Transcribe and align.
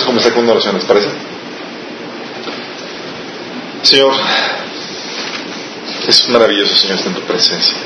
vamos 0.00 0.02
a 0.02 0.06
comenzar 0.06 0.32
con 0.32 0.44
una 0.44 0.52
oración, 0.52 0.74
¿les 0.76 0.84
parece? 0.84 1.08
Señor, 3.82 4.12
es 6.06 6.28
maravilloso, 6.28 6.76
Señor, 6.76 6.96
estar 6.96 7.12
en 7.12 7.18
tu 7.18 7.26
presencia. 7.26 7.76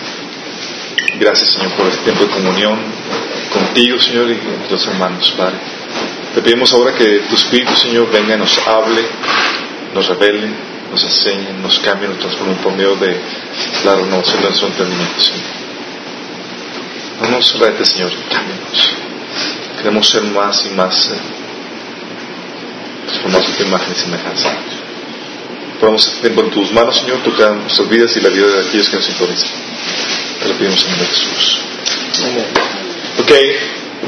Gracias, 1.18 1.50
Señor, 1.50 1.72
por 1.72 1.86
este 1.88 2.02
tiempo 2.02 2.24
de 2.24 2.30
comunión 2.30 2.78
contigo, 3.52 4.00
Señor, 4.00 4.30
y 4.30 4.36
con 4.36 4.52
los 4.70 4.86
hermanos, 4.86 5.30
Padre. 5.36 5.56
Te 6.34 6.42
pedimos 6.42 6.72
ahora 6.72 6.94
que 6.94 7.20
tu 7.28 7.36
Espíritu, 7.36 7.74
Señor, 7.76 8.10
venga, 8.10 8.36
nos 8.36 8.58
hable, 8.66 9.02
nos 9.94 10.08
revele, 10.08 10.48
nos 10.90 11.02
enseñe, 11.04 11.52
nos 11.62 11.78
cambie, 11.80 12.08
nos 12.08 12.18
transforme 12.18 12.54
por 12.56 12.72
medio 12.72 12.96
de 12.96 13.16
la 13.84 13.94
renovación 13.94 14.42
de 14.42 14.48
nuestro 14.48 14.68
entendimiento, 14.68 15.20
Señor. 15.20 15.64
No 17.22 17.28
nos 17.30 17.58
rete, 17.58 17.84
Señor, 17.84 18.10
cámbianos. 18.30 18.90
Queremos 19.78 20.08
ser 20.08 20.22
más 20.22 20.66
y 20.66 20.70
más 20.70 21.10
transformados 23.06 23.48
en 23.48 23.56
tu 23.56 23.62
imagen 23.64 23.92
y 23.92 24.00
semejanza. 24.00 24.52
Ponemos 25.80 26.06
este 26.06 26.20
tiempo 26.20 26.42
en 26.42 26.50
tus 26.50 26.72
manos, 26.72 26.96
Señor, 26.96 27.22
toca 27.22 27.50
nuestras 27.50 27.88
vidas 27.88 28.16
y 28.16 28.20
la 28.20 28.28
vida 28.30 28.46
de 28.46 28.60
aquellos 28.60 28.88
que 28.88 28.96
nos 28.96 29.04
sintonizan. 29.04 29.50
Te 30.40 30.48
lo 30.48 30.54
pedimos 30.54 30.80
en 30.80 30.84
el 30.84 30.90
nombre 30.90 31.08
de 31.08 31.14
Jesús. 31.14 31.58
Ok, 33.18 33.32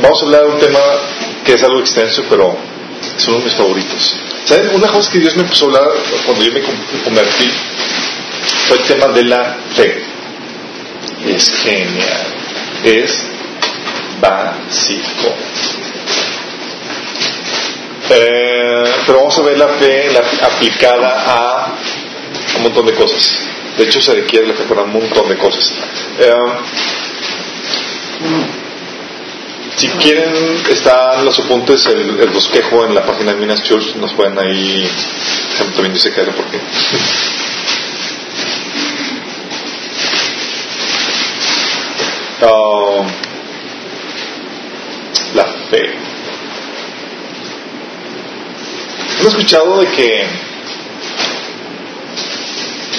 vamos 0.02 0.22
a 0.22 0.24
hablar 0.24 0.42
de 0.42 0.48
un 0.48 0.58
tema 0.58 0.78
que 1.44 1.54
es 1.54 1.62
algo 1.62 1.80
extenso, 1.80 2.24
pero 2.28 2.56
es 3.16 3.28
uno 3.28 3.38
de 3.38 3.44
mis 3.44 3.54
favoritos. 3.54 4.16
¿Saben? 4.44 4.70
Una 4.74 4.88
cosa 4.88 5.10
que 5.10 5.18
Dios 5.18 5.36
me 5.36 5.42
empezó 5.42 5.64
a 5.64 5.68
hablar 5.68 5.90
cuando 6.24 6.44
yo 6.44 6.52
me 6.52 6.62
convertí 7.04 7.50
fue 8.68 8.78
el 8.78 8.84
tema 8.84 9.08
de 9.08 9.24
la 9.24 9.56
fe. 9.74 10.04
Es 11.26 11.52
genial. 11.62 12.26
Es 12.84 13.26
básico. 14.20 15.34
Eh, 18.08 18.84
pero 19.06 19.18
vamos 19.18 19.38
a 19.38 19.42
ver 19.42 19.58
la 19.58 19.68
fe 19.68 20.10
aplicada 20.42 21.24
a 21.26 21.74
un 22.56 22.62
montón 22.62 22.86
de 22.86 22.94
cosas. 22.94 23.46
De 23.76 23.84
hecho, 23.84 24.00
se 24.00 24.14
requiere 24.14 24.46
la 24.46 24.54
fe 24.54 24.64
para 24.64 24.82
un 24.82 24.92
montón 24.92 25.28
de 25.28 25.36
cosas. 25.36 25.72
Eh, 26.18 26.32
si 29.76 29.88
quieren, 29.88 30.62
están 30.70 31.24
los 31.24 31.38
apuntes, 31.38 31.84
el, 31.86 32.18
el 32.20 32.30
bosquejo 32.30 32.86
en 32.86 32.94
la 32.94 33.04
página 33.04 33.34
de 33.34 33.40
Minas 33.40 33.62
Church, 33.62 33.96
nos 33.96 34.12
pueden 34.14 34.38
ahí, 34.38 34.88
también 35.74 35.92
dice 35.92 36.12
que 36.12 36.22
por 36.22 36.44
qué. 36.46 36.58
Ah, 42.38 43.02
la 45.34 45.44
fe. 45.70 46.05
¿Han 49.20 49.26
escuchado 49.26 49.80
de 49.80 49.86
que 49.88 50.26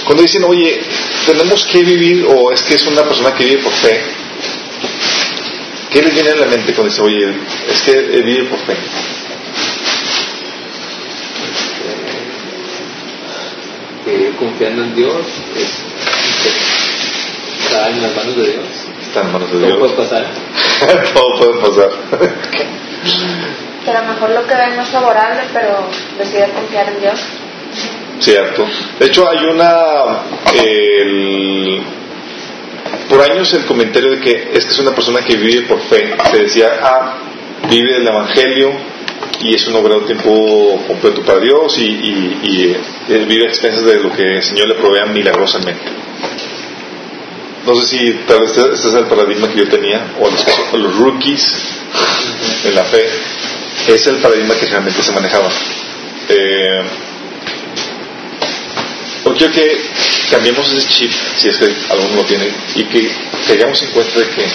cuando 0.05 0.23
dicen, 0.23 0.43
oye, 0.45 0.81
tenemos 1.25 1.65
que 1.65 1.83
vivir, 1.83 2.25
o 2.29 2.51
es 2.51 2.61
que 2.63 2.75
es 2.75 2.87
una 2.87 3.03
persona 3.03 3.33
que 3.35 3.43
vive 3.43 3.61
por 3.61 3.73
fe, 3.73 4.01
¿qué 5.91 6.01
les 6.01 6.13
viene 6.13 6.29
a 6.31 6.35
la 6.35 6.45
mente 6.47 6.73
cuando 6.73 6.89
dicen, 6.91 7.05
oye, 7.05 7.35
es 7.69 7.81
que 7.81 8.01
vive 8.21 8.45
por 8.45 8.59
fe? 8.59 8.75
que 14.05 14.31
confiando 14.39 14.83
en 14.83 14.95
Dios 14.95 15.17
es, 15.57 15.69
está 17.65 17.89
en 17.89 18.01
las 18.01 18.15
manos 18.15 18.35
de 18.37 18.43
Dios. 18.43 18.65
Está 19.01 19.21
en 19.21 19.31
manos 19.33 19.51
de 19.51 19.59
Todo 19.59 19.79
puede 19.79 19.93
Dios. 19.93 20.07
pasar. 20.09 20.25
Todo 21.13 21.37
puede 21.37 21.59
pasar. 21.61 21.89
Que 23.87 23.91
a 23.95 24.01
lo 24.01 24.07
mejor 24.13 24.31
lo 24.31 24.45
que 24.45 24.53
ven 24.53 24.75
no 24.75 24.81
es 24.81 24.89
favorable, 24.89 25.43
pero 25.53 25.87
decide 26.17 26.49
confiar 26.49 26.89
en 26.89 26.99
Dios. 26.99 27.19
Cierto. 28.19 28.67
De 28.99 29.05
hecho, 29.05 29.29
hay 29.29 29.45
una. 29.45 30.23
el- 30.61 31.81
por 33.09 33.21
años 33.21 33.53
el 33.53 33.63
comentario 33.65 34.11
de 34.11 34.19
que 34.19 34.49
es 34.53 34.65
que 34.65 34.71
es 34.71 34.79
una 34.79 34.91
persona 34.91 35.21
que 35.21 35.37
vive 35.37 35.61
por 35.67 35.79
fe. 35.79 36.13
Se 36.31 36.37
decía, 36.39 36.79
ah, 36.81 37.13
vive 37.69 37.95
el 37.95 38.05
Evangelio 38.05 38.71
y 39.39 39.55
es 39.55 39.65
un 39.67 39.75
obrero 39.77 40.01
tiempo 40.01 40.83
completo 40.85 41.21
para 41.21 41.39
Dios 41.39 41.77
y, 41.77 41.83
y- 41.85 42.39
y, 42.43 42.77
eh, 43.13 43.25
vive 43.25 43.45
a 43.45 43.47
expensas 43.47 43.85
de 43.85 44.01
lo 44.01 44.11
que 44.11 44.23
el 44.23 44.43
Señor 44.43 44.67
le 44.67 44.75
provea 44.75 45.05
milagrosamente. 45.05 45.83
No 47.65 47.73
sé 47.75 47.85
si 47.87 48.11
tal 48.27 48.39
vez 48.41 48.57
este, 48.57 48.73
es 48.89 48.93
el 48.93 49.05
paradigma 49.05 49.47
que 49.47 49.59
yo 49.59 49.69
tenía, 49.69 50.07
o 50.19 50.29
los, 50.29 50.45
los 50.73 50.97
rookies 50.97 51.63
en 52.65 52.75
la 52.75 52.83
fe. 52.83 53.05
Es 53.87 54.05
el 54.07 54.17
paradigma 54.17 54.55
que 54.55 54.65
realmente 54.65 55.01
se 55.01 55.11
manejaba. 55.13 55.49
Eh, 56.29 56.81
quiero 59.37 59.53
que 59.53 59.81
cambiemos 60.31 60.71
ese 60.73 60.89
chip, 60.89 61.11
si 61.37 61.47
es 61.47 61.57
que 61.57 61.73
alguno 61.89 62.15
lo 62.15 62.23
tiene, 62.25 62.49
y 62.75 62.83
que 62.85 63.11
caigamos 63.47 63.81
en 63.83 63.91
cuenta 63.91 64.19
de 64.19 64.27
que 64.29 64.45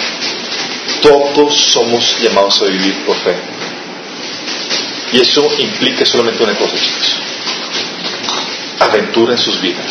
todos 1.01 1.55
somos 1.55 2.17
llamados 2.21 2.61
a 2.61 2.65
vivir 2.65 2.93
por 3.05 3.15
fe. 3.17 3.35
Y 5.13 5.21
eso 5.21 5.49
implica 5.57 6.05
solamente 6.05 6.43
una 6.43 6.55
cosa, 6.55 6.75
chicos. 6.75 7.15
Aventura 8.83 9.33
en 9.33 9.39
sus 9.39 9.61
vidas. 9.61 9.85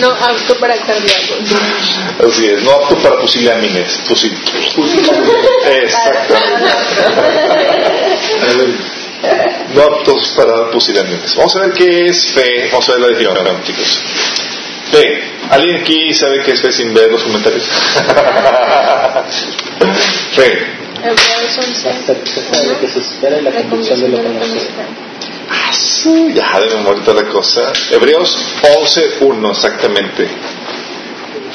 No 0.00 0.10
apto 0.10 0.54
para 0.60 0.76
cardíacos. 0.76 1.38
Así 2.28 2.46
es, 2.46 2.62
no 2.62 2.70
apto 2.72 2.96
para 2.98 3.18
pusilámines. 3.20 4.02
Pusil... 4.08 4.32
Exactamente. 5.82 6.70
No 9.74 9.82
aptos 9.82 10.32
para 10.36 10.70
pusilámines. 10.70 11.34
Vamos 11.36 11.56
a 11.56 11.60
ver 11.60 11.72
qué 11.72 12.06
es 12.06 12.32
fe. 12.32 12.68
Vamos 12.70 12.88
a 12.88 12.92
ver 12.92 13.00
la 13.00 13.08
definición, 13.08 13.62
chicos. 13.64 14.02
Fe. 14.90 15.22
¿Alguien 15.50 15.82
aquí 15.82 16.14
sabe 16.14 16.42
qué 16.44 16.52
es 16.52 16.60
fe 16.60 16.72
sin 16.72 16.94
ver 16.94 17.10
los 17.10 17.22
comentarios? 17.22 17.64
fe. 20.36 20.80
Hebreos 21.02 21.58
11. 21.58 21.88
La 21.88 22.62
lo 22.72 22.80
que 22.80 22.88
se 22.88 22.98
espera 23.00 23.38
y 23.38 23.42
la 23.42 23.52
convicción 23.52 24.00
de 24.00 24.08
lo 24.08 24.22
que 24.22 24.28
no 24.28 24.40
Ya 26.34 26.60
de 26.60 26.76
memoria 26.76 27.04
toda 27.04 27.22
la 27.22 27.28
cosa. 27.28 27.72
Hebreos 27.90 28.36
11.1 28.62 29.50
exactamente. 29.50 30.28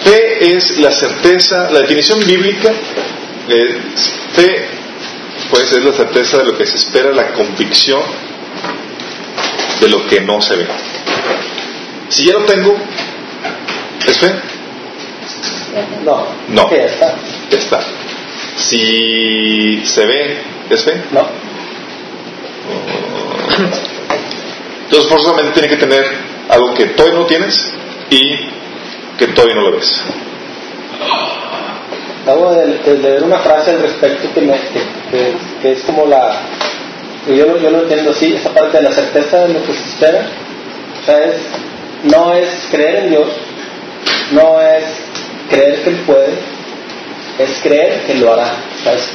Fe 0.04 0.56
es 0.56 0.78
la 0.80 0.92
certeza, 0.92 1.70
la 1.72 1.80
definición 1.80 2.20
bíblica, 2.26 2.72
eh, 3.50 3.78
fe 4.34 4.68
puede 5.50 5.66
ser 5.66 5.84
la 5.84 5.94
certeza 5.94 6.38
de 6.40 6.44
lo 6.46 6.58
que 6.58 6.66
se 6.66 6.78
espera, 6.78 7.12
la 7.12 7.32
convicción 7.34 8.02
de 9.80 9.90
lo 9.90 10.06
que 10.08 10.22
no 10.22 10.42
se 10.42 10.58
ve. 10.58 10.68
Si 12.10 12.26
ya 12.26 12.34
lo 12.34 12.46
tengo, 12.46 12.78
¿es 14.08 14.18
fe? 14.20 14.36
No. 16.04 16.28
No. 16.50 16.70
Ya 16.72 16.86
está. 16.86 17.16
Ya 17.50 17.58
está. 17.58 17.80
Si 18.58 19.82
se 19.86 20.06
ve, 20.06 20.38
¿es 20.70 20.84
fe? 20.84 21.04
No. 21.12 21.28
Entonces 24.86 25.10
forzosamente 25.10 25.52
tiene 25.54 25.68
que 25.70 25.78
tener 25.78 26.06
algo 26.50 26.74
que 26.74 26.86
todavía 26.88 27.20
no 27.20 27.26
tienes 27.26 27.74
y 28.10 28.50
que 29.18 29.28
todavía 29.28 29.56
no 29.56 29.62
lo 29.62 29.72
ves. 29.78 30.02
Acabo 32.24 32.52
de, 32.54 32.98
leer 32.98 33.24
una 33.24 33.38
frase 33.40 33.72
al 33.72 33.82
respecto 33.82 34.34
que, 34.34 34.42
me, 34.42 34.54
que, 35.12 35.34
que- 35.62 35.72
es 35.72 35.84
como 35.84 36.06
la. 36.06 36.42
Yo, 37.28 37.46
lo- 37.48 37.58
yo 37.60 37.70
lo 37.72 37.82
entiendo 37.84 38.12
así, 38.12 38.34
esa 38.34 38.50
parte 38.54 38.78
de 38.78 38.84
la 38.84 38.92
certeza 38.92 39.46
de 39.48 39.54
lo 39.54 39.64
que 39.66 39.74
se 39.74 39.84
espera. 39.90 40.28
O 41.02 41.06
sea, 41.06 41.20
no 42.04 42.34
es 42.34 42.50
creer 42.72 42.96
en 43.06 43.10
Dios, 43.12 43.28
no 44.32 44.60
es 44.62 44.84
creer 45.50 45.84
que 45.84 45.90
Él 45.92 45.96
puede, 46.06 46.34
es 47.40 47.60
creer 47.62 48.02
que 48.08 48.16
lo 48.16 48.34
hará. 48.34 48.54
O 48.80 48.84
sea, 48.84 48.94
es 48.94 49.08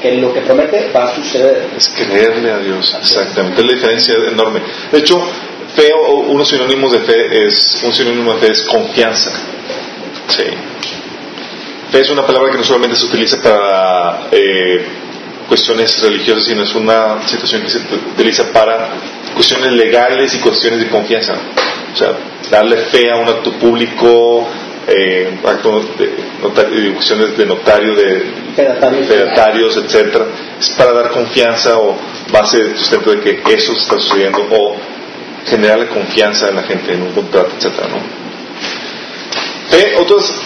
que 0.00 0.12
lo 0.16 0.32
que 0.32 0.40
promete 0.40 0.90
va 0.94 1.04
a 1.04 1.14
suceder. 1.14 1.68
Es 1.76 1.88
creerle 1.88 2.50
a 2.50 2.58
Dios, 2.58 2.96
exactamente. 3.00 3.60
Es 3.60 3.66
la 3.66 3.72
diferencia 3.72 4.14
enorme. 4.30 4.60
De 4.92 4.98
hecho, 4.98 5.20
fe 5.74 5.92
o 5.92 6.14
unos 6.20 6.48
sinónimos 6.48 6.92
de 6.92 7.00
fe 7.00 7.46
es, 7.46 7.82
un 7.84 7.94
sinónimo 7.94 8.34
de 8.34 8.40
fe 8.40 8.52
es 8.52 8.62
confianza. 8.62 9.30
Sí. 10.28 10.44
Fe 11.90 12.00
es 12.00 12.10
una 12.10 12.26
palabra 12.26 12.50
que 12.52 12.58
no 12.58 12.64
solamente 12.64 12.96
se 12.96 13.06
utiliza 13.06 13.40
para 13.42 14.28
eh, 14.30 14.84
cuestiones 15.48 16.00
religiosas, 16.02 16.44
sino 16.44 16.62
es 16.62 16.74
una 16.74 17.26
situación 17.26 17.62
que 17.62 17.70
se 17.70 17.78
utiliza 18.14 18.52
para 18.52 18.90
cuestiones 19.34 19.72
legales 19.72 20.34
y 20.34 20.38
cuestiones 20.38 20.80
de 20.80 20.88
confianza. 20.88 21.34
O 21.92 21.96
sea, 21.96 22.12
darle 22.50 22.76
fe 22.76 23.10
a 23.10 23.16
un 23.16 23.28
acto 23.28 23.52
público, 23.52 24.48
eh, 24.88 25.38
acto 25.44 25.84
de, 25.98 26.10
notario, 26.42 27.36
de 27.36 27.46
notario, 27.46 27.94
de 27.94 28.32
Fedatario. 28.56 29.04
fedatarios, 29.04 29.76
etcétera, 29.76 30.26
es 30.58 30.70
para 30.70 30.92
dar 30.92 31.10
confianza 31.10 31.78
o 31.78 31.96
base 32.32 32.58
de 32.58 32.76
sustento 32.76 33.10
de 33.10 33.20
que 33.20 33.42
eso 33.54 33.72
está 33.72 33.98
sucediendo 33.98 34.46
o 34.50 34.76
generarle 35.46 35.88
confianza 35.88 36.48
a 36.48 36.52
la 36.52 36.62
gente 36.62 36.94
en 36.94 37.02
un 37.02 37.12
contrato, 37.12 37.50
etcétera, 37.56 37.88
¿no? 37.88 37.98
Fe, 39.70 39.96
otras, 39.96 40.40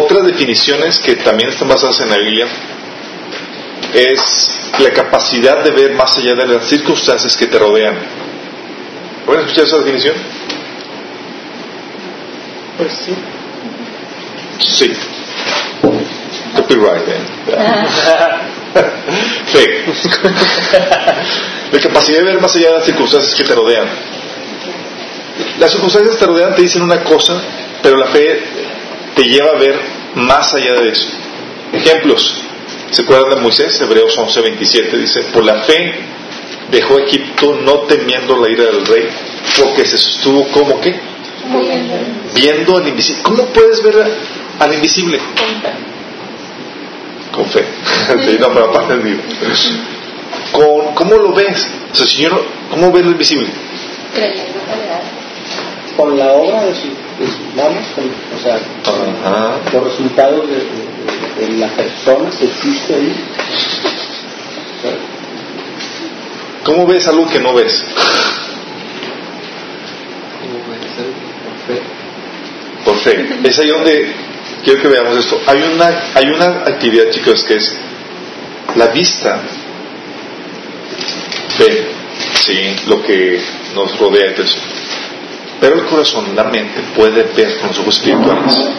otras 0.00 0.26
definiciones 0.26 0.98
que 0.98 1.16
también 1.16 1.50
están 1.50 1.68
basadas 1.68 2.00
en 2.00 2.10
la 2.10 2.18
Biblia 2.18 2.46
es 3.94 4.70
la 4.80 4.90
capacidad 4.90 5.62
de 5.62 5.70
ver 5.70 5.92
más 5.92 6.16
allá 6.18 6.34
de 6.34 6.46
las 6.46 6.68
circunstancias 6.68 7.36
que 7.36 7.46
te 7.46 7.58
rodean. 7.58 7.96
¿Pueden 9.24 9.44
escuchar 9.44 9.66
esa 9.66 9.78
definición? 9.78 10.14
Pues 12.76 12.92
sí. 12.92 13.14
Sí. 14.58 14.92
Copyright, 16.56 17.08
¿eh? 17.08 17.20
sí. 19.46 19.64
La 21.72 21.80
capacidad 21.80 22.18
de 22.18 22.24
ver 22.24 22.40
más 22.40 22.54
allá 22.56 22.68
de 22.68 22.74
las 22.74 22.84
circunstancias 22.84 23.34
que 23.34 23.44
te 23.44 23.54
rodean. 23.54 23.86
Las 25.58 25.72
circunstancias 25.72 26.14
que 26.14 26.20
te 26.20 26.26
rodean 26.26 26.54
te 26.54 26.62
dicen 26.62 26.82
una 26.82 27.02
cosa, 27.04 27.40
pero 27.82 27.96
la 27.96 28.06
fe 28.06 28.42
te 29.14 29.24
lleva 29.24 29.50
a 29.50 29.58
ver 29.58 29.78
más 30.14 30.54
allá 30.54 30.74
de 30.74 30.90
eso. 30.90 31.08
Ejemplos. 31.72 32.34
¿Se 32.90 33.02
acuerdan 33.02 33.30
de 33.30 33.36
Moisés? 33.36 33.80
Hebreos 33.80 34.18
11:27 34.18 34.90
dice, 34.92 35.22
por 35.32 35.44
la 35.44 35.62
fe 35.62 35.94
dejó 36.70 36.98
Egipto 36.98 37.58
no 37.62 37.80
temiendo 37.80 38.36
la 38.36 38.50
ira 38.50 38.64
del 38.64 38.86
rey, 38.86 39.08
porque 39.58 39.84
se 39.84 39.98
sostuvo 39.98 40.48
como 40.48 40.80
que 40.80 40.94
viendo 42.34 42.76
al 42.76 42.88
invisible. 42.88 43.22
¿Cómo 43.22 43.46
puedes 43.46 43.82
ver 43.82 43.96
al 44.58 44.74
invisible? 44.74 45.18
Con 47.32 47.46
fe. 47.46 47.64
sí, 48.26 48.36
no, 48.40 48.48
pero 48.52 48.70
aparte 48.70 48.98
del 48.98 49.20
Con, 50.52 50.94
¿Cómo 50.94 51.14
lo 51.16 51.32
ves? 51.32 51.68
O 51.92 51.94
sea, 51.94 52.06
señor, 52.06 52.44
¿cómo 52.70 52.90
ves 52.90 53.04
lo 53.04 53.12
invisible? 53.12 53.48
Creyendo 54.14 54.58
Con 55.96 56.18
la 56.18 56.32
obra 56.32 56.64
de, 56.64 56.74
sus 56.74 56.90
manos, 57.54 57.84
o 58.36 58.42
sea, 58.42 58.58
los 59.72 59.84
resultados 59.84 60.48
de, 60.48 61.46
de, 61.46 61.58
la 61.58 61.68
persona 61.68 62.30
que 62.30 62.46
existe 62.46 62.94
ahí. 62.94 63.14
¿Cómo 66.64 66.86
ves 66.86 67.06
algo 67.08 67.28
que 67.28 67.40
no 67.40 67.54
ves? 67.54 67.84
Por 72.84 72.96
fe. 72.96 73.26
Es 73.44 73.58
ahí 73.58 73.68
donde 73.68 74.14
quiero 74.64 74.82
que 74.82 74.88
veamos 74.88 75.18
esto. 75.18 75.40
Hay 75.46 75.62
una, 75.62 76.04
hay 76.14 76.30
una 76.30 76.62
actividad, 76.62 77.10
chicos, 77.10 77.44
que 77.44 77.56
es 77.56 77.78
la 78.76 78.88
vista 78.88 79.42
ve, 81.58 81.86
sí, 82.34 82.76
lo 82.86 83.02
que 83.02 83.40
nos 83.74 83.98
rodea. 83.98 84.28
Entonces, 84.28 84.56
pero 85.60 85.74
el 85.74 85.86
corazón, 85.86 86.34
la 86.34 86.44
mente, 86.44 86.80
puede 86.94 87.24
ver 87.34 87.58
con 87.58 87.68
los 87.68 87.78
ojos 87.80 87.96
espirituales. 87.96 88.70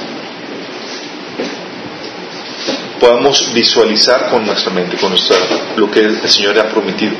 Podemos 2.99 3.53
visualizar 3.53 4.29
con 4.29 4.45
nuestra 4.45 4.71
mente, 4.71 4.97
con 4.97 5.09
nuestra, 5.09 5.37
lo 5.75 5.89
que 5.89 5.99
el 5.99 6.29
Señor 6.29 6.59
ha 6.59 6.69
prometido. 6.69 7.13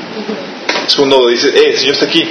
Es 0.86 0.94
cuando 0.94 1.28
dice, 1.28 1.48
eh, 1.48 1.70
el 1.72 1.78
Señor 1.78 1.94
está 1.94 2.06
aquí. 2.06 2.28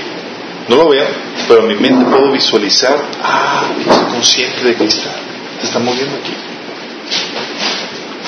No 0.67 0.75
lo 0.75 0.89
veo, 0.89 1.07
pero 1.47 1.61
en 1.61 1.67
mi 1.67 1.75
mente 1.75 2.05
puedo 2.05 2.31
visualizar, 2.31 2.95
ah, 3.23 3.71
estoy 3.79 4.05
consciente 4.05 4.63
de 4.63 4.75
que 4.75 4.85
está, 4.85 5.15
se 5.59 5.67
está 5.67 5.79
moviendo 5.79 6.15
aquí. 6.15 6.33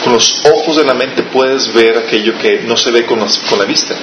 Con 0.04 0.14
los 0.14 0.44
ojos 0.46 0.78
de 0.78 0.84
la 0.84 0.94
mente 0.94 1.24
puedes 1.24 1.72
ver 1.74 1.98
aquello 1.98 2.38
que 2.38 2.62
no 2.62 2.76
se 2.76 2.92
ve 2.92 3.06
con, 3.06 3.20
con 3.20 3.60
la 3.60 3.66
vista. 3.66 3.96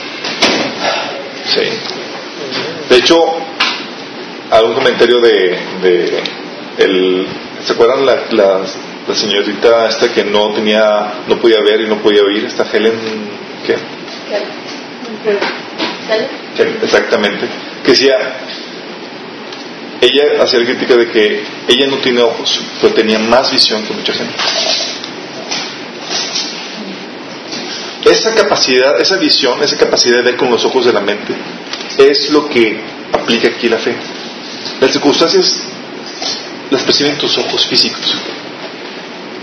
Sí. 1.44 1.68
De 2.88 2.96
hecho, 2.96 3.16
algún 4.50 4.74
comentario 4.74 5.20
de, 5.20 5.58
de 5.82 6.22
el, 6.78 7.26
¿se 7.64 7.72
acuerdan 7.72 8.06
la, 8.06 8.26
la, 8.30 8.60
la, 9.06 9.14
señorita 9.14 9.88
esta 9.88 10.12
que 10.12 10.24
no 10.24 10.54
tenía, 10.54 11.14
no 11.26 11.38
podía 11.38 11.60
ver 11.60 11.80
y 11.82 11.88
no 11.88 11.96
podía 11.96 12.22
oír? 12.22 12.44
Esta 12.44 12.64
Helen, 12.72 12.94
¿qué? 13.66 13.76
Helen, 16.56 16.78
exactamente. 16.82 17.46
Que 17.84 17.90
decía, 17.90 18.14
ella 20.00 20.42
hacía 20.42 20.60
la 20.60 20.64
crítica 20.64 20.96
de 20.96 21.10
que 21.10 21.42
ella 21.68 21.86
no 21.88 21.98
tiene 21.98 22.22
ojos, 22.22 22.60
pero 22.80 22.94
tenía 22.94 23.18
más 23.18 23.50
visión 23.50 23.84
que 23.84 23.94
mucha 23.94 24.12
gente. 24.12 24.34
Esa 28.04 28.34
capacidad, 28.34 29.00
esa 29.00 29.16
visión, 29.16 29.62
esa 29.62 29.76
capacidad 29.76 30.16
de 30.16 30.22
ver 30.22 30.36
con 30.36 30.50
los 30.50 30.64
ojos 30.64 30.86
de 30.86 30.92
la 30.92 31.00
mente, 31.00 31.34
es 31.98 32.30
lo 32.30 32.48
que 32.48 32.80
aplica 33.12 33.48
aquí 33.48 33.68
la 33.68 33.78
fe. 33.78 33.96
Las 34.80 34.92
circunstancias 34.92 35.62
las 36.70 36.82
perciben 36.82 37.18
tus 37.18 37.36
ojos 37.38 37.66
físicos. 37.66 38.14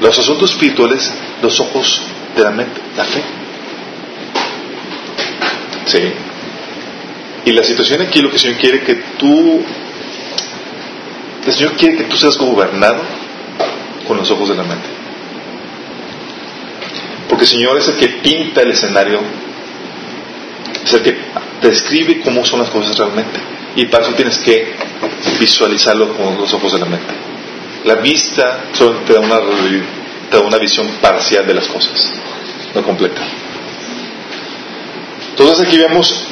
Los 0.01 0.17
asuntos 0.17 0.51
espirituales, 0.51 1.11
los 1.41 1.59
ojos 1.59 2.01
de 2.35 2.43
la 2.43 2.51
mente, 2.51 2.81
la 2.95 3.03
fe. 3.03 3.23
Sí. 5.85 5.99
Y 7.45 7.51
la 7.51 7.63
situación 7.63 8.01
aquí, 8.01 8.21
lo 8.21 8.29
que 8.29 8.37
el 8.37 8.41
Señor 8.41 8.57
quiere 8.57 8.81
que 8.81 8.95
tú, 9.17 9.63
el 11.45 11.53
Señor 11.53 11.73
quiere 11.73 11.97
que 11.97 12.03
tú 12.05 12.17
seas 12.17 12.37
gobernado 12.37 13.01
con 14.07 14.17
los 14.17 14.29
ojos 14.31 14.49
de 14.49 14.55
la 14.55 14.63
mente. 14.63 14.87
Porque 17.29 17.43
el 17.43 17.49
Señor 17.49 17.77
es 17.77 17.87
el 17.87 17.95
que 17.95 18.07
pinta 18.07 18.61
el 18.61 18.71
escenario, 18.71 19.19
es 20.83 20.93
el 20.93 21.01
que 21.01 21.17
describe 21.61 22.21
cómo 22.21 22.45
son 22.45 22.59
las 22.59 22.69
cosas 22.69 22.97
realmente. 22.97 23.39
Y 23.75 23.85
para 23.85 24.05
eso 24.05 24.13
tienes 24.13 24.39
que 24.39 24.73
visualizarlo 25.39 26.15
con 26.15 26.37
los 26.37 26.53
ojos 26.53 26.73
de 26.73 26.79
la 26.79 26.85
mente. 26.85 27.13
La 27.83 27.95
vista 27.95 28.65
solo 28.73 28.99
te 29.05 29.13
te 29.13 30.37
da 30.37 30.43
una 30.43 30.57
visión 30.57 30.87
parcial 31.01 31.45
de 31.45 31.53
las 31.53 31.67
cosas, 31.67 32.13
no 32.73 32.81
completa. 32.81 33.21
Entonces 35.31 35.67
aquí 35.67 35.77
vemos 35.77 36.25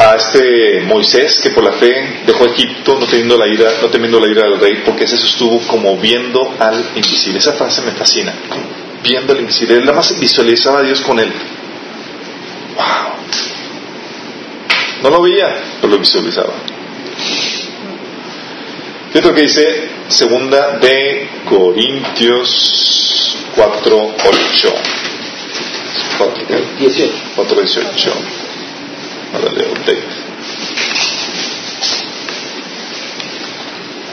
a 0.00 0.16
este 0.16 0.80
Moisés 0.80 1.40
que 1.42 1.50
por 1.50 1.62
la 1.62 1.72
fe 1.72 2.22
dejó 2.26 2.46
Egipto 2.46 2.98
no 2.98 3.06
teniendo 3.06 3.36
la 3.36 3.46
ira, 3.46 3.70
no 3.82 3.88
temiendo 3.90 4.18
la 4.18 4.28
ira 4.28 4.44
del 4.48 4.58
rey, 4.58 4.82
porque 4.82 5.04
ese 5.04 5.16
estuvo 5.16 5.60
como 5.66 5.98
viendo 5.98 6.54
al 6.58 6.82
invisible. 6.96 7.38
Esa 7.38 7.52
frase 7.52 7.82
me 7.82 7.92
fascina. 7.92 8.32
Viendo 9.02 9.34
al 9.34 9.40
invisible. 9.40 9.76
Él 9.76 9.84
nada 9.84 9.98
más 9.98 10.18
visualizaba 10.18 10.78
a 10.78 10.82
Dios 10.84 11.02
con 11.02 11.20
él. 11.20 11.30
Wow. 12.76 13.12
No 15.02 15.10
lo 15.10 15.20
veía, 15.20 15.54
pero 15.82 15.92
lo 15.92 15.98
visualizaba. 15.98 16.54
Fíjate 19.12 19.28
lo 19.28 19.34
que 19.34 19.42
dice 19.42 19.88
segunda 20.08 20.78
de 20.78 21.28
Corintios 21.46 23.36
4, 23.54 24.14
8. 24.24 24.74
4, 26.16 26.44
18. 26.78 27.12
4, 27.36 27.60
18. 27.60 28.12
Leo 29.48 29.72
update. 29.72 30.04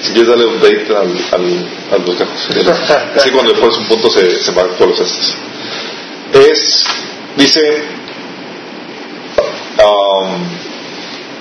Si 0.02 0.14
quieres 0.14 0.30
darle 0.30 0.46
update 0.46 0.88
al, 0.96 1.18
al, 1.32 1.70
a 1.92 1.98
los 1.98 2.18
gajos. 2.18 2.48
Así 3.16 3.32
cuando 3.32 3.54
le 3.54 3.60
pones 3.60 3.78
un 3.78 3.88
punto 3.88 4.10
se, 4.10 4.40
se 4.42 4.52
van 4.52 4.70
por 4.78 4.88
los 4.88 5.00
estos. 5.00 5.34
Es, 6.34 6.86
dice, 7.36 7.84
um, 9.84 10.44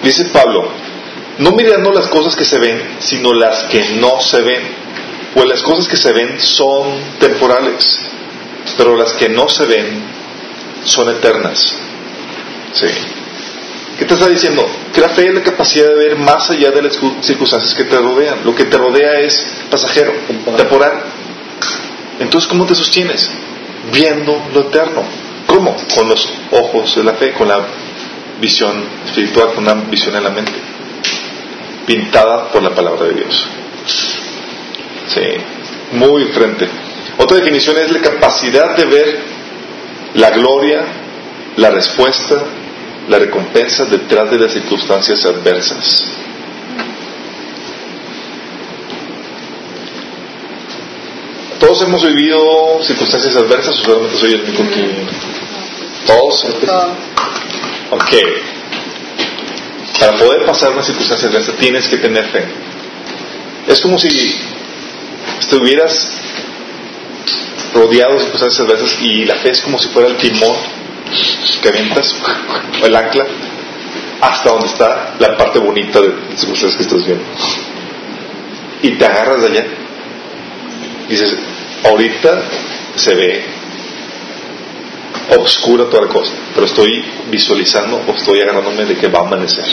dice 0.02 0.24
Pablo, 0.26 0.68
no 1.38 1.52
mirando 1.52 1.92
las 1.92 2.08
cosas 2.08 2.34
que 2.34 2.44
se 2.44 2.58
ven, 2.58 2.96
sino 2.98 3.32
las 3.32 3.64
que 3.64 3.84
no 4.00 4.20
se 4.20 4.42
ven. 4.42 4.62
Pues 5.34 5.48
las 5.48 5.62
cosas 5.62 5.86
que 5.86 5.96
se 5.96 6.12
ven 6.12 6.40
son 6.40 6.98
temporales, 7.20 7.98
pero 8.78 8.96
las 8.96 9.12
que 9.12 9.28
no 9.28 9.48
se 9.48 9.66
ven 9.66 10.02
son 10.84 11.10
eternas. 11.10 11.74
Sí. 12.72 12.86
¿Qué 13.98 14.04
te 14.04 14.14
está 14.14 14.28
diciendo? 14.28 14.68
Que 14.92 15.00
la 15.00 15.08
fe 15.10 15.28
es 15.28 15.34
la 15.34 15.42
capacidad 15.42 15.88
de 15.88 15.94
ver 15.94 16.16
más 16.16 16.50
allá 16.50 16.70
de 16.70 16.82
las 16.82 16.98
circunstancias 17.22 17.74
que 17.74 17.84
te 17.84 17.96
rodean. 17.98 18.44
Lo 18.44 18.54
que 18.54 18.64
te 18.64 18.76
rodea 18.76 19.20
es 19.20 19.62
pasajero, 19.70 20.12
temporal. 20.56 21.02
Entonces, 22.20 22.48
¿cómo 22.48 22.66
te 22.66 22.74
sostienes? 22.74 23.30
Viendo 23.92 24.48
lo 24.52 24.60
eterno. 24.60 25.02
¿Cómo? 25.46 25.76
Con 25.94 26.08
los 26.08 26.28
ojos 26.50 26.94
de 26.96 27.04
la 27.04 27.14
fe, 27.14 27.32
con 27.32 27.48
la 27.48 27.66
visión 28.40 28.84
espiritual, 29.06 29.54
con 29.54 29.64
una 29.64 29.74
visión 29.74 30.14
en 30.14 30.24
la 30.24 30.30
mente, 30.30 30.52
pintada 31.86 32.50
por 32.50 32.62
la 32.62 32.70
palabra 32.70 33.06
de 33.06 33.14
Dios. 33.14 33.46
Sí, 35.06 35.20
muy 35.92 36.24
frente. 36.26 36.68
Otra 37.18 37.38
definición 37.38 37.78
es 37.78 37.90
la 37.92 38.00
capacidad 38.00 38.76
de 38.76 38.84
ver 38.84 39.18
la 40.14 40.30
gloria, 40.30 40.84
la 41.56 41.70
respuesta, 41.70 42.42
la 43.08 43.18
recompensa 43.18 43.84
detrás 43.84 44.30
de 44.30 44.38
las 44.38 44.52
circunstancias 44.52 45.24
adversas. 45.24 46.04
Todos 51.60 51.82
hemos 51.82 52.04
vivido 52.04 52.82
circunstancias 52.82 53.34
adversas, 53.36 53.78
o 53.80 53.84
solamente 53.84 54.16
soy 54.18 54.32
el 54.34 54.42
único 54.42 54.62
aquí. 54.62 54.84
Todos. 56.06 56.44
Ok. 57.90 58.14
Para 59.98 60.18
poder 60.18 60.44
pasar 60.44 60.72
una 60.72 60.82
circunstancia 60.82 61.28
adversa 61.28 61.52
tienes 61.58 61.88
que 61.88 61.96
tener 61.96 62.24
fe. 62.26 62.44
Es 63.66 63.80
como 63.80 63.98
si 63.98 64.36
estuvieras 65.40 66.08
rodeado 67.72 68.14
de 68.14 68.20
circunstancias 68.20 68.66
adversas 68.66 68.98
y 69.00 69.24
la 69.24 69.36
fe 69.36 69.50
es 69.50 69.62
como 69.62 69.78
si 69.78 69.88
fuera 69.88 70.08
el 70.08 70.16
timón 70.16 70.56
que 71.62 71.68
avientas 71.68 72.14
el 72.82 72.96
ancla 72.96 73.26
hasta 74.20 74.50
donde 74.50 74.66
está 74.66 75.14
la 75.18 75.36
parte 75.36 75.58
bonita 75.58 76.00
de 76.00 76.08
las 76.30 76.44
que 76.44 76.82
estás 76.82 77.04
viendo. 77.04 77.24
Y 78.82 78.90
te 78.92 79.04
agarras 79.04 79.42
de 79.42 79.46
allá. 79.48 79.66
Y 81.08 81.10
dices, 81.10 81.36
ahorita 81.84 82.42
se 82.96 83.14
ve 83.14 83.44
obscura 85.38 85.84
toda 85.86 86.06
la 86.06 86.08
cosa, 86.08 86.32
pero 86.54 86.66
estoy 86.66 87.04
visualizando 87.30 88.00
o 88.06 88.12
estoy 88.12 88.40
agarrándome 88.40 88.84
de 88.84 88.96
que 88.96 89.08
va 89.08 89.20
a 89.20 89.22
amanecer. 89.22 89.64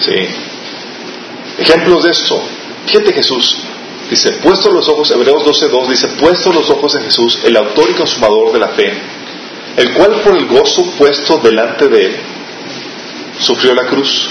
Sí. 0.00 0.28
Ejemplos 1.58 2.04
de 2.04 2.10
esto. 2.10 2.42
Fíjate 2.86 3.12
Jesús. 3.12 3.56
Dice, 4.10 4.32
puesto 4.34 4.70
los 4.70 4.88
ojos, 4.88 5.10
Hebreos 5.10 5.44
12.2 5.44 5.88
dice, 5.88 6.08
puesto 6.20 6.52
los 6.52 6.70
ojos 6.70 6.94
en 6.94 7.02
Jesús, 7.02 7.40
el 7.44 7.56
autor 7.56 7.90
y 7.90 7.94
consumador 7.94 8.52
de 8.52 8.60
la 8.60 8.68
fe, 8.68 8.92
el 9.76 9.92
cual 9.92 10.20
por 10.22 10.36
el 10.36 10.46
gozo 10.46 10.90
puesto 10.98 11.38
delante 11.38 11.88
de 11.88 12.06
él, 12.06 12.16
sufrió 13.38 13.74
la 13.74 13.86
cruz, 13.86 14.28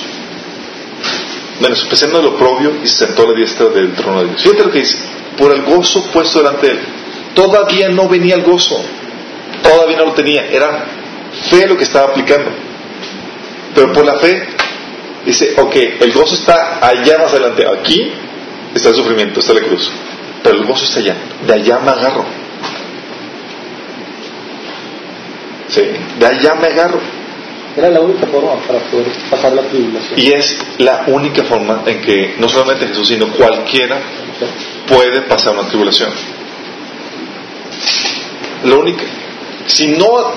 menospreciando 1.61 2.19
el 2.19 2.25
oprobio 2.27 2.77
y 2.83 2.87
se 2.87 3.05
sentó 3.05 3.23
a 3.23 3.27
la 3.27 3.33
diestra 3.33 3.67
del 3.67 3.93
trono 3.93 4.21
de 4.21 4.29
Dios. 4.29 4.41
Fíjate 4.41 4.63
lo 4.63 4.71
que 4.71 4.79
dice, 4.79 4.97
por 5.37 5.53
el 5.53 5.61
gozo 5.63 6.05
puesto 6.11 6.39
delante 6.39 6.67
de 6.67 6.73
él. 6.73 6.79
Todavía 7.35 7.89
no 7.89 8.07
venía 8.07 8.35
el 8.35 8.43
gozo, 8.43 8.83
todavía 9.61 9.97
no 9.97 10.05
lo 10.05 10.13
tenía, 10.13 10.47
era 10.47 10.85
fe 11.49 11.67
lo 11.67 11.77
que 11.77 11.83
estaba 11.83 12.07
aplicando. 12.07 12.49
Pero 13.75 13.91
por 13.91 14.05
la 14.05 14.15
fe, 14.15 14.47
dice, 15.25 15.53
ok, 15.57 15.75
el 15.99 16.11
gozo 16.13 16.35
está 16.35 16.79
allá 16.81 17.17
más 17.19 17.31
adelante, 17.31 17.65
aquí 17.67 18.11
está 18.73 18.89
el 18.89 18.95
sufrimiento, 18.95 19.41
está 19.41 19.53
la 19.53 19.61
cruz, 19.61 19.91
pero 20.41 20.57
el 20.57 20.65
gozo 20.65 20.85
está 20.85 20.99
allá, 20.99 21.15
de 21.45 21.53
allá 21.53 21.79
me 21.79 21.91
agarro. 21.91 22.44
Sí, 25.69 25.81
de 26.19 26.25
allá 26.25 26.55
me 26.55 26.67
agarro. 26.67 26.99
Era 27.75 27.89
la 27.89 27.99
única 27.99 28.25
forma 28.27 28.55
para 28.65 28.79
poder 28.79 29.07
pasar 29.29 29.51
la 29.53 29.63
tribulación. 29.63 30.17
Y 30.17 30.31
es 30.31 30.57
la 30.77 31.03
única 31.07 31.43
forma 31.43 31.83
en 31.85 32.01
que 32.01 32.35
no 32.39 32.47
solamente 32.47 32.87
Jesús, 32.87 33.09
sino 33.09 33.27
cualquiera 33.33 33.99
puede 34.87 35.23
pasar 35.23 35.53
una 35.53 35.67
tribulación. 35.67 36.09
La 38.63 38.75
única. 38.75 39.03
Si 39.67 39.87
no 39.87 40.33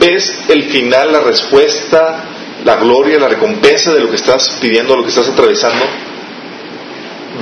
ves 0.00 0.32
el 0.48 0.64
final, 0.64 1.12
la 1.12 1.20
respuesta, 1.20 2.24
la 2.64 2.76
gloria, 2.76 3.18
la 3.18 3.28
recompensa 3.28 3.92
de 3.92 4.00
lo 4.00 4.10
que 4.10 4.16
estás 4.16 4.58
pidiendo, 4.60 4.96
lo 4.96 5.02
que 5.02 5.10
estás 5.10 5.28
atravesando, 5.28 5.84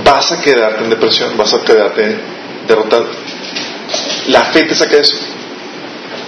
vas 0.04 0.32
a 0.32 0.40
quedarte 0.42 0.84
en 0.84 0.90
depresión, 0.90 1.36
vas 1.36 1.54
a 1.54 1.62
quedarte 1.62 2.18
derrotado. 2.66 3.06
La 4.28 4.44
fe 4.44 4.64
te 4.64 4.74
saca 4.74 4.98
eso. 4.98 5.16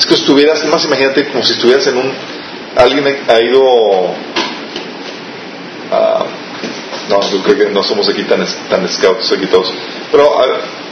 Es 0.00 0.06
que 0.06 0.14
estuvieras, 0.14 0.64
más 0.64 0.84
imagínate 0.84 1.28
como 1.28 1.44
si 1.44 1.52
estuvieras 1.52 1.86
en 1.86 1.98
un 1.98 2.10
¿Alguien 2.76 3.04
ha 3.28 3.40
ido 3.40 4.14
a... 5.90 6.24
No, 7.08 7.20
yo 7.30 7.42
creo 7.42 7.58
que 7.58 7.74
no 7.74 7.82
somos 7.82 8.08
aquí 8.08 8.22
tan, 8.22 8.46
tan 8.68 8.88
scouts 8.88 9.32
aquí 9.32 9.46
todos. 9.46 9.72
Pero 10.12 10.32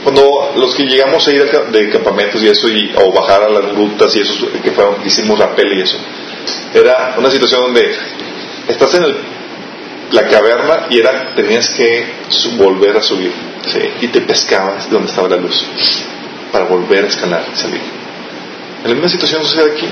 cuando 0.03 0.51
los 0.57 0.75
que 0.75 0.83
llegamos 0.83 1.25
a 1.25 1.31
ir 1.31 1.49
de 1.71 1.89
campamentos 1.89 2.43
y 2.43 2.49
eso, 2.49 2.67
y, 2.67 2.93
o 2.97 3.11
bajar 3.13 3.43
a 3.43 3.49
las 3.49 3.73
rutas 3.73 4.13
y 4.17 4.21
eso, 4.21 4.33
que 4.61 4.71
fueron, 4.71 4.97
hicimos 5.05 5.39
la 5.39 5.55
peli 5.55 5.79
y 5.79 5.81
eso, 5.83 5.97
era 6.73 7.15
una 7.17 7.31
situación 7.31 7.61
donde 7.61 7.95
estás 8.67 8.93
en 8.95 9.03
el, 9.03 9.15
la 10.11 10.27
caverna 10.27 10.87
y 10.89 10.99
era, 10.99 11.33
tenías 11.35 11.69
que 11.69 12.05
volver 12.57 12.97
a 12.97 13.01
subir. 13.01 13.31
Y 14.01 14.07
te 14.09 14.19
pescabas 14.21 14.89
de 14.89 14.91
donde 14.91 15.09
estaba 15.09 15.29
la 15.29 15.37
luz 15.37 15.65
para 16.51 16.65
volver 16.65 17.05
a 17.05 17.07
escalar 17.07 17.45
y 17.53 17.57
salir. 17.57 17.98
En 18.83 18.89
la 18.89 18.93
misma 18.93 19.09
situación 19.09 19.43
sucede 19.43 19.71
aquí. 19.73 19.85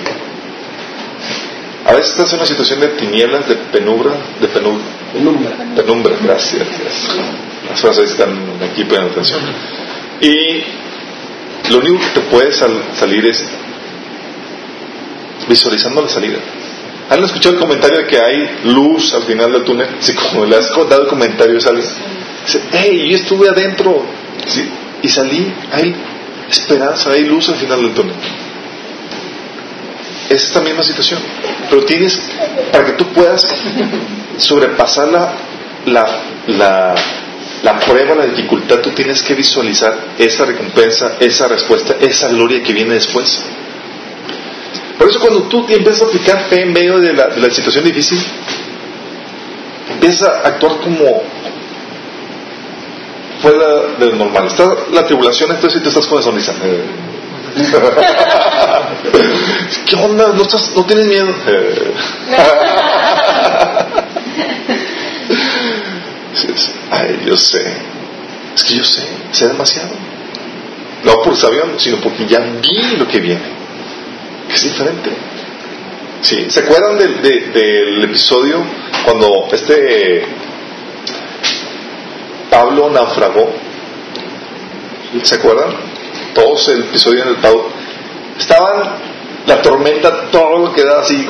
A 1.85 1.93
veces 1.93 2.11
estás 2.11 2.31
en 2.33 2.39
una 2.39 2.47
situación 2.47 2.79
de 2.79 2.87
tinieblas, 2.89 3.47
de 3.47 3.55
penumbra, 3.55 4.11
de 4.39 4.47
penumbra. 4.47 4.85
Penumbra. 5.13 5.51
Penumbra, 5.75 6.15
gracias. 6.21 6.67
Las 7.69 7.81
frases 7.81 8.11
están 8.11 8.29
aquí 8.61 8.83
poniendo 8.85 9.11
atención. 9.11 9.41
Y 10.21 10.63
lo 11.71 11.79
único 11.79 11.99
que 11.99 12.19
te 12.19 12.21
puede 12.27 12.53
salir 12.53 13.25
es 13.25 13.45
visualizando 15.47 16.01
la 16.01 16.09
salida. 16.09 16.39
¿Han 17.09 17.23
escuchado 17.23 17.55
el 17.55 17.61
comentario 17.61 17.99
de 17.99 18.07
que 18.07 18.19
hay 18.19 18.49
luz 18.65 19.13
al 19.13 19.23
final 19.23 19.51
del 19.51 19.63
túnel? 19.63 19.87
Si 19.99 20.13
como 20.13 20.45
le 20.45 20.57
has 20.57 20.69
dado 20.69 21.03
el 21.03 21.07
comentario 21.07 21.57
alguien, 21.57 21.87
dice, 22.45 22.61
hey, 22.73 23.07
yo 23.09 23.15
estuve 23.15 23.49
adentro 23.49 24.03
y 25.01 25.07
salí, 25.07 25.53
hay 25.71 25.95
esperanza, 26.49 27.11
hay 27.11 27.23
luz 27.23 27.47
al 27.47 27.55
final 27.55 27.81
del 27.81 27.93
túnel 27.93 28.15
es 30.29 30.43
esta 30.43 30.61
misma 30.61 30.83
situación. 30.83 31.19
Pero 31.69 31.83
tienes, 31.85 32.19
para 32.71 32.85
que 32.85 32.91
tú 32.93 33.05
puedas 33.13 33.45
sobrepasar 34.37 35.09
la, 35.09 35.33
la, 36.47 36.95
la, 37.63 37.79
prueba, 37.79 38.15
la 38.15 38.25
dificultad, 38.25 38.79
tú 38.79 38.91
tienes 38.91 39.21
que 39.21 39.33
visualizar 39.33 39.97
esa 40.17 40.45
recompensa, 40.45 41.17
esa 41.19 41.47
respuesta, 41.47 41.95
esa 41.99 42.29
gloria 42.29 42.61
que 42.61 42.73
viene 42.73 42.95
después. 42.95 43.41
Por 44.97 45.09
eso 45.09 45.19
cuando 45.19 45.43
tú 45.43 45.65
empiezas 45.69 46.01
a 46.01 46.05
aplicar 46.05 46.45
fe 46.49 46.61
en 46.63 46.73
medio 46.73 46.99
de 46.99 47.13
la, 47.13 47.27
de 47.27 47.39
la 47.39 47.49
situación 47.51 47.83
difícil, 47.83 48.19
empiezas 49.91 50.27
a 50.27 50.47
actuar 50.47 50.77
como 50.77 51.23
fuera 53.41 53.95
de 53.99 54.05
lo 54.07 54.15
normal. 54.15 54.47
Está 54.47 54.65
la 54.91 55.05
tribulación, 55.05 55.51
entonces 55.51 55.81
tú 55.81 55.89
estás 55.89 56.07
con 56.07 56.17
la 56.17 56.23
sonrisa. 56.23 56.53
¿Qué 59.85 59.95
onda? 59.95 60.27
¿No, 60.33 60.43
estás, 60.43 60.73
no 60.75 60.85
tienes 60.85 61.07
miedo? 61.07 61.27
Ay, 66.91 67.21
yo 67.25 67.37
sé. 67.37 67.61
Es 68.55 68.63
que 68.63 68.75
yo 68.75 68.83
sé, 68.83 69.07
sé 69.31 69.47
demasiado. 69.47 69.89
No 71.03 71.21
por 71.21 71.35
sabiendo, 71.35 71.79
sino 71.79 71.97
porque 71.97 72.25
ya 72.25 72.39
vi 72.39 72.97
lo 72.97 73.07
que 73.07 73.19
viene. 73.19 73.41
Es 74.53 74.63
diferente. 74.63 75.11
Sí, 76.21 76.47
¿se 76.49 76.61
acuerdan 76.61 76.97
del, 76.97 77.21
del 77.21 78.03
episodio 78.03 78.63
cuando 79.05 79.47
este 79.51 80.25
Pablo 82.49 82.89
naufragó? 82.89 83.51
¿Se 85.23 85.35
acuerdan? 85.35 85.86
Todos 86.37 86.67
el 86.69 86.81
episodio 86.81 87.23
en 87.23 87.29
el 87.29 87.37
Tau, 87.37 87.63
estaban 88.37 89.07
la 89.47 89.61
tormenta, 89.61 90.29
todo 90.29 90.59
lo 90.59 90.73
que 90.73 90.83
da 90.83 90.99
así, 90.99 91.25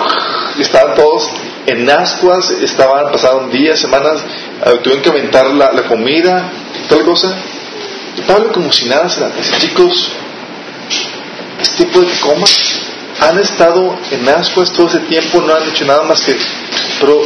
estaban 0.60 0.96
todos 0.96 1.30
en 1.66 1.90
ascuas, 1.90 2.50
estaban, 2.50 3.12
pasaron 3.12 3.50
días, 3.50 3.80
semanas, 3.80 4.20
eh, 4.66 4.80
tuvieron 4.84 5.02
que 5.02 5.10
aumentar 5.10 5.46
la, 5.52 5.84
comida, 5.84 6.52
tal 6.90 7.04
cosa. 7.06 7.38
Y 8.18 8.22
Pablo 8.22 8.52
como 8.52 8.74
si 8.74 8.90
nada 8.90 9.08
se 9.10 9.22
la 9.22 9.30
dice, 9.30 9.58
chicos, 9.60 10.10
es 11.62 11.70
tiempo 11.72 12.02
de 12.02 12.08
que 12.08 12.20
coman. 12.20 12.50
Han 13.20 13.40
estado 13.40 13.98
en 14.12 14.30
ascuas 14.30 14.74
todo 14.74 14.88
ese 14.88 15.00
tiempo, 15.02 15.42
no 15.42 15.56
han 15.56 15.68
hecho 15.70 15.86
nada 15.86 16.04
más 16.04 16.22
que, 16.22 16.36
pero 17.00 17.22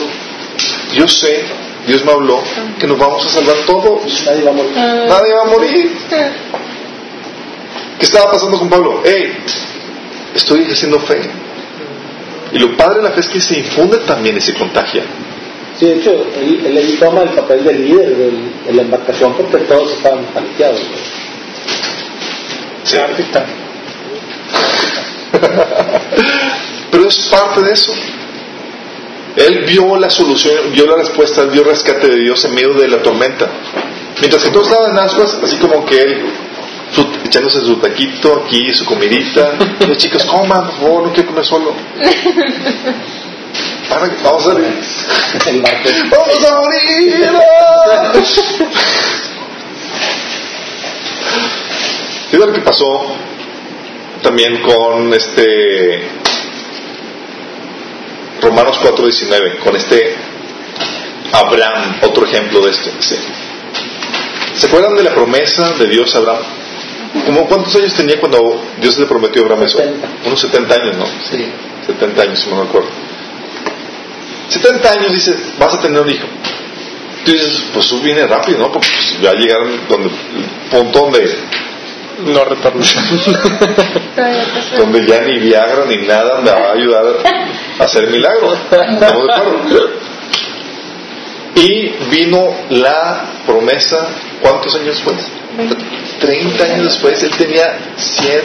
yo 0.94 1.08
sé, 1.08 1.46
Dios 1.88 2.06
me 2.06 2.12
habló, 2.12 2.44
que 2.80 2.86
nos 2.86 3.00
vamos 3.00 3.26
a 3.26 3.30
salvar 3.30 3.58
todos. 3.66 4.24
Nadie 4.26 4.44
va 4.44 4.52
a 4.52 4.54
morir. 4.54 4.76
Nadie 4.76 5.34
va 5.34 5.42
a 5.42 5.46
morir. 5.46 5.98
¿Qué 8.01 8.05
estaba 8.05 8.31
pasando 8.31 8.58
con 8.58 8.67
Pablo? 8.67 9.03
Hey, 9.05 9.31
estoy 10.34 10.63
ejerciendo 10.63 11.00
fe. 11.01 11.22
Y 12.51 12.58
lo 12.58 12.75
padre 12.75 12.96
de 12.98 13.03
la 13.03 13.12
fe 13.12 13.20
es 13.20 13.27
que 13.27 13.39
se 13.39 13.60
infunde 13.60 14.00
también 14.00 14.36
y 14.36 14.41
se 14.41 14.55
contagia. 14.55 15.03
Sí, 15.77 15.86
de 15.86 15.98
hecho, 15.98 16.25
él, 16.36 16.65
él 16.65 16.98
toma 17.00 17.22
el 17.22 17.29
papel 17.29 17.63
de 17.63 17.74
líder 17.75 18.15
de 18.65 18.74
la 18.74 18.81
embarcación 18.81 19.36
porque 19.36 19.65
todos 19.67 19.91
estaban 19.91 20.25
paniqueados. 20.34 20.79
Sí. 22.86 22.98
Pero 26.91 27.08
es 27.08 27.29
parte 27.29 27.62
de 27.62 27.72
eso. 27.72 27.93
Él 29.36 29.63
vio 29.67 29.96
la 29.98 30.10
solución, 30.10 30.72
vio 30.72 30.88
la 30.88 30.96
respuesta, 30.96 31.43
vio 31.43 31.62
el 31.62 31.67
rescate 31.67 32.08
de 32.08 32.15
Dios 32.15 32.43
en 32.46 32.55
medio 32.55 32.74
de 32.74 32.88
la 32.88 32.98
tormenta. 33.03 33.48
Mientras 34.20 34.43
que 34.43 34.50
todos 34.50 34.72
estaban 34.72 34.89
en 34.89 34.98
ascuas, 34.98 35.38
así 35.43 35.58
como 35.58 35.86
que 35.86 36.01
él 36.01 36.31
echándose 37.25 37.62
su 37.62 37.77
taquito 37.77 38.43
aquí, 38.45 38.74
su 38.74 38.86
comidita. 38.86 39.57
Los 39.88 39.98
chicos, 39.98 40.25
coman, 40.25 40.67
por 40.67 40.79
favor, 40.79 41.03
no 41.07 41.13
quiero 41.13 41.29
comer 41.29 41.45
solo. 41.45 41.74
vamos 44.24 44.48
a 44.48 44.53
morir. 44.53 44.74
vamos 46.10 46.45
a 46.45 46.62
morir. 46.62 47.29
¿Sí 52.29 52.38
lo 52.38 52.53
que 52.53 52.62
pasó 52.62 53.13
también 54.21 54.62
con 54.62 55.13
este 55.13 56.01
Romanos 58.41 58.79
4:19, 58.81 59.60
con 59.60 59.75
este 59.75 60.15
Abraham, 61.33 62.00
otro 62.03 62.25
ejemplo 62.25 62.62
de 62.62 62.71
esto? 62.71 62.89
¿Se 64.57 64.67
acuerdan 64.67 64.95
de 64.95 65.03
la 65.03 65.13
promesa 65.13 65.74
de 65.74 65.88
Dios 65.88 66.15
a 66.15 66.19
Abraham? 66.19 66.61
¿Cómo 67.25 67.46
cuántos 67.48 67.75
años 67.75 67.94
tenía 67.94 68.20
cuando 68.20 68.63
Dios 68.80 68.98
le 68.98 69.06
prometió 69.06 69.41
a 69.41 69.46
Abraham 69.46 69.63
eso? 69.63 69.77
70. 69.77 70.08
Unos 70.25 70.39
70 70.39 70.74
años, 70.74 70.98
¿no? 70.98 71.06
Sí. 71.30 71.46
70 71.86 72.22
años, 72.22 72.39
si 72.39 72.50
no 72.50 72.56
me 72.58 72.63
acuerdo. 72.63 72.89
70 74.50 74.91
años 74.91 75.13
dice, 75.13 75.36
vas 75.60 75.74
a 75.74 75.82
tener 75.82 76.01
un 76.01 76.10
hijo. 76.10 76.27
Tú 77.25 77.32
dices, 77.32 77.63
pues 77.74 77.86
eso 77.86 78.00
viene 78.00 78.25
rápido, 78.27 78.60
¿no? 78.60 78.72
Porque 78.72 78.88
pues, 78.88 79.22
ya 79.22 79.34
llegaron 79.34 79.88
donde, 79.88 80.10
el 80.10 80.70
punto 80.70 81.00
donde, 81.00 81.38
No 82.25 82.46
retorno. 82.46 82.84
Donde 84.77 85.06
ya 85.06 85.22
ni 85.22 85.39
Viagra 85.39 85.86
ni 85.86 86.06
nada 86.06 86.41
me 86.41 86.51
va 86.51 86.70
a 86.70 86.74
ayudar 86.74 87.06
a 87.80 87.84
hacer 87.84 88.08
milagros. 88.10 88.58
¿Estamos 88.72 89.27
de 89.27 89.34
acuerdo? 89.34 89.89
Y 91.56 91.89
vino 92.10 92.56
la 92.70 93.25
promesa, 93.46 94.08
¿cuántos 94.41 94.75
años 94.75 94.96
después? 94.96 95.40
30 96.20 96.63
años 96.63 96.84
después, 96.86 97.22
él 97.24 97.31
tenía 97.38 97.77
100 97.98 98.41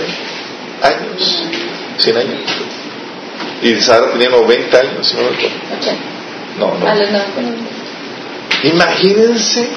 años. 0.83 1.45
100 1.99 2.17
años. 2.17 2.41
Y 3.63 3.81
Sara 3.81 4.13
tenía 4.13 4.31
90 4.31 4.79
años, 4.79 5.07
si 5.07 5.17
no 5.17 5.23
me 5.23 5.29
acuerdo. 5.29 5.57
Ochenta. 5.79 6.17
No, 6.59 6.75
no. 6.79 6.87
Imagínense. 8.63 9.69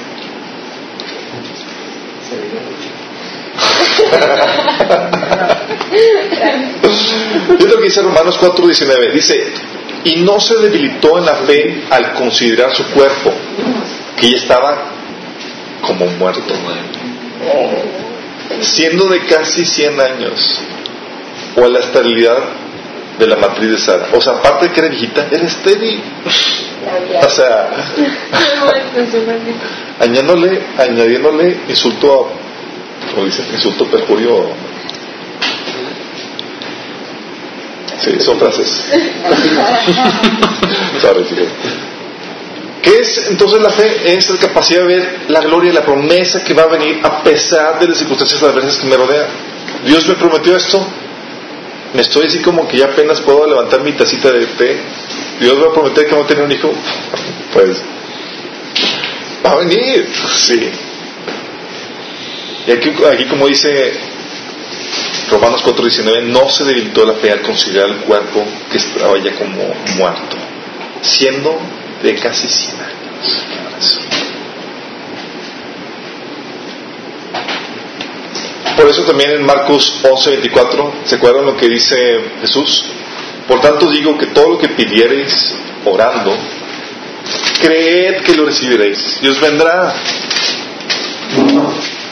Es 7.60 7.66
lo 7.66 7.78
que 7.78 7.84
dice 7.84 8.02
Romanos 8.02 8.40
4:19. 8.40 9.12
Dice, 9.14 9.54
y 10.06 10.18
no 10.18 10.40
se 10.40 10.56
debilitó 10.58 11.18
en 11.20 11.26
la 11.26 11.36
fe 11.36 11.84
al 11.90 12.14
considerar 12.14 12.74
su 12.74 12.86
cuerpo, 12.86 13.34
que 14.16 14.32
ya 14.32 14.38
estaba 14.38 14.86
como 15.82 16.06
muerto, 16.06 16.54
siendo 18.62 19.08
de 19.08 19.26
casi 19.26 19.66
100 19.66 20.00
años, 20.00 20.60
o 21.56 21.66
a 21.66 21.70
la 21.70 21.80
esterilidad 21.80 22.38
de 23.18 23.28
la 23.28 23.36
matriz 23.36 23.72
de 23.72 23.78
Sara. 23.78 24.08
O 24.14 24.22
sea, 24.22 24.34
aparte 24.34 24.68
de 24.68 24.74
que 24.74 24.80
era 24.80 24.90
viejita, 24.90 25.28
era 25.32 25.46
estéril. 25.46 26.02
O 27.26 27.30
sea, 27.30 27.70
añadiéndole, 30.00 30.62
añadiéndole 30.78 31.58
insulto, 31.68 32.14
a- 32.14 33.12
como 33.14 33.26
dicen, 33.26 33.46
insulto, 33.54 33.86
perjurio. 33.88 34.52
Sí, 38.02 38.12
son 38.22 38.40
frases. 38.40 38.68
Sorry. 41.02 41.26
¿Qué 42.82 42.98
es 42.98 43.28
entonces 43.30 43.62
la 43.62 43.70
fe? 43.72 44.16
Es 44.16 44.30
la 44.30 44.38
capacidad 44.38 44.82
de 44.82 44.88
ver 44.88 45.20
la 45.28 45.42
gloria 45.42 45.72
y 45.72 45.74
la 45.74 45.84
promesa 45.84 46.44
que 46.44 46.54
va 46.54 46.64
a 46.64 46.68
venir 46.68 47.00
a 47.04 47.24
pesar 47.24 47.80
de 47.80 47.88
las 47.88 47.98
circunstancias 47.98 48.42
adversas 48.42 48.78
que 48.78 48.88
me 48.88 48.96
rodean. 48.96 49.28
Dios 49.86 50.08
me 50.08 50.16
prometió 50.16 50.56
esto. 50.56 50.86
Me 51.94 52.02
estoy 52.02 52.28
así 52.28 52.40
como 52.40 52.68
que 52.68 52.78
ya 52.78 52.86
apenas 52.86 53.20
puedo 53.22 53.48
levantar 53.48 53.82
mi 53.82 53.92
tacita 53.94 54.32
de 54.32 54.46
té. 54.46 54.78
Dios 55.40 55.58
me 55.58 55.70
prometió 55.74 56.06
que 56.06 56.12
vamos 56.12 56.26
a 56.26 56.28
tener 56.28 56.44
un 56.44 56.52
hijo. 56.52 56.72
Pues 57.52 57.82
va 59.46 59.52
a 59.52 59.56
venir. 59.56 60.10
Sí. 60.36 60.72
Y 62.68 62.72
aquí, 62.72 62.94
aquí 63.12 63.26
como 63.26 63.48
dice 63.48 63.94
Romanos 65.30 65.64
4:19, 65.66 66.24
no 66.24 66.50
se 66.50 66.64
debilitó 66.64 67.06
la 67.06 67.14
fe 67.14 67.32
al 67.32 67.42
considerar 67.42 67.90
el 67.90 67.98
cuerpo 67.98 68.46
que 68.72 68.78
estaba 68.78 69.18
ya 69.18 69.34
como 69.36 69.74
muerto, 69.98 70.38
siendo 71.02 71.60
de 72.04 72.16
casi 72.16 72.48
100 72.48 72.82
años. 72.82 73.00
Por 78.76 78.90
eso 78.90 79.04
también 79.04 79.32
en 79.32 79.46
Marcos 79.46 80.00
11:24, 80.04 80.92
¿se 81.06 81.16
acuerdan 81.16 81.46
lo 81.46 81.58
que 81.58 81.68
dice 81.68 81.96
Jesús? 82.42 82.86
Por 83.46 83.60
tanto 83.60 83.92
digo 83.92 84.18
que 84.18 84.28
todo 84.28 84.52
lo 84.52 84.58
que 84.58 84.70
pidiereis 84.70 85.54
orando, 85.84 86.34
creed 87.62 88.22
que 88.22 88.36
lo 88.36 88.46
recibiréis. 88.46 89.20
Dios 89.22 89.42
vendrá. 89.42 89.94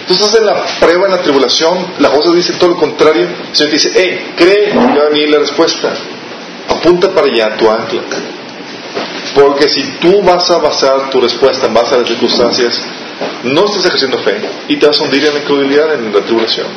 Estás 0.10 0.36
en 0.36 0.46
la 0.46 0.66
prueba, 0.80 1.06
en 1.06 1.12
la 1.12 1.22
tribulación, 1.22 1.94
la 2.00 2.10
voz 2.10 2.34
dice 2.34 2.54
todo 2.54 2.72
lo 2.72 2.78
contrario. 2.78 3.28
El 3.50 3.56
Señor 3.56 3.70
te 3.70 3.76
dice, 3.76 3.92
hey, 3.94 4.34
cree 4.38 4.72
que 4.72 4.78
va 4.78 5.06
a 5.06 5.10
venir 5.10 5.30
la 5.30 5.40
respuesta. 5.40 5.94
Apunta 6.70 7.14
para 7.14 7.28
allá 7.28 7.56
tu 7.58 7.70
ancla. 7.70 8.02
Porque 9.36 9.70
si 9.70 9.84
tú 10.00 10.22
vas 10.24 10.50
a 10.50 10.58
basar 10.58 11.10
tu 11.10 11.22
respuesta 11.22 11.68
en 11.68 11.74
base 11.74 11.96
a 11.96 12.00
las 12.00 12.08
circunstancias, 12.08 12.82
no 13.44 13.66
estás 13.66 13.86
ejerciendo 13.86 14.20
fe 14.20 14.40
y 14.68 14.78
te 14.78 14.88
vas 14.88 15.00
a 15.00 15.04
hundir 15.04 15.26
en 15.26 15.34
la 15.34 15.40
incredulidad, 15.40 15.94
en 15.94 16.14
la 16.14 16.22
tribulación. 16.22 16.68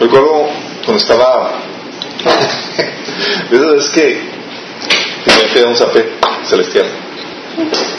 Recuerdo 0.00 0.48
cuando 0.84 1.02
estaba. 1.02 1.52
Vez 3.50 3.88
que 3.90 4.20
me 5.26 5.48
quedé 5.52 5.66
un 5.66 5.76
zapé 5.76 6.10
celestial. 6.48 6.86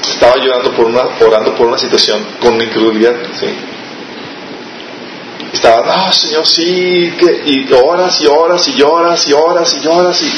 Estaba 0.07 0.35
llorando 0.37 0.71
por 0.71 0.85
una, 0.85 1.01
orando 1.21 1.55
por 1.55 1.67
una 1.67 1.77
situación 1.77 2.25
con 2.39 2.61
incredulidad, 2.61 3.15
¿sí? 3.39 3.47
Estaba, 5.53 5.85
no, 5.85 6.11
Señor, 6.11 6.45
sí, 6.45 7.13
que, 7.17 7.43
y 7.45 7.71
horas 7.71 8.19
y 8.21 8.27
horas 8.27 8.67
y 8.67 8.73
lloras 8.73 9.27
y 9.27 9.33
horas 9.33 9.73
y 9.73 9.79
lloras 9.79 10.21
y, 10.21 10.31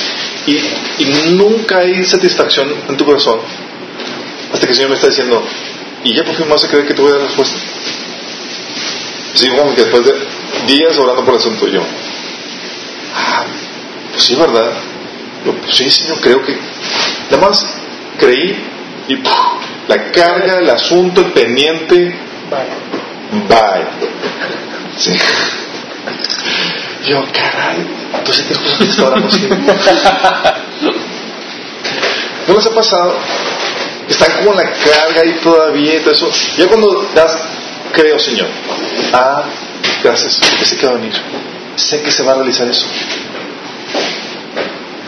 y, 0.47 0.57
y 1.03 1.35
nunca 1.35 1.79
hay 1.79 2.03
satisfacción 2.03 2.73
en 2.89 2.97
tu 2.97 3.05
corazón 3.05 3.39
hasta 4.51 4.65
que 4.65 4.71
el 4.71 4.75
Señor 4.75 4.89
me 4.89 4.95
está 4.95 5.07
diciendo, 5.07 5.43
y 6.03 6.13
ya 6.15 6.23
por 6.23 6.35
fin 6.35 6.47
vas 6.49 6.63
a 6.63 6.69
creer 6.69 6.87
que 6.87 6.93
te 6.93 7.01
voy 7.01 7.11
a 7.11 7.15
dar 7.15 7.23
respuesta. 7.27 7.59
Sí, 9.33 9.49
como 9.49 9.75
que 9.75 9.81
después 9.83 10.05
de 10.05 10.13
días 10.65 10.97
orando 10.97 11.23
por 11.23 11.35
el 11.35 11.39
asunto, 11.39 11.67
yo, 11.67 11.81
ah, 13.13 13.45
pues 14.11 14.23
sí, 14.23 14.35
¿verdad? 14.35 14.71
Yo, 15.45 15.53
pues 15.53 15.75
sí, 15.75 15.91
Señor, 15.91 16.19
creo 16.21 16.43
que. 16.43 16.57
Nada 17.29 17.47
más 17.47 17.61
creí 18.17 18.57
y 19.09 19.17
¡puf! 19.17 19.33
la 19.87 20.11
carga, 20.11 20.59
el 20.59 20.69
asunto, 20.69 21.21
el 21.21 21.33
pendiente, 21.33 22.15
bye. 22.49 23.85
Sí. 24.97 25.11
Yo, 27.07 27.23
caray, 27.31 27.87
entonces 28.13 28.47
te 28.47 28.55
juro 28.55 28.77
que 28.77 28.83
está 28.83 29.07
orando 29.07 29.27
así. 29.27 29.47
¿No 32.47 32.53
les 32.53 32.65
ha 32.65 32.75
pasado? 32.75 33.17
Están 34.09 34.31
como 34.37 34.51
en 34.51 34.57
la 34.57 34.71
carga 34.73 35.21
ahí 35.21 35.39
todavía 35.41 35.95
y 35.95 35.99
todo 35.99 36.13
eso. 36.13 36.29
Ya 36.57 36.67
cuando 36.67 37.09
das, 37.15 37.47
creo, 37.93 38.19
Señor. 38.19 38.47
Ah, 39.13 39.43
gracias, 40.03 40.37
porque 40.37 40.65
sé 40.65 40.77
que 40.77 40.85
va 40.85 40.91
a 40.93 40.95
venir. 40.95 41.13
Sé 41.77 42.01
que 42.01 42.11
se 42.11 42.23
va 42.23 42.33
a 42.33 42.35
realizar 42.35 42.67
eso. 42.67 42.85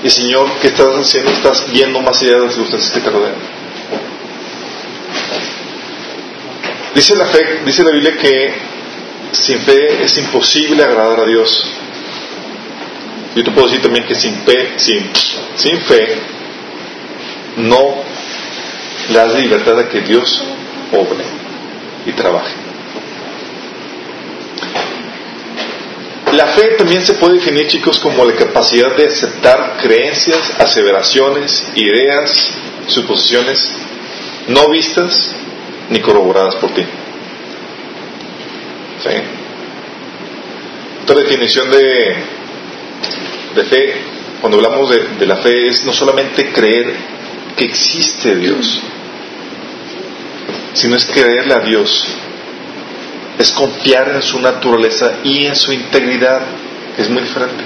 Y 0.02 0.10
Señor, 0.10 0.50
¿qué 0.62 0.68
estás 0.68 0.88
haciendo? 0.88 1.32
Estás 1.32 1.70
viendo 1.70 2.02
más 2.02 2.22
allá 2.22 2.36
de 2.36 2.46
las 2.46 2.54
circunstancias 2.54 2.94
que 2.94 3.02
te 3.02 3.10
rodean. 3.10 3.36
Dice 6.96 7.16
la 7.16 7.26
fe, 7.26 7.62
dice 7.66 7.84
la 7.84 7.92
Biblia 7.92 8.18
que 8.18 8.54
sin 9.32 9.60
fe 9.62 10.04
es 10.04 10.18
imposible 10.18 10.84
agradar 10.84 11.20
a 11.20 11.26
Dios. 11.26 11.79
Yo 13.36 13.44
te 13.44 13.52
puedo 13.52 13.68
decir 13.68 13.82
también 13.82 14.06
que 14.06 14.15
sin 14.15 14.36
fe, 14.44 14.74
sin, 14.78 15.10
sin 15.56 15.80
fe, 15.82 16.18
no 17.58 18.04
le 19.10 19.18
das 19.18 19.36
libertad 19.36 19.80
a 19.80 19.89
que 19.89 20.02
Dios 20.02 20.44
obre 20.92 21.24
y 22.06 22.12
trabaje. 22.13 22.54
La 26.34 26.48
fe 26.48 26.76
también 26.78 27.04
se 27.06 27.15
puede 27.15 27.36
definir, 27.36 27.68
chicos, 27.68 28.00
como 28.00 28.24
la 28.24 28.34
capacidad 28.36 28.96
de 28.96 29.08
aceptar 29.08 29.78
creencias, 29.82 30.54
aseveraciones, 30.60 31.72
ideas, 31.76 32.54
suposiciones 32.88 33.74
no 34.48 34.70
vistas 34.70 35.36
ni 35.89 36.00
corroboradas 36.00 36.56
por 36.56 36.72
ti. 36.72 36.84
¿Sí? 39.04 39.10
Otra 41.04 41.15
definición 41.22 41.72
de, 41.72 42.15
de 43.63 43.69
fe, 43.69 43.93
cuando 44.41 44.58
hablamos 44.58 44.89
de, 44.89 45.26
la 45.26 45.38
fe, 45.38 45.67
es 45.67 45.86
no 45.86 45.93
solamente 45.93 46.52
creer 46.52 46.93
que 47.56 47.65
existe 47.65 48.36
Dios, 48.36 48.80
sino 50.74 50.95
es 50.95 51.06
creerle 51.06 51.54
a 51.54 51.60
Dios 51.60 52.08
es 53.39 53.52
confiar 53.52 54.12
en 54.15 54.22
su 54.22 54.39
naturaleza 54.41 55.19
y 55.24 55.45
en 55.45 55.56
su 55.56 55.72
integridad, 55.72 56.41
es 56.98 57.10
muy 57.10 57.22
diferente. 57.22 57.63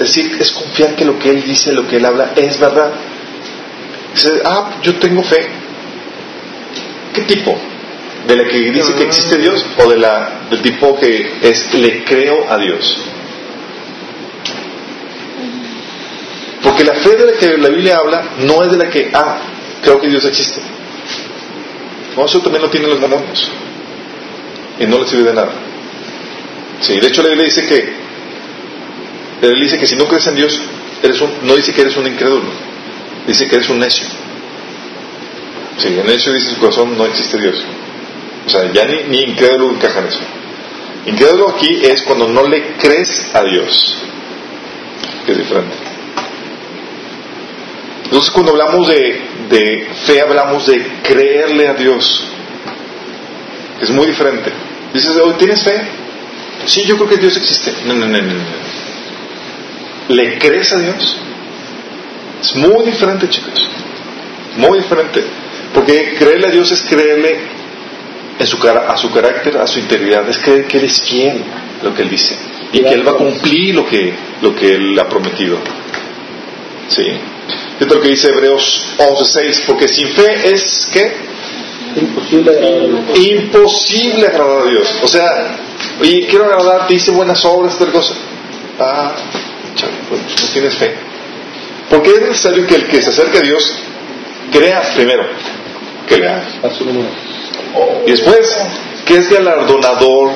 Es 0.00 0.14
decir, 0.14 0.38
es 0.40 0.50
confiar 0.52 0.96
que 0.96 1.04
lo 1.04 1.18
que 1.18 1.28
Él 1.28 1.44
dice, 1.44 1.70
lo 1.72 1.86
que 1.86 1.96
Él 1.96 2.06
habla, 2.06 2.32
es 2.34 2.58
verdad. 2.58 2.92
Dice, 4.14 4.40
ah, 4.46 4.78
yo 4.82 4.94
tengo 4.94 5.22
fe. 5.22 5.46
¿Qué 7.12 7.22
tipo? 7.22 7.58
¿De 8.26 8.36
la 8.36 8.44
que 8.44 8.58
dice 8.58 8.94
que 8.94 9.04
existe 9.04 9.36
Dios 9.36 9.64
o 9.76 9.90
de 9.90 9.98
la, 9.98 10.46
del 10.48 10.62
tipo 10.62 10.98
que 10.98 11.30
es 11.42 11.74
le 11.74 12.04
creo 12.04 12.50
a 12.50 12.56
Dios? 12.56 13.04
Porque 16.68 16.84
la 16.84 16.96
fe 16.96 17.16
de 17.16 17.24
la 17.24 17.32
que 17.32 17.56
la 17.56 17.70
Biblia 17.70 17.96
habla 17.96 18.22
no 18.40 18.62
es 18.62 18.70
de 18.70 18.76
la 18.76 18.90
que, 18.90 19.10
ah, 19.14 19.38
creo 19.82 19.98
que 19.98 20.08
Dios 20.08 20.22
existe. 20.26 20.60
No, 22.14 22.26
eso 22.26 22.40
también 22.40 22.60
lo 22.60 22.68
tienen 22.68 22.90
los 22.90 23.00
demonios. 23.00 23.50
y 24.78 24.86
no 24.86 24.98
le 24.98 25.08
sirve 25.08 25.30
de 25.30 25.34
nada. 25.34 25.52
Sí, 26.82 27.00
de 27.00 27.06
hecho 27.08 27.22
la 27.22 27.30
Biblia 27.30 27.46
dice 27.46 27.66
que 27.66 27.90
la 29.40 29.48
dice 29.48 29.78
que 29.78 29.86
si 29.86 29.96
no 29.96 30.06
crees 30.08 30.26
en 30.26 30.34
Dios, 30.34 30.60
eres 31.02 31.18
un, 31.22 31.30
no 31.44 31.56
dice 31.56 31.72
que 31.72 31.80
eres 31.80 31.96
un 31.96 32.06
incrédulo, 32.06 32.50
dice 33.26 33.48
que 33.48 33.56
eres 33.56 33.70
un 33.70 33.78
necio. 33.78 34.06
Sí, 35.78 35.88
en 35.88 36.06
necio 36.06 36.34
dice 36.34 36.50
su 36.50 36.60
corazón 36.60 36.98
no 36.98 37.06
existe 37.06 37.38
Dios. 37.38 37.64
O 38.46 38.50
sea, 38.50 38.70
ya 38.72 38.84
ni, 38.84 39.04
ni 39.04 39.22
incrédulo 39.22 39.70
encaja 39.70 40.00
en 40.00 40.08
eso. 40.08 40.20
Incrédulo 41.06 41.48
aquí 41.48 41.80
es 41.82 42.02
cuando 42.02 42.28
no 42.28 42.46
le 42.46 42.74
crees 42.76 43.34
a 43.34 43.42
Dios, 43.42 43.96
que 45.24 45.32
es 45.32 45.38
diferente. 45.38 45.97
Entonces 48.08 48.30
cuando 48.30 48.52
hablamos 48.52 48.88
de, 48.88 49.20
de 49.50 49.86
fe 50.06 50.22
hablamos 50.22 50.66
de 50.66 50.82
creerle 51.02 51.68
a 51.68 51.74
Dios. 51.74 52.24
Es 53.82 53.90
muy 53.90 54.06
diferente. 54.06 54.50
Dices, 54.94 55.14
hoy 55.16 55.34
¿tienes 55.38 55.62
fe? 55.62 55.78
Sí, 56.64 56.84
yo 56.86 56.96
creo 56.96 57.08
que 57.10 57.18
Dios 57.18 57.36
existe. 57.36 57.72
No, 57.84 57.94
no, 57.94 58.06
no, 58.06 58.18
no. 58.18 58.34
¿Le 60.08 60.38
crees 60.38 60.72
a 60.72 60.78
Dios? 60.78 61.16
Es 62.40 62.56
muy 62.56 62.86
diferente, 62.86 63.28
chicos. 63.28 63.68
Muy 64.56 64.78
diferente. 64.78 65.22
Porque 65.74 66.14
creerle 66.18 66.46
a 66.46 66.50
Dios 66.50 66.72
es 66.72 66.82
creerle 66.82 67.38
en 68.38 68.46
su, 68.46 68.56
a 68.66 68.96
su 68.96 69.12
carácter, 69.12 69.58
a 69.58 69.66
su 69.66 69.80
integridad. 69.80 70.26
Es 70.28 70.38
creer 70.38 70.66
que 70.66 70.78
Él 70.78 70.84
es 70.84 71.02
fiel, 71.02 71.44
lo 71.82 71.94
que 71.94 72.02
Él 72.02 72.08
dice. 72.08 72.36
Y 72.72 72.80
que 72.80 72.94
Él 72.94 73.06
va 73.06 73.12
a 73.12 73.16
cumplir 73.16 73.74
lo 73.74 73.86
que, 73.86 74.14
lo 74.40 74.56
que 74.56 74.74
Él 74.74 74.98
ha 74.98 75.08
prometido. 75.08 75.58
¿Sí? 76.88 77.04
Fíjate 77.78 77.94
lo 77.94 78.00
que 78.00 78.08
dice 78.08 78.28
Hebreos 78.28 78.86
11.6. 78.98 79.62
Porque 79.66 79.88
sin 79.88 80.08
fe 80.08 80.52
es, 80.52 80.88
¿qué? 80.92 81.12
Imposible 81.96 82.50
agradar. 82.50 83.16
Imposible 83.16 84.26
agradar 84.26 84.66
a 84.66 84.70
Dios. 84.70 84.98
O 85.02 85.08
sea, 85.08 85.56
oye, 86.00 86.26
quiero 86.28 86.46
agradarte, 86.46 86.94
hice 86.94 87.10
buenas 87.12 87.44
obras, 87.44 87.78
tal 87.78 87.92
cosa. 87.92 88.14
Ah, 88.80 89.14
chale, 89.74 89.92
pues 90.08 90.20
no 90.20 90.48
tienes 90.52 90.74
fe. 90.74 90.94
Porque 91.88 92.10
es 92.10 92.22
necesario 92.22 92.66
que 92.66 92.74
el 92.74 92.86
que 92.88 93.00
se 93.00 93.10
acerque 93.10 93.38
a 93.38 93.42
Dios 93.42 93.74
crea 94.52 94.82
primero. 94.94 95.24
Crea. 96.06 96.58
Paso 96.60 96.84
número. 96.84 97.08
Y 98.06 98.10
después, 98.10 98.56
que 99.04 99.18
es 99.18 99.30
galardonador 99.30 100.32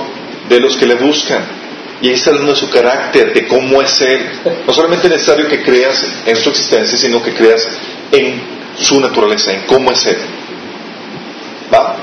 de 0.48 0.60
los 0.60 0.76
que 0.76 0.86
le 0.86 0.94
buscan. 0.94 1.61
Y 2.02 2.08
ahí 2.08 2.14
está 2.14 2.30
hablando 2.30 2.52
de 2.52 2.58
su 2.58 2.68
carácter, 2.68 3.32
de 3.32 3.46
cómo 3.46 3.80
es 3.80 4.00
Él. 4.00 4.28
No 4.66 4.72
solamente 4.72 5.06
es 5.06 5.12
necesario 5.12 5.46
que 5.46 5.62
creas 5.62 6.04
en 6.26 6.34
su 6.34 6.50
existencia, 6.50 6.98
sino 6.98 7.22
que 7.22 7.32
creas 7.32 7.68
en 8.10 8.42
su 8.76 9.00
naturaleza, 9.00 9.52
en 9.52 9.60
cómo 9.66 9.92
es 9.92 10.04
Él. 10.06 10.18
¿Va? 11.72 11.96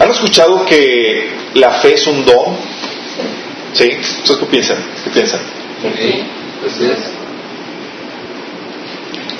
¿Han 0.00 0.10
escuchado 0.10 0.64
que 0.64 1.28
la 1.54 1.72
fe 1.72 1.92
es 1.92 2.06
un 2.06 2.24
don? 2.24 2.56
¿Sí? 3.74 3.98
¿Ustedes 4.20 4.40
qué 4.40 4.46
piensan? 4.46 4.78
¿Qué 5.04 5.10
piensan? 5.10 5.40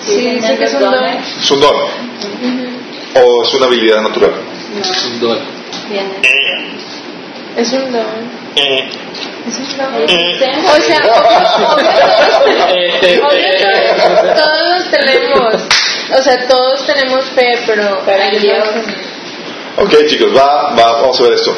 Sí, 0.05 0.16
dice 0.16 0.57
que 0.59 0.64
es 0.64 0.74
un 0.74 0.81
don. 0.81 0.94
¿Es 0.94 1.50
un 1.50 1.61
don? 1.61 1.77
¿O 3.14 3.42
es 3.42 3.55
una 3.55 3.66
habilidad 3.66 4.03
natural? 4.03 4.33
Es 4.79 5.05
un 5.07 5.20
don. 5.20 5.38
Es 7.56 7.72
un 7.72 7.92
don. 7.92 8.04
Eh, 8.56 8.90
Es 9.46 9.58
un 9.58 9.76
don. 9.78 9.94
O 9.94 9.96
sea, 10.80 11.00
obvio, 12.44 13.26
obvio, 13.26 14.34
todos 14.34 14.90
tenemos, 14.90 15.54
o 16.18 16.22
sea, 16.22 16.46
todos 16.48 16.86
tenemos 16.86 17.24
fe, 17.30 17.58
pero 17.66 18.02
hay 18.06 18.38
Dios. 18.38 18.68
Ok, 19.76 19.92
chicos, 20.06 20.36
va, 20.36 20.70
va, 20.74 21.00
vamos 21.00 21.18
a 21.20 21.22
ver 21.24 21.32
esto. 21.34 21.54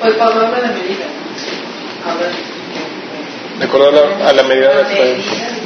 Pues 0.00 0.14
Pablo 0.14 0.46
habla 0.46 0.60
de 0.60 0.68
medida. 0.68 1.06
De 3.58 3.64
acuerdo 3.64 3.88
a 3.88 3.92
la, 3.92 4.28
a 4.28 4.32
la 4.34 4.42
medida 4.42 4.68
de 4.68 4.84
fe. 4.84 5.16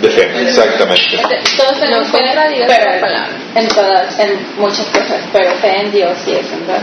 De 0.00 0.08
fe, 0.10 0.42
exactamente. 0.42 1.18
Todos 1.56 1.80
tenemos 1.80 2.06
fe, 2.08 2.18
digas 2.22 2.66
pero 2.68 2.94
la 2.94 3.00
palabra. 3.00 3.28
en 3.56 3.68
todas, 3.68 4.18
en 4.20 4.46
muchas 4.58 4.86
cosas, 4.86 5.20
pero 5.32 5.50
fe 5.56 5.80
en 5.80 5.90
Dios 5.92 6.12
sí 6.24 6.32
es 6.32 6.52
en 6.52 6.66
verdad. 6.66 6.82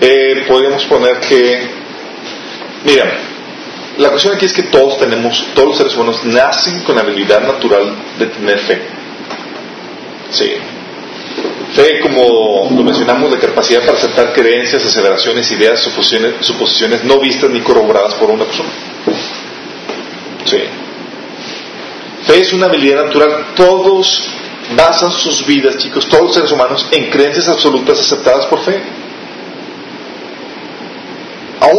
Eh, 0.00 0.44
podríamos 0.46 0.84
poner 0.84 1.18
que, 1.20 1.68
mira, 2.84 3.04
la 3.98 4.10
cuestión 4.10 4.34
aquí 4.34 4.46
es 4.46 4.52
que 4.52 4.64
todos 4.64 4.98
tenemos, 4.98 5.44
todos 5.54 5.68
los 5.68 5.76
seres 5.76 5.94
humanos 5.96 6.24
nacen 6.24 6.84
con 6.84 6.94
la 6.94 7.02
habilidad 7.02 7.42
natural 7.42 7.96
de 8.18 8.26
tener 8.26 8.58
fe. 8.60 8.80
Sí. 10.30 10.52
Fe, 11.74 12.00
como 12.00 12.68
lo 12.70 12.82
mencionamos, 12.82 13.30
de 13.32 13.38
capacidad 13.38 13.80
para 13.80 13.98
aceptar 13.98 14.32
creencias, 14.32 14.84
aseveraciones, 14.84 15.50
ideas, 15.50 15.80
suposiciones, 15.80 16.46
suposiciones 16.46 17.04
no 17.04 17.18
vistas 17.18 17.50
ni 17.50 17.60
corroboradas 17.60 18.14
por 18.14 18.30
una 18.30 18.44
persona. 18.44 18.70
Sí. 20.44 20.58
Fe 22.24 22.40
es 22.40 22.52
una 22.52 22.66
habilidad 22.66 23.04
natural. 23.06 23.46
Todos 23.56 24.28
basan 24.76 25.10
sus 25.10 25.44
vidas, 25.44 25.76
chicos, 25.78 26.06
todos 26.06 26.24
los 26.24 26.34
seres 26.34 26.52
humanos, 26.52 26.86
en 26.92 27.10
creencias 27.10 27.48
absolutas 27.48 27.98
aceptadas 27.98 28.46
por 28.46 28.62
fe. 28.64 28.80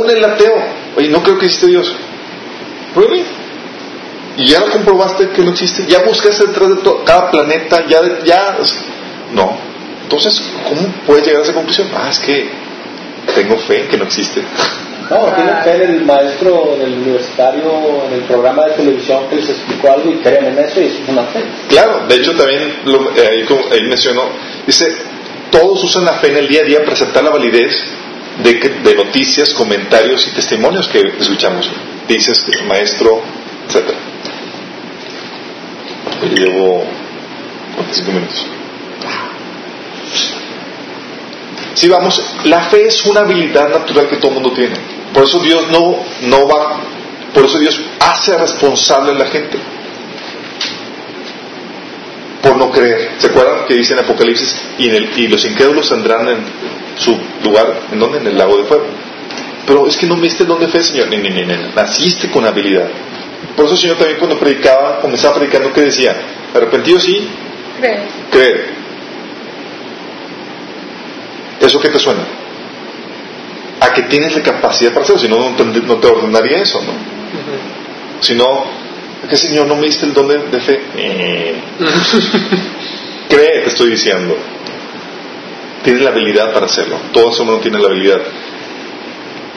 Aún 0.09 0.17
el 0.17 0.25
ateo, 0.25 0.55
oye, 0.97 1.09
no 1.09 1.21
creo 1.23 1.37
que 1.37 1.45
existe 1.45 1.67
Dios. 1.67 1.93
¿Really? 2.95 3.23
¿Y 4.37 4.45
ya 4.45 4.59
lo 4.61 4.69
comprobaste 4.71 5.29
que 5.29 5.41
no 5.43 5.51
existe? 5.51 5.85
¿Ya 5.87 5.99
buscaste 5.99 6.47
detrás 6.47 6.69
de 6.69 6.75
to- 6.77 7.03
cada 7.05 7.29
planeta? 7.29 7.85
¿Ya, 7.87 8.01
ya? 8.23 8.57
No. 9.33 9.57
Entonces, 10.03 10.41
¿cómo 10.67 10.81
puedes 11.05 11.25
llegar 11.25 11.41
a 11.41 11.43
esa 11.43 11.53
conclusión? 11.53 11.87
Ah, 11.95 12.09
es 12.09 12.19
que 12.19 12.49
tengo 13.35 13.57
fe 13.57 13.81
en 13.81 13.87
que 13.89 13.97
no 13.97 14.05
existe. 14.05 14.41
No, 15.09 15.25
tienen 15.35 15.55
fe 15.63 15.83
en 15.85 15.91
el 15.91 16.05
maestro 16.05 16.75
del 16.79 16.93
universitario, 16.93 18.03
en 18.07 18.13
el 18.13 18.21
programa 18.21 18.65
de 18.65 18.71
televisión 18.73 19.27
que 19.29 19.35
les 19.37 19.49
explicó 19.49 19.91
algo 19.91 20.11
y 20.11 20.15
creen 20.17 20.45
en 20.45 20.59
eso 20.59 20.81
y 20.81 20.85
eso 20.85 20.99
es 21.03 21.09
una 21.09 21.23
fe. 21.23 21.43
Claro, 21.67 22.05
de 22.07 22.15
hecho 22.15 22.35
también 22.35 22.79
lo- 22.85 23.11
eh, 23.15 23.27
ahí, 23.27 23.45
ahí 23.71 23.83
mencionó, 23.87 24.23
dice, 24.65 24.85
todos 25.51 25.83
usan 25.83 26.05
la 26.05 26.13
fe 26.13 26.27
en 26.29 26.37
el 26.37 26.47
día 26.47 26.61
a 26.61 26.65
día 26.65 26.79
para 26.81 26.93
aceptar 26.93 27.23
la 27.23 27.31
validez 27.31 27.75
de, 28.43 28.53
de 28.83 28.95
noticias, 28.95 29.53
comentarios 29.53 30.27
y 30.27 30.31
testimonios 30.31 30.87
que 30.87 30.99
escuchamos. 31.19 31.69
Dices, 32.07 32.45
maestro, 32.67 33.21
etc. 33.67 33.93
Llevo 36.35 36.85
45 37.75 38.11
minutos. 38.11 38.45
Si 41.75 41.87
vamos, 41.87 42.21
la 42.45 42.61
fe 42.65 42.87
es 42.87 43.05
una 43.05 43.21
habilidad 43.21 43.69
natural 43.69 44.07
que 44.09 44.17
todo 44.17 44.31
mundo 44.31 44.51
tiene. 44.51 44.75
Por 45.13 45.23
eso 45.23 45.39
Dios 45.39 45.67
no, 45.71 46.03
no 46.23 46.47
va, 46.47 46.77
por 47.33 47.45
eso 47.45 47.57
Dios 47.57 47.79
hace 47.99 48.37
responsable 48.37 49.11
a 49.11 49.15
la 49.15 49.25
gente 49.27 49.57
por 52.41 52.57
no 52.57 52.71
creer. 52.71 53.11
¿Se 53.17 53.27
acuerdan 53.27 53.65
que 53.67 53.73
dice 53.75 53.93
en 53.93 53.99
Apocalipsis? 53.99 54.59
Y, 54.77 54.89
en 54.89 54.95
el- 54.95 55.19
y 55.19 55.27
los 55.27 55.43
incrédulos 55.45 55.89
tendrán 55.89 56.27
en 56.29 56.37
su 56.97 57.17
lugar, 57.43 57.81
¿en 57.91 57.99
dónde? 57.99 58.19
En 58.19 58.27
el 58.27 58.37
lago 58.37 58.57
de 58.57 58.63
fuego. 58.65 58.85
Pero 59.67 59.87
es 59.87 59.97
que 59.97 60.07
no 60.07 60.15
viste 60.15 60.43
el 60.43 60.49
don 60.49 60.59
de 60.59 60.67
fe, 60.67 60.81
Señor. 60.83 61.09
Ni, 61.09 61.17
ni, 61.17 61.29
ni, 61.29 61.43
ni. 61.45 61.55
Naciste 61.75 62.29
con 62.29 62.45
habilidad. 62.45 62.87
Por 63.55 63.65
eso 63.65 63.75
el 63.75 63.79
Señor 63.79 63.97
también 63.97 64.17
cuando 64.19 64.39
predicaba, 64.39 64.99
comenzaba 65.01 65.35
predicando, 65.35 65.71
¿qué 65.73 65.81
decía? 65.81 66.15
Arrepentido 66.55 66.99
sí, 66.99 67.27
Creo. 67.79 67.97
creer. 68.31 68.69
¿Eso 71.61 71.79
qué 71.79 71.89
te 71.89 71.99
suena? 71.99 72.21
A 73.81 73.93
que 73.93 74.03
tienes 74.03 74.35
la 74.35 74.41
capacidad 74.43 74.91
para 74.91 75.03
hacerlo, 75.03 75.21
si 75.21 75.27
no, 75.27 75.49
no 75.51 75.55
te, 75.55 75.63
no 75.63 75.95
te 75.97 76.07
ordenaría 76.07 76.61
eso, 76.61 76.81
¿no? 76.81 76.93
Si 78.21 78.33
no, 78.33 78.65
¿qué 79.29 79.37
Señor 79.37 79.67
no 79.67 79.75
me 79.75 79.85
diste 79.85 80.05
el 80.05 80.13
don 80.13 80.27
de, 80.27 80.39
de 80.39 80.59
fe? 80.59 80.81
Eh. 80.97 81.55
Cree, 83.29 83.61
te 83.61 83.67
estoy 83.67 83.91
diciendo. 83.91 84.35
Tienes 85.83 86.01
la 86.01 86.09
habilidad 86.09 86.51
para 86.53 86.65
hacerlo. 86.65 86.97
Todo 87.13 87.29
eso 87.31 87.45
no 87.45 87.57
tiene 87.57 87.79
la 87.79 87.87
habilidad. 87.87 88.21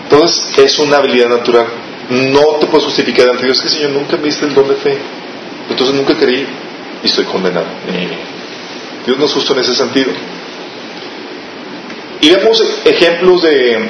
Entonces, 0.05 0.59
es 0.59 0.79
una 0.79 0.99
habilidad 0.99 1.29
natural. 1.29 1.67
No 2.11 2.57
te 2.61 2.67
puedes 2.67 2.85
justificar 2.85 3.29
ante 3.31 3.47
Dios 3.47 3.61
que 3.63 3.69
Señor 3.69 3.91
nunca 3.91 4.17
me 4.17 4.25
diste 4.25 4.45
el 4.45 4.55
don 4.55 4.69
de 4.69 4.75
fe. 4.75 4.99
Entonces 5.71 5.97
nunca 5.97 6.15
creí 6.15 6.47
y 7.03 7.07
estoy 7.07 7.25
condenado. 7.25 7.67
Eh. 7.89 8.09
Dios 9.07 9.19
no 9.19 9.25
es 9.25 9.33
justo 9.33 9.55
en 9.55 9.61
ese 9.61 9.75
sentido. 9.75 10.13
Y 12.21 12.31
vemos 12.31 12.63
ejemplos 12.85 13.43
de, 13.43 13.89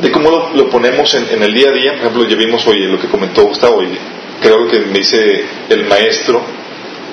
de 0.00 0.10
cómo 0.10 0.30
lo, 0.30 0.50
lo 0.54 0.70
ponemos 0.70 1.14
en, 1.14 1.28
en 1.30 1.42
el 1.42 1.54
día 1.54 1.68
a 1.68 1.72
día. 1.72 1.92
Por 1.92 2.00
ejemplo, 2.00 2.28
ya 2.28 2.36
vimos 2.36 2.66
hoy 2.66 2.86
lo 2.86 2.98
que 2.98 3.08
comentó 3.08 3.42
Gustavo, 3.42 3.82
y 3.82 3.98
creo 4.42 4.68
que 4.68 4.80
me 4.80 4.98
dice 4.98 5.44
el 5.68 5.86
maestro 5.86 6.42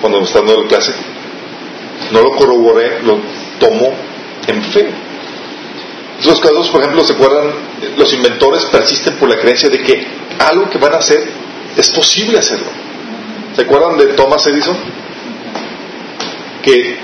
cuando 0.01 0.19
nos 0.19 0.29
está 0.29 0.39
dando 0.39 0.63
la 0.63 0.67
clase. 0.67 0.93
No 2.11 2.21
lo 2.21 2.31
corroboré, 2.31 3.01
lo 3.03 3.19
tomo 3.59 3.93
en 4.47 4.63
fe. 4.63 4.89
Otros 6.19 6.41
casos, 6.41 6.69
por 6.69 6.81
ejemplo, 6.81 7.03
¿se 7.03 7.13
acuerdan? 7.13 7.51
Los 7.97 8.11
inventores 8.13 8.65
persisten 8.65 9.15
por 9.15 9.29
la 9.29 9.37
creencia 9.37 9.69
de 9.69 9.81
que 9.81 10.05
algo 10.39 10.69
que 10.69 10.77
van 10.77 10.93
a 10.93 10.97
hacer 10.97 11.23
es 11.77 11.89
posible 11.91 12.37
hacerlo. 12.37 12.67
¿Se 13.55 13.61
acuerdan 13.61 13.97
de 13.97 14.07
Thomas 14.07 14.45
Edison? 14.47 14.77
Que 16.61 16.97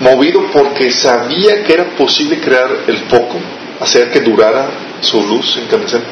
movido 0.00 0.46
porque 0.52 0.90
sabía 0.90 1.62
que 1.62 1.72
era 1.72 1.84
posible 1.96 2.40
crear 2.40 2.84
el 2.86 2.98
foco, 3.08 3.38
hacer 3.80 4.10
que 4.10 4.20
durara 4.20 4.68
su 5.00 5.22
luz 5.22 5.58
incandescente. 5.62 6.08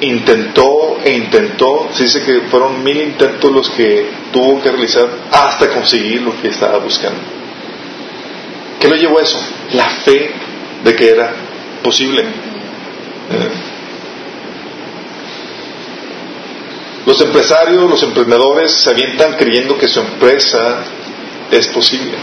Intentó 0.00 0.98
e 1.02 1.12
intentó, 1.12 1.88
se 1.92 2.04
dice 2.04 2.22
que 2.22 2.42
fueron 2.50 2.82
mil 2.84 3.00
intentos 3.00 3.50
los 3.50 3.70
que 3.70 4.10
tuvo 4.32 4.60
que 4.60 4.70
realizar 4.70 5.08
hasta 5.30 5.70
conseguir 5.70 6.22
lo 6.22 6.40
que 6.40 6.48
estaba 6.48 6.78
buscando. 6.78 7.20
¿Qué 8.78 8.88
lo 8.88 8.96
llevó 8.96 9.18
a 9.18 9.22
eso? 9.22 9.40
La 9.72 9.88
fe 9.88 10.32
de 10.84 10.94
que 10.94 11.08
era 11.08 11.32
posible. 11.82 12.22
Eh. 12.22 13.66
Los 17.06 17.20
empresarios, 17.20 17.88
los 17.88 18.02
emprendedores 18.02 18.72
se 18.72 18.90
avientan 18.90 19.34
creyendo 19.34 19.78
que 19.78 19.88
su 19.88 20.00
empresa 20.00 20.80
es 21.50 21.68
posible. 21.68 22.18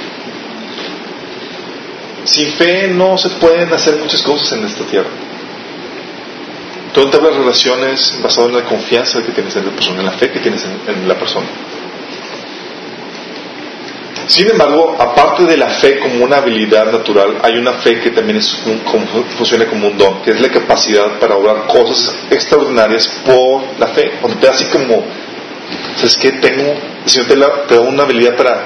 Sin 2.26 2.52
fe 2.54 2.90
no 2.90 3.18
se 3.18 3.30
pueden 3.30 3.72
hacer 3.74 3.96
muchas 3.96 4.22
cosas 4.22 4.52
en 4.58 4.66
esta 4.66 4.84
tierra. 4.84 5.10
Todo 6.94 7.10
te 7.10 7.20
las 7.22 7.36
relaciones 7.36 8.20
basado 8.22 8.50
en 8.50 8.56
la 8.56 8.64
confianza 8.64 9.24
que 9.24 9.32
tienes 9.32 9.56
en 9.56 9.66
la 9.66 9.72
persona, 9.72 10.00
en 10.02 10.06
la 10.06 10.12
fe 10.12 10.32
que 10.32 10.40
tienes 10.40 10.64
en, 10.88 11.08
la 11.08 11.16
persona. 11.16 11.48
Sin 14.28 14.50
embargo, 14.50 14.96
aparte 15.00 15.44
de 15.44 15.58
la 15.58 15.68
fe 15.70 16.00
como 16.00 16.24
una 16.24 16.38
habilidad 16.38 16.92
natural, 16.92 17.38
hay 17.44 17.58
una 17.58 17.74
fe 17.74 18.00
que 18.00 18.12
también 18.12 18.38
es 18.38 18.58
un- 18.66 18.82
funciona 19.38 19.66
como 19.66 19.88
un 19.88 19.98
don, 19.98 20.22
que 20.22 20.32
es 20.32 20.40
la 20.40 20.50
capacidad 20.50 21.20
para 21.20 21.36
obrar 21.36 21.66
cosas 21.68 22.16
extraordinarias 22.30 23.08
por 23.26 23.64
la 23.80 23.88
fe. 23.88 24.12
Cuando 24.22 24.40
te 24.40 24.48
así 24.48 24.66
como, 24.66 25.04
¿sabes 25.98 26.16
qué? 26.18 26.32
Tengo, 26.34 26.74
el 27.04 27.10
Señor 27.10 27.28
te, 27.28 27.36
la- 27.36 27.64
te 27.68 27.76
da 27.76 27.82
una 27.82 28.04
habilidad 28.04 28.36
para 28.38 28.66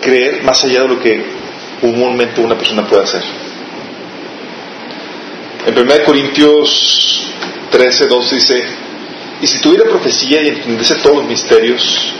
creer 0.00 0.42
más 0.44 0.62
allá 0.62 0.82
de 0.82 0.88
lo 0.88 1.00
que 1.00 1.24
comúnmente 1.80 2.40
una 2.40 2.54
persona 2.56 2.86
puede 2.86 3.02
hacer. 3.02 3.22
En 5.66 5.78
1 5.78 6.04
Corintios 6.04 7.22
13, 7.70 8.06
12 8.06 8.34
dice, 8.34 8.64
y 9.40 9.46
si 9.46 9.60
tuviera 9.60 9.84
profecía 9.84 10.42
y 10.42 10.48
entendiese 10.48 10.96
todos 10.96 11.16
los 11.16 11.26
misterios 11.26 12.12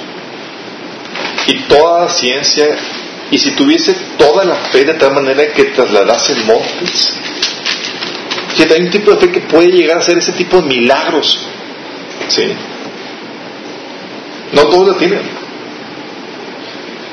y 1.46 1.54
toda 1.64 2.08
ciencia, 2.08 2.74
y 3.30 3.38
si 3.38 3.50
tuviese 3.50 3.94
toda 4.16 4.44
la 4.44 4.56
fe 4.56 4.84
de 4.84 4.94
tal 4.94 5.12
manera 5.12 5.52
que 5.52 5.64
trasladase 5.64 6.36
montes, 6.46 7.12
fíjate, 8.54 8.74
hay 8.74 8.82
un 8.82 8.90
tipo 8.90 9.10
de 9.10 9.18
fe 9.18 9.30
que 9.30 9.40
puede 9.40 9.68
llegar 9.68 9.98
a 9.98 10.00
hacer 10.00 10.16
ese 10.16 10.32
tipo 10.32 10.62
de 10.62 10.68
milagros, 10.68 11.38
¿sí? 12.28 12.44
No 14.52 14.62
todos 14.68 14.88
la 14.88 14.96
tienen. 14.96 15.22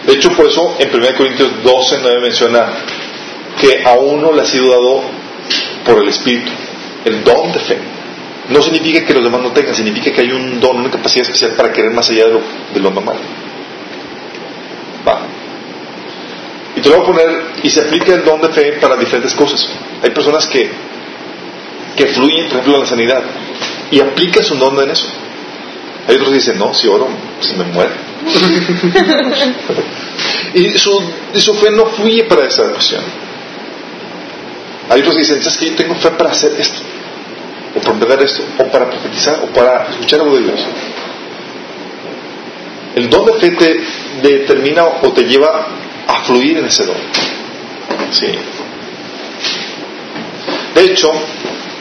De 0.08 0.14
hecho, 0.14 0.32
por 0.32 0.48
eso 0.48 0.78
en 0.80 0.96
1 0.96 1.08
Corintios 1.18 1.50
12, 1.62 2.00
9 2.02 2.22
menciona 2.22 2.68
que 3.60 3.84
a 3.84 3.96
uno 3.96 4.32
le 4.32 4.42
ha 4.42 4.46
sido 4.46 4.70
dado 4.70 5.21
por 5.86 6.02
el 6.02 6.10
Espíritu 6.10 6.52
el 7.06 7.24
don 7.24 7.52
de 7.52 7.60
fe. 7.60 7.78
No 8.50 8.62
significa 8.62 9.06
que 9.06 9.14
los 9.14 9.24
demás 9.24 9.42
no 9.42 9.52
tengan, 9.52 9.74
significa 9.76 10.12
que 10.12 10.22
hay 10.22 10.32
un 10.32 10.60
don, 10.60 10.78
una 10.78 10.92
capacidad 10.92 11.24
especial 11.24 11.52
para 11.52 11.72
querer 11.72 11.92
más 11.92 12.10
allá 12.10 12.26
de 12.26 12.34
lo, 12.34 12.42
de 12.74 12.80
lo 12.80 12.92
normal. 12.92 13.18
Va. 15.08 15.22
Y 16.76 16.82
te 16.82 16.90
lo 16.90 16.98
voy 16.98 17.04
a 17.04 17.08
poner, 17.08 17.44
y 17.64 17.70
se 17.70 17.82
aplica 17.82 18.14
el 18.14 18.24
don 18.24 18.42
de 18.42 18.50
fe 18.50 18.74
para 18.74 18.96
diferentes 18.98 19.34
cosas. 19.34 19.68
Hay 20.02 20.10
personas 20.12 20.48
que, 20.48 20.70
que 21.96 22.08
fluyen, 22.08 22.46
por 22.46 22.54
ejemplo, 22.60 22.76
en 22.76 22.82
la 22.82 22.88
sanidad, 22.88 23.24
y 23.90 24.00
aplican 24.00 24.44
su 24.44 24.56
don 24.56 24.80
en 24.82 24.92
eso. 24.92 25.08
Hay 26.08 26.16
otros 26.16 26.30
que 26.30 26.36
dicen, 26.36 26.58
no, 26.58 26.74
si 26.74 26.88
oro, 26.88 27.08
se 27.40 27.54
me 27.56 27.64
muere. 27.66 27.92
y, 30.56 30.78
su, 30.78 31.02
y 31.34 31.42
su 31.42 31.54
fe 31.56 31.72
no 31.72 31.86
fluye 31.86 32.24
para 32.24 32.48
esa 32.48 32.70
cuestión. 32.72 33.31
Hay 34.92 35.00
otros 35.00 35.16
dicen, 35.16 35.42
¿sabes 35.42 35.58
que 35.58 35.70
Yo 35.70 35.76
tengo 35.76 35.96
fe 35.96 36.12
para 36.12 36.32
hacer 36.32 36.52
esto, 36.60 36.82
o 37.74 37.80
para 37.80 37.94
entregar 37.94 38.22
esto, 38.24 38.44
o 38.58 38.64
para 38.66 38.90
profetizar, 38.90 39.40
o 39.42 39.46
para 39.48 39.88
escuchar 39.90 40.20
algo 40.20 40.36
de 40.36 40.44
Dios. 40.44 40.60
El 42.98 43.10
don 43.10 43.26
de 43.26 43.34
fe 43.36 43.52
te 43.52 43.82
determina 44.22 44.84
o 44.84 45.14
te 45.14 45.24
lleva 45.24 45.66
a 46.06 46.24
fluir 46.24 46.58
en 46.58 46.66
ese 46.66 46.86
don. 46.86 46.98
Sí. 48.12 48.28
De 50.76 50.84
hecho, 50.84 51.10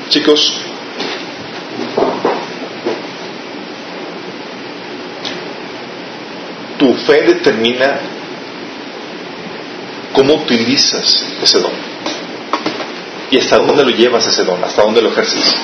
chicos, 0.09 0.53
tu 6.79 6.95
fe 6.95 7.23
determina 7.23 7.99
cómo 10.13 10.35
utilizas 10.35 11.27
ese 11.43 11.59
don 11.59 11.90
y 13.31 13.39
hasta 13.39 13.59
dónde 13.59 13.85
lo 13.85 13.91
llevas 13.91 14.27
ese 14.27 14.45
don, 14.45 14.63
hasta 14.63 14.83
dónde 14.83 15.01
lo 15.01 15.11
ejerces. 15.11 15.55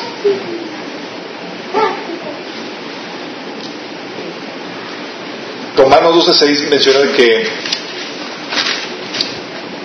Romanos 5.76 6.28
12.6 6.28 6.68
menciona 6.70 7.00
de 7.00 7.12
que 7.12 7.48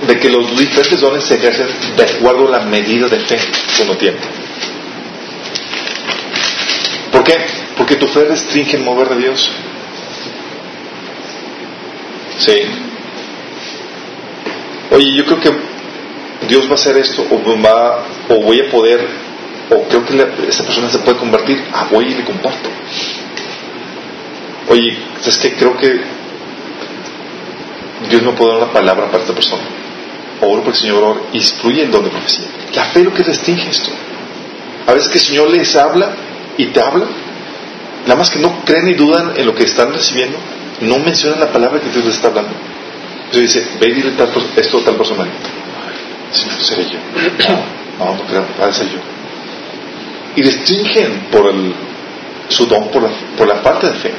de 0.07 0.19
que 0.19 0.29
los 0.29 0.57
diferentes 0.57 0.99
dones 0.99 1.23
se 1.23 1.35
ejercen 1.35 1.67
de 1.95 2.03
acuerdo 2.03 2.47
a 2.47 2.59
la 2.59 2.65
medida 2.65 3.07
de 3.07 3.19
fe 3.19 3.37
que 3.75 3.83
uno 3.83 3.95
tiene. 3.97 4.17
¿Por 7.11 7.23
qué? 7.23 7.35
Porque 7.77 7.95
tu 7.97 8.07
fe 8.07 8.25
restringe 8.25 8.77
el 8.77 8.83
mover 8.83 9.09
de 9.09 9.17
Dios. 9.17 9.51
Sí. 12.39 12.61
Oye, 14.89 15.13
yo 15.15 15.25
creo 15.25 15.39
que 15.39 15.70
Dios 16.47 16.65
va 16.67 16.71
a 16.71 16.75
hacer 16.75 16.97
esto, 16.97 17.23
o 17.29 17.61
va, 17.61 18.03
o 18.29 18.35
voy 18.41 18.59
a 18.59 18.69
poder, 18.69 19.07
o 19.69 19.83
creo 19.83 20.05
que 20.05 20.13
la- 20.15 20.29
esa 20.47 20.63
persona 20.63 20.89
se 20.89 20.99
puede 20.99 21.17
convertir. 21.17 21.63
Ah, 21.73 21.87
voy 21.91 22.05
y 22.05 22.15
le 22.15 22.23
comparto. 22.23 22.69
Oye, 24.69 24.97
es 25.25 25.37
que 25.37 25.53
creo 25.53 25.75
que 25.77 26.01
Dios 28.09 28.21
me 28.23 28.31
puede 28.33 28.51
dar 28.53 28.63
una 28.63 28.73
palabra 28.73 29.05
para 29.07 29.19
esta 29.23 29.33
persona. 29.33 29.63
Oro 30.41 30.63
por 30.63 30.73
el 30.73 30.79
Señor 30.79 31.03
oro, 31.03 31.27
fluye 31.61 31.83
el 31.83 31.91
don 31.91 32.03
de 32.03 32.09
profecía. 32.09 32.45
La 32.75 32.85
fe 32.85 33.03
lo 33.03 33.13
que 33.13 33.21
restringe 33.23 33.69
esto. 33.69 33.91
A 34.87 34.93
veces 34.93 35.09
que 35.11 35.19
el 35.19 35.23
Señor 35.23 35.49
les 35.51 35.75
habla 35.75 36.15
y 36.57 36.65
te 36.67 36.81
habla, 36.81 37.05
nada 38.05 38.15
más 38.15 38.29
que 38.29 38.39
no 38.39 38.63
creen 38.65 38.85
ni 38.85 38.93
dudan 38.93 39.33
en 39.35 39.45
lo 39.45 39.53
que 39.53 39.63
están 39.63 39.93
recibiendo, 39.93 40.37
no 40.81 40.97
mencionan 40.99 41.39
la 41.39 41.51
palabra 41.51 41.79
que 41.79 41.89
Dios 41.89 42.03
les 42.05 42.15
está 42.15 42.29
hablando. 42.29 42.51
Entonces 43.25 43.53
dice, 43.53 43.67
ve 43.79 43.89
y 43.89 43.93
dile 43.93 44.11
tal, 44.11 44.29
esto 44.55 44.79
a 44.79 44.83
tal 44.83 44.95
persona. 44.95 45.25
Señor, 46.31 46.61
seré 46.61 46.83
yo. 46.85 46.99
No, 47.99 48.15
no 48.15 48.23
creo, 48.25 48.45
Padre, 48.57 48.73
seré 48.73 48.91
yo. 48.91 48.99
Y 50.35 50.41
distinguen 50.41 51.27
por 51.31 51.49
el, 51.49 51.73
sudon 52.51 52.89
por 52.89 53.03
la, 53.03 53.09
por 53.37 53.47
la 53.47 53.55
falta 53.55 53.87
de 53.87 53.93
fe. 53.93 54.13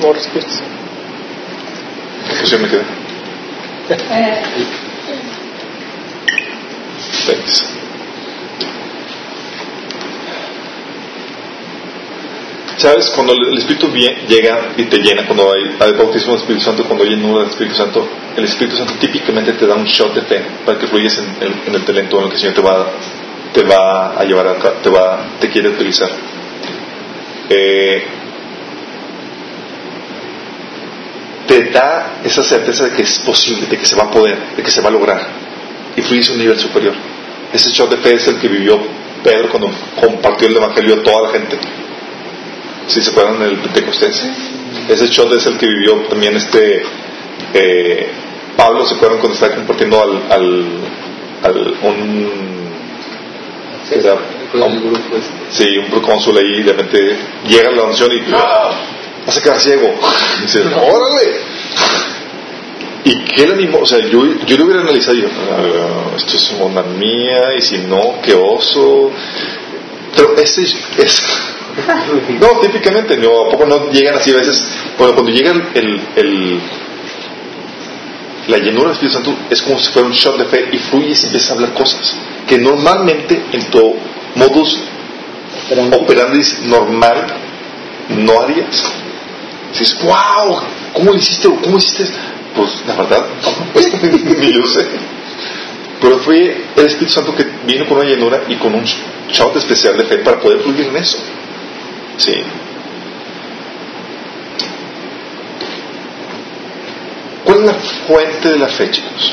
No 0.00 0.12
respuestas. 0.12 0.62
¿Qué 2.50 2.58
me 2.58 2.68
queda? 2.68 2.82
Eh, 3.90 4.42
¿Sabes? 12.76 13.08
Cuando 13.10 13.32
el 13.32 13.56
Espíritu 13.56 13.88
llega 14.28 14.72
y 14.76 14.84
te 14.84 14.98
llena, 14.98 15.24
cuando 15.26 15.52
hay, 15.52 15.92
bautismo 15.92 16.32
del 16.32 16.40
Espíritu 16.40 16.64
Santo, 16.64 16.84
cuando 16.84 17.04
hay 17.04 17.16
nudo 17.16 17.40
del 17.40 17.48
Espíritu 17.48 17.76
Santo, 17.76 18.06
el 18.36 18.44
Espíritu 18.44 18.76
Santo 18.76 18.94
típicamente 19.00 19.52
te 19.52 19.66
da 19.66 19.74
un 19.74 19.84
shot 19.84 20.12
de 20.14 20.22
fe 20.22 20.42
para 20.66 20.78
que 20.78 20.86
fluyas 20.86 21.18
en 21.18 21.36
el, 21.40 21.74
en 21.74 21.84
talento 21.84 22.18
en 22.18 22.24
el 22.24 22.28
que 22.28 22.34
el 22.34 22.40
Señor 22.40 22.54
te 23.52 23.62
va, 23.62 24.18
a 24.18 24.24
llevar, 24.24 24.48
a, 24.48 24.82
te, 24.82 24.90
va, 24.90 25.24
te 25.40 25.48
quiere 25.48 25.68
utilizar. 25.68 26.10
Eh, 27.48 28.04
te 31.46 31.70
da 31.70 32.20
esa 32.24 32.42
certeza 32.42 32.84
de 32.84 32.90
que 32.90 33.02
es 33.02 33.18
posible, 33.20 33.66
de 33.66 33.78
que 33.78 33.86
se 33.86 33.96
va 33.96 34.04
a 34.04 34.10
poder, 34.10 34.36
de 34.56 34.62
que 34.62 34.70
se 34.70 34.80
va 34.80 34.88
a 34.88 34.92
lograr 34.92 35.43
y 35.96 36.02
fluyes 36.02 36.28
a 36.28 36.32
un 36.32 36.38
nivel 36.38 36.58
superior. 36.58 36.94
Ese 37.52 37.70
shot 37.70 37.90
de 37.90 37.96
fe 37.98 38.14
es 38.14 38.26
el 38.28 38.38
que 38.40 38.48
vivió 38.48 38.78
Pedro 39.22 39.48
cuando 39.50 39.70
compartió 40.00 40.48
el 40.48 40.56
Evangelio 40.56 40.96
a 40.96 41.02
toda 41.02 41.22
la 41.22 41.38
gente. 41.38 41.56
Si 42.88 43.00
se 43.02 43.10
acuerdan 43.10 43.38
del 43.40 43.58
Pentecostés. 43.58 44.22
Ese 44.88 45.06
shot 45.08 45.32
es 45.32 45.46
el 45.46 45.56
que 45.56 45.66
vivió 45.66 45.94
también 46.10 46.36
este 46.36 46.82
eh, 47.54 48.10
Pablo, 48.56 48.84
¿se 48.86 48.94
acuerdan 48.94 49.18
cuando 49.18 49.34
estaba 49.34 49.54
compartiendo 49.54 50.02
al, 50.02 50.22
al, 50.30 50.66
al 51.42 51.74
un 51.82 52.44
era- 53.90 54.18
el 54.54 54.80
grupo 54.80 55.16
este. 55.16 55.32
Sí, 55.50 55.78
un 55.78 55.86
procónsul 55.86 56.38
ahí, 56.38 56.62
de 56.62 56.72
repente 56.72 57.16
llega 57.48 57.70
la 57.72 57.82
unción 57.84 58.10
y 58.12 58.22
¡ah! 58.32 58.70
a 59.26 59.40
quedar 59.42 59.58
ciego. 59.60 59.94
Y 60.38 60.42
dice, 60.42 60.60
órale. 60.60 61.40
¿Y 63.04 63.24
qué 63.24 63.46
le 63.46 63.52
animó? 63.54 63.80
O 63.80 63.86
sea, 63.86 63.98
yo, 63.98 64.24
yo 64.46 64.56
lo 64.56 64.64
hubiera 64.64 64.80
analizado 64.80 65.14
yo, 65.16 65.28
"Ah, 65.28 66.16
esto 66.16 66.36
es 66.36 66.54
una 66.58 66.82
mía, 66.82 67.54
y 67.58 67.60
si 67.60 67.78
no, 67.78 68.20
qué 68.22 68.34
oso. 68.34 69.10
Pero 70.16 70.36
ese 70.38 70.62
es... 70.62 71.22
no, 72.40 72.60
típicamente, 72.60 73.16
no, 73.16 73.46
¿a 73.46 73.50
poco 73.50 73.66
no 73.66 73.90
llegan 73.90 74.14
así 74.14 74.30
a 74.30 74.36
veces? 74.36 74.64
Bueno, 74.96 75.12
cuando 75.14 75.32
llega 75.32 75.52
el, 75.74 76.00
el, 76.16 76.60
la 78.48 78.58
llenura 78.58 78.84
del 78.84 78.92
Espíritu 78.92 79.14
Santo 79.14 79.36
es 79.50 79.60
como 79.62 79.78
si 79.80 79.90
fuera 79.90 80.06
un 80.08 80.14
shot 80.14 80.38
de 80.38 80.44
fe 80.44 80.68
y 80.72 80.78
fluyes 80.78 81.22
y 81.22 81.26
empiezas 81.26 81.50
a 81.50 81.54
hablar 81.54 81.72
cosas 81.74 82.16
que 82.46 82.58
normalmente 82.58 83.42
en 83.52 83.64
tu 83.70 83.96
modus 84.36 84.78
operandi 85.92 86.40
normal 86.66 87.26
no 88.10 88.40
harías. 88.40 88.92
Dices, 89.72 89.98
wow, 90.02 90.60
¿cómo 90.92 91.12
lo 91.12 91.18
hiciste? 91.18 91.48
¿Cómo 91.62 91.78
hiciste? 91.78 92.06
Pues 92.56 92.84
la 92.86 92.94
verdad, 92.94 93.26
ni 94.38 94.52
yo 94.52 94.64
sé. 94.66 94.86
Pero 96.00 96.18
fue 96.18 96.64
el 96.76 96.86
Espíritu 96.86 97.12
Santo 97.12 97.34
que 97.34 97.46
vino 97.66 97.86
con 97.86 97.98
una 97.98 98.06
llenura 98.06 98.42
y 98.48 98.56
con 98.56 98.74
un 98.74 98.84
shot 99.28 99.56
especial 99.56 99.96
de 99.96 100.04
fe 100.04 100.18
para 100.18 100.38
poder 100.38 100.60
fluir 100.60 100.86
en 100.86 100.96
eso. 100.96 101.18
Sí. 102.18 102.42
¿Cuál 107.44 107.58
es 107.60 107.64
la 107.64 107.74
fuente 107.74 108.48
de 108.50 108.58
la 108.58 108.68
fe, 108.68 108.90
chicos? 108.90 109.32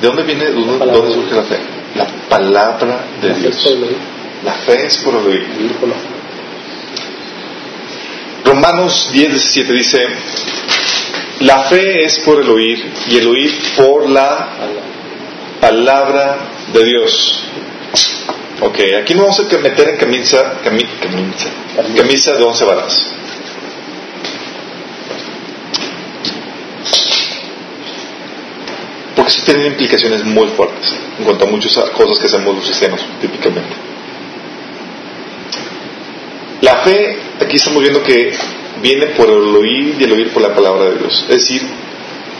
¿De 0.00 0.06
dónde 0.06 0.22
viene, 0.22 0.44
de 0.46 0.52
dónde, 0.52 1.12
surge 1.12 1.34
la 1.34 1.42
fe? 1.42 1.58
La 1.94 2.06
palabra 2.28 3.04
de 3.20 3.28
la 3.28 3.34
Dios. 3.34 3.56
por 3.56 3.88
La 4.44 4.52
fe 4.52 4.86
es 4.86 4.96
por 4.98 5.14
oír. 5.16 5.46
no. 5.82 6.09
Romanos 8.50 9.10
10, 9.12 9.30
17 9.30 9.72
dice, 9.72 10.08
la 11.40 11.60
fe 11.70 12.04
es 12.04 12.18
por 12.18 12.40
el 12.40 12.48
oír 12.50 12.84
y 13.08 13.16
el 13.18 13.28
oír 13.28 13.56
por 13.76 14.08
la 14.10 14.48
palabra 15.60 16.38
de 16.72 16.84
Dios. 16.84 17.44
Ok, 18.60 18.78
aquí 19.00 19.14
no 19.14 19.22
vamos 19.22 19.38
a 19.38 19.58
meter 19.58 19.90
en 19.90 19.96
camisa, 19.98 20.54
cami- 20.64 20.84
camisa, 21.00 21.48
Camisa. 21.76 21.94
camisa 22.02 22.32
de 22.34 22.42
once 22.42 22.64
varas. 22.64 23.06
Porque 29.16 29.30
eso 29.32 29.42
tiene 29.44 29.66
implicaciones 29.66 30.24
muy 30.24 30.48
fuertes 30.48 30.92
en 31.18 31.24
cuanto 31.24 31.44
a 31.44 31.48
muchas 31.48 31.74
cosas 31.90 32.18
que 32.18 32.26
hacemos 32.26 32.54
los 32.54 32.64
cristianos 32.64 33.00
típicamente. 33.20 33.89
La 36.62 36.76
fe, 36.82 37.18
aquí 37.40 37.56
estamos 37.56 37.80
viendo 37.82 38.02
que 38.02 38.32
viene 38.82 39.06
por 39.08 39.28
el 39.28 39.54
oír 39.56 39.96
y 39.98 40.04
el 40.04 40.12
oír 40.12 40.30
por 40.32 40.42
la 40.42 40.54
palabra 40.54 40.84
de 40.90 40.98
Dios. 40.98 41.24
Es 41.28 41.36
decir, 41.36 41.62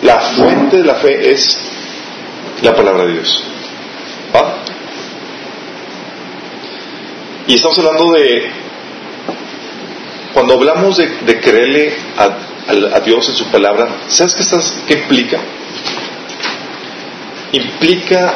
la 0.02 0.18
fuente 0.20 0.78
de 0.78 0.84
la 0.84 0.94
fe 0.96 1.30
es 1.32 1.58
la 2.62 2.74
palabra 2.74 3.04
de 3.06 3.12
Dios. 3.14 3.42
¿Va? 4.34 4.56
Y 7.46 7.54
estamos 7.54 7.78
hablando 7.78 8.12
de, 8.12 8.50
cuando 10.34 10.54
hablamos 10.54 10.96
de, 10.98 11.08
de 11.26 11.40
creerle 11.40 11.92
a, 12.16 12.24
a- 12.96 13.00
Dios 13.00 13.28
en 13.30 13.34
su 13.34 13.46
palabra, 13.46 13.88
¿sabes 14.08 14.34
qué, 14.34 14.42
estás, 14.42 14.82
qué 14.86 14.94
implica? 14.94 15.40
Implica, 17.52 18.34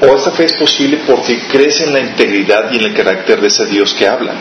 o 0.00 0.16
esta 0.16 0.30
fe 0.30 0.44
es 0.44 0.54
posible 0.54 1.00
porque 1.06 1.40
crees 1.50 1.80
en 1.80 1.92
la 1.92 2.00
integridad 2.00 2.72
y 2.72 2.76
en 2.76 2.84
el 2.84 2.94
carácter 2.94 3.40
de 3.40 3.48
ese 3.48 3.66
Dios 3.66 3.94
que 3.94 4.06
habla. 4.06 4.32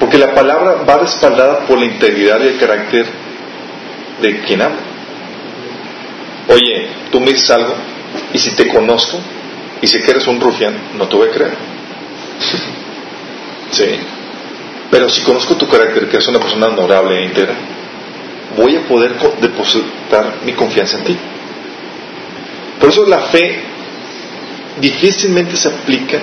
Porque 0.00 0.16
la 0.16 0.34
palabra 0.34 0.82
va 0.88 0.98
respaldada 0.98 1.66
por 1.66 1.78
la 1.78 1.84
integridad 1.84 2.40
y 2.42 2.48
el 2.48 2.58
carácter 2.58 3.06
de 4.22 4.40
quien 4.40 4.62
habla. 4.62 4.80
Oye, 6.48 6.88
tú 7.10 7.20
me 7.20 7.26
dices 7.26 7.50
algo 7.50 7.74
y 8.32 8.38
si 8.38 8.52
te 8.52 8.68
conozco 8.68 9.18
y 9.80 9.86
sé 9.86 10.02
que 10.02 10.10
eres 10.10 10.26
un 10.26 10.40
rufián, 10.40 10.74
no 10.96 11.06
te 11.06 11.16
voy 11.16 11.28
a 11.28 11.32
creer. 11.32 11.52
sí. 13.70 13.84
Pero 14.90 15.08
si 15.08 15.22
conozco 15.22 15.56
tu 15.56 15.68
carácter, 15.68 16.08
que 16.08 16.16
eres 16.16 16.28
una 16.28 16.38
persona 16.38 16.66
honorable 16.66 17.18
e 17.18 17.24
íntegra, 17.24 17.54
voy 18.56 18.76
a 18.76 18.82
poder 18.82 19.14
depositar 19.40 20.38
mi 20.44 20.52
confianza 20.52 20.98
en 20.98 21.04
ti. 21.04 21.16
Por 22.80 22.90
eso 22.90 23.06
la 23.06 23.20
fe 23.20 23.60
difícilmente 24.80 25.56
se 25.56 25.68
aplica 25.68 26.18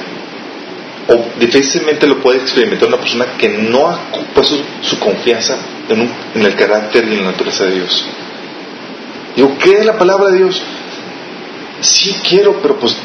o 1.08 1.40
difícilmente 1.40 2.06
lo 2.06 2.20
puede 2.22 2.40
experimentar 2.40 2.88
una 2.88 2.98
persona 2.98 3.26
que 3.38 3.50
no 3.50 3.88
ha 3.90 3.98
puesto 4.34 4.58
su 4.82 5.00
confianza 5.00 5.58
en 5.90 6.46
el 6.46 6.56
carácter 6.56 7.08
y 7.08 7.14
en 7.14 7.24
la 7.24 7.32
naturaleza 7.32 7.66
de 7.66 7.76
Dios. 7.76 8.06
Digo, 9.36 9.58
¿qué 9.58 9.72
es 9.80 9.86
la 9.86 9.98
palabra 9.98 10.30
de 10.30 10.38
Dios? 10.38 10.62
Sí 11.82 12.16
quiero, 12.28 12.62
pero 12.62 12.78
pues 12.78 12.96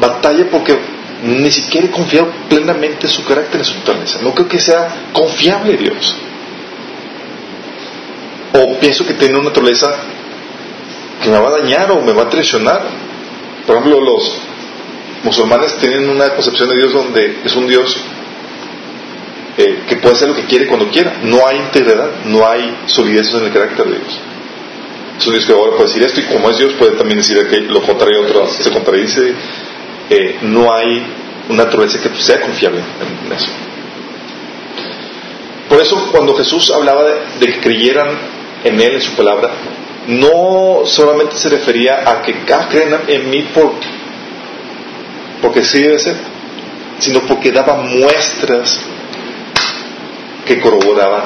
batalla 0.00 0.46
porque 0.50 0.78
ni 1.22 1.50
siquiera 1.50 1.88
he 1.88 1.90
confiado 1.90 2.28
plenamente 2.48 3.06
en 3.06 3.12
su 3.12 3.24
carácter, 3.24 3.60
en 3.60 3.64
su 3.64 3.74
naturaleza. 3.74 4.20
No 4.22 4.32
creo 4.34 4.48
que 4.48 4.60
sea 4.60 5.10
confiable 5.12 5.76
Dios. 5.76 6.16
O 8.54 8.78
pienso 8.78 9.06
que 9.06 9.14
tiene 9.14 9.34
una 9.34 9.48
naturaleza 9.48 9.94
que 11.22 11.28
me 11.28 11.38
va 11.38 11.48
a 11.48 11.60
dañar 11.60 11.90
o 11.92 12.00
me 12.00 12.12
va 12.12 12.24
a 12.24 12.28
traicionar. 12.28 12.82
Por 13.66 13.76
ejemplo, 13.76 14.00
los 14.00 14.36
musulmanes 15.22 15.76
tienen 15.78 16.08
una 16.08 16.30
concepción 16.30 16.68
de 16.68 16.76
Dios 16.76 16.92
donde 16.92 17.38
es 17.44 17.54
un 17.56 17.66
Dios 17.66 17.96
eh, 19.58 19.82
que 19.88 19.96
puede 19.96 20.14
hacer 20.14 20.28
lo 20.28 20.36
que 20.36 20.44
quiere 20.44 20.66
cuando 20.66 20.88
quiera. 20.88 21.18
No 21.22 21.46
hay 21.46 21.58
integridad, 21.58 22.24
no 22.24 22.48
hay 22.48 22.76
solidez 22.86 23.32
en 23.34 23.44
el 23.44 23.52
carácter 23.52 23.86
de 23.86 23.98
Dios. 23.98 24.20
Es 25.18 25.26
un 25.26 25.32
Dios 25.32 25.46
que 25.46 25.52
ahora 25.52 25.72
puede 25.72 25.88
decir 25.88 26.02
esto 26.04 26.20
y 26.20 26.24
como 26.24 26.48
es 26.50 26.58
Dios 26.58 26.72
puede 26.74 26.92
también 26.92 27.18
decir 27.18 27.46
que 27.48 27.60
lo 27.62 27.82
contrario, 27.82 28.22
otro 28.22 28.46
se 28.46 28.70
contradice. 28.70 29.34
Eh, 30.10 30.38
no 30.42 30.72
hay 30.72 31.04
una 31.48 31.64
naturaleza 31.64 32.00
que 32.00 32.22
sea 32.22 32.40
confiable 32.40 32.80
en 33.26 33.32
eso. 33.32 33.48
Por 35.68 35.80
eso 35.82 36.08
cuando 36.12 36.34
Jesús 36.34 36.70
hablaba 36.70 37.02
de, 37.04 37.14
de 37.40 37.52
que 37.52 37.60
creyeran 37.60 38.37
en 38.64 38.80
Él, 38.80 38.94
en 38.94 39.00
su 39.00 39.12
palabra, 39.12 39.50
no 40.08 40.82
solamente 40.84 41.36
se 41.36 41.48
refería 41.50 42.02
a 42.10 42.22
que 42.22 42.34
ah, 42.52 42.68
crean 42.70 43.02
en 43.06 43.30
mí 43.30 43.42
por, 43.54 43.72
porque 45.42 45.62
sí 45.62 45.82
debe 45.82 45.98
ser, 45.98 46.16
sino 46.98 47.20
porque 47.26 47.52
daba 47.52 47.76
muestras 47.76 48.80
que 50.46 50.60
corroboraban 50.60 51.24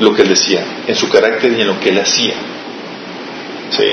lo 0.00 0.14
que 0.14 0.22
él 0.22 0.28
decía, 0.28 0.64
en 0.86 0.94
su 0.94 1.08
carácter 1.08 1.52
y 1.52 1.60
en 1.60 1.66
lo 1.68 1.80
que 1.80 1.90
él 1.90 1.98
hacía. 1.98 2.34
¿Sí? 3.70 3.84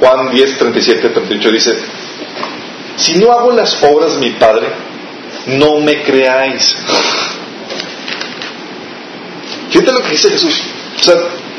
Juan 0.00 0.30
10, 0.30 0.58
37, 0.58 1.08
38 1.08 1.50
dice, 1.50 1.78
si 2.96 3.16
no 3.16 3.32
hago 3.32 3.52
las 3.52 3.82
obras 3.82 4.14
de 4.14 4.20
mi 4.20 4.30
Padre, 4.30 4.68
no 5.46 5.76
me 5.80 6.02
creáis. 6.02 6.76
Fíjate 9.70 9.92
lo 9.92 10.02
que 10.02 10.10
dice 10.10 10.30
Jesús. 10.30 10.62
O 10.98 11.04
sea, 11.04 11.14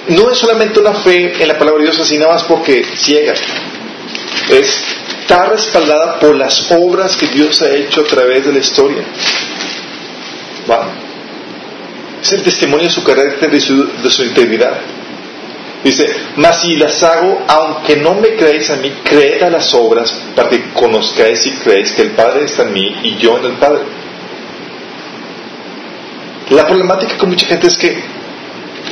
no 0.07 0.31
es 0.31 0.37
solamente 0.37 0.79
una 0.79 0.93
fe 0.93 1.41
en 1.41 1.47
la 1.47 1.57
palabra 1.57 1.79
de 1.79 1.89
Dios 1.89 1.99
así 1.99 2.17
nada 2.17 2.33
más 2.33 2.43
porque 2.43 2.83
ciega. 2.95 3.33
Es, 4.49 4.83
está 5.21 5.45
respaldada 5.45 6.19
por 6.19 6.35
las 6.35 6.71
obras 6.71 7.15
que 7.15 7.27
Dios 7.27 7.61
ha 7.61 7.75
hecho 7.75 8.01
a 8.01 8.05
través 8.05 8.45
de 8.45 8.53
la 8.53 8.59
historia. 8.59 9.03
¿Va? 10.69 10.89
Es 12.21 12.31
el 12.33 12.41
testimonio 12.41 12.87
de 12.87 12.91
su 12.91 13.03
carácter 13.03 13.53
y 13.53 13.61
su, 13.61 13.85
de 14.01 14.09
su 14.09 14.23
integridad. 14.23 14.79
Dice, 15.83 16.13
mas 16.35 16.61
si 16.61 16.75
las 16.75 17.01
hago, 17.03 17.43
aunque 17.47 17.95
no 17.95 18.15
me 18.15 18.35
creéis 18.35 18.69
a 18.69 18.75
mí, 18.77 18.91
creed 19.03 19.41
a 19.43 19.49
las 19.49 19.73
obras 19.73 20.13
para 20.35 20.49
que 20.49 20.71
conozcáis 20.73 21.45
y 21.45 21.51
creéis 21.51 21.91
que 21.93 22.01
el 22.01 22.11
Padre 22.11 22.45
está 22.45 22.63
en 22.63 22.73
mí 22.73 22.95
y 23.03 23.15
yo 23.17 23.37
en 23.37 23.45
el 23.45 23.53
Padre. 23.53 23.81
La 26.49 26.65
problemática 26.65 27.17
con 27.17 27.29
mucha 27.29 27.45
gente 27.45 27.67
es 27.67 27.77
que 27.77 28.03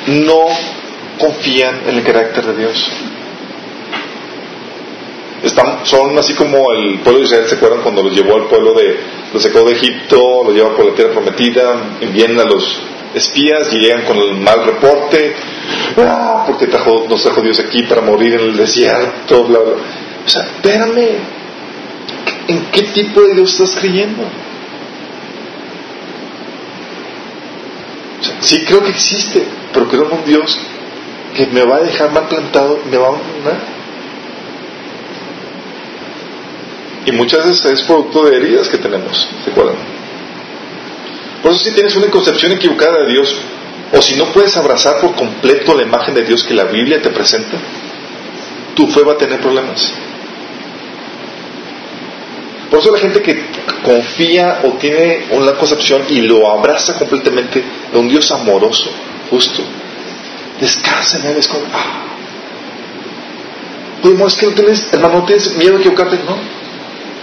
no 0.05 0.45
confían 1.17 1.81
en 1.87 1.97
el 1.97 2.03
carácter 2.03 2.45
de 2.45 2.55
Dios. 2.55 2.91
Son 5.83 6.17
así 6.17 6.33
como 6.33 6.71
el 6.73 6.99
pueblo 6.99 7.19
de 7.19 7.25
Israel, 7.25 7.47
¿se 7.47 7.55
acuerdan 7.55 7.81
cuando 7.81 8.03
los 8.03 8.13
llevó 8.13 8.35
al 8.35 8.47
pueblo 8.47 8.73
de, 8.73 8.99
los 9.33 9.45
Egipto, 9.45 10.43
los 10.43 10.53
lleva 10.53 10.75
por 10.75 10.85
la 10.85 10.95
tierra 10.95 11.13
prometida, 11.13 11.97
envían 12.01 12.39
a 12.39 12.43
los 12.43 12.79
espías 13.13 13.71
y 13.73 13.77
llegan 13.77 14.03
con 14.03 14.17
el 14.17 14.35
mal 14.35 14.65
reporte, 14.65 15.35
ah, 15.97 16.43
porque 16.45 16.67
trajo, 16.67 17.05
nos 17.07 17.23
trajo 17.23 17.41
Dios 17.41 17.59
aquí 17.59 17.83
para 17.83 18.01
morir 18.01 18.33
en 18.33 18.41
el 18.41 18.57
desierto. 18.57 19.41
O 19.41 20.29
sea, 20.29 20.43
espérame, 20.43 21.17
¿en 22.47 22.65
qué 22.71 22.83
tipo 22.83 23.21
de 23.21 23.35
Dios 23.35 23.51
estás 23.51 23.79
creyendo? 23.79 24.23
O 28.19 28.23
sea, 28.23 28.35
sí 28.41 28.65
creo 28.65 28.83
que 28.83 28.89
existe, 28.89 29.43
pero 29.71 29.87
creo 29.87 30.07
en 30.07 30.11
un 30.13 30.25
Dios 30.25 30.59
que 31.35 31.45
me 31.47 31.63
va 31.63 31.77
a 31.77 31.81
dejar 31.81 32.11
mal 32.11 32.27
plantado, 32.27 32.79
me 32.89 32.97
va 32.97 33.05
a 33.05 33.09
abandonar. 33.09 33.77
Y 37.05 37.11
muchas 37.13 37.45
veces 37.45 37.65
es 37.71 37.81
producto 37.83 38.25
de 38.25 38.37
heridas 38.37 38.67
que 38.67 38.77
tenemos, 38.77 39.29
¿se 39.43 39.51
acuerdan? 39.51 39.75
Por 41.41 41.51
eso 41.51 41.63
si 41.63 41.71
tienes 41.71 41.95
una 41.95 42.07
concepción 42.07 42.51
equivocada 42.51 42.99
de 43.03 43.13
Dios, 43.13 43.35
o 43.93 44.01
si 44.01 44.15
no 44.15 44.25
puedes 44.25 44.57
abrazar 44.57 44.99
por 44.99 45.15
completo 45.15 45.73
la 45.73 45.83
imagen 45.83 46.13
de 46.13 46.23
Dios 46.23 46.43
que 46.43 46.53
la 46.53 46.65
Biblia 46.65 47.01
te 47.01 47.09
presenta, 47.09 47.57
tu 48.75 48.87
fe 48.87 49.01
va 49.03 49.13
a 49.13 49.17
tener 49.17 49.39
problemas. 49.39 49.93
Por 52.69 52.79
eso 52.79 52.91
la 52.91 52.99
gente 52.99 53.21
que 53.21 53.45
confía 53.83 54.59
o 54.65 54.71
tiene 54.73 55.27
una 55.31 55.53
concepción 55.53 56.03
y 56.09 56.21
lo 56.21 56.49
abraza 56.51 56.97
completamente 56.99 57.63
de 57.93 57.97
un 57.97 58.09
Dios 58.09 58.29
amoroso, 58.31 58.89
justo, 59.29 59.63
descansa 60.59 61.19
en 61.19 61.27
él, 61.27 61.37
es 61.37 61.47
como, 61.47 61.65
ah. 61.73 62.03
Es 64.27 64.35
que 64.35 64.45
no 64.45 64.53
tienes, 64.53 64.93
hermano, 64.93 65.19
no 65.19 65.25
tienes 65.25 65.55
miedo 65.55 65.73
de 65.73 65.79
equivocarte, 65.79 66.17
no. 66.25 66.37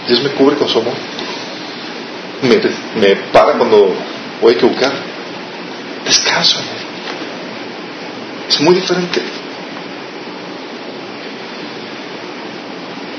Dios 0.07 0.21
me 0.21 0.29
cubre 0.31 0.55
con 0.55 0.67
su 0.67 0.79
amor. 0.79 0.93
Me, 2.41 2.61
me 2.99 3.15
para 3.31 3.53
cuando 3.53 3.95
voy 4.41 4.53
a 4.53 4.55
equivocar. 4.55 4.91
Descanso 6.05 6.59
en 6.59 6.65
él. 6.65 6.85
Es 8.49 8.61
muy 8.61 8.75
diferente. 8.75 9.21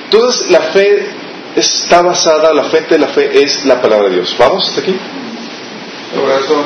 Entonces 0.04 0.50
la 0.50 0.60
fe 0.60 1.08
está 1.56 2.02
basada, 2.02 2.54
la 2.54 2.64
fuente 2.64 2.94
de 2.94 3.00
la 3.00 3.08
fe 3.08 3.42
es 3.42 3.64
la 3.64 3.80
palabra 3.82 4.08
de 4.08 4.14
Dios. 4.14 4.36
¿Vamos 4.38 4.68
hasta 4.68 4.80
aquí? 4.80 4.96
Por 6.14 6.30
eso 6.30 6.64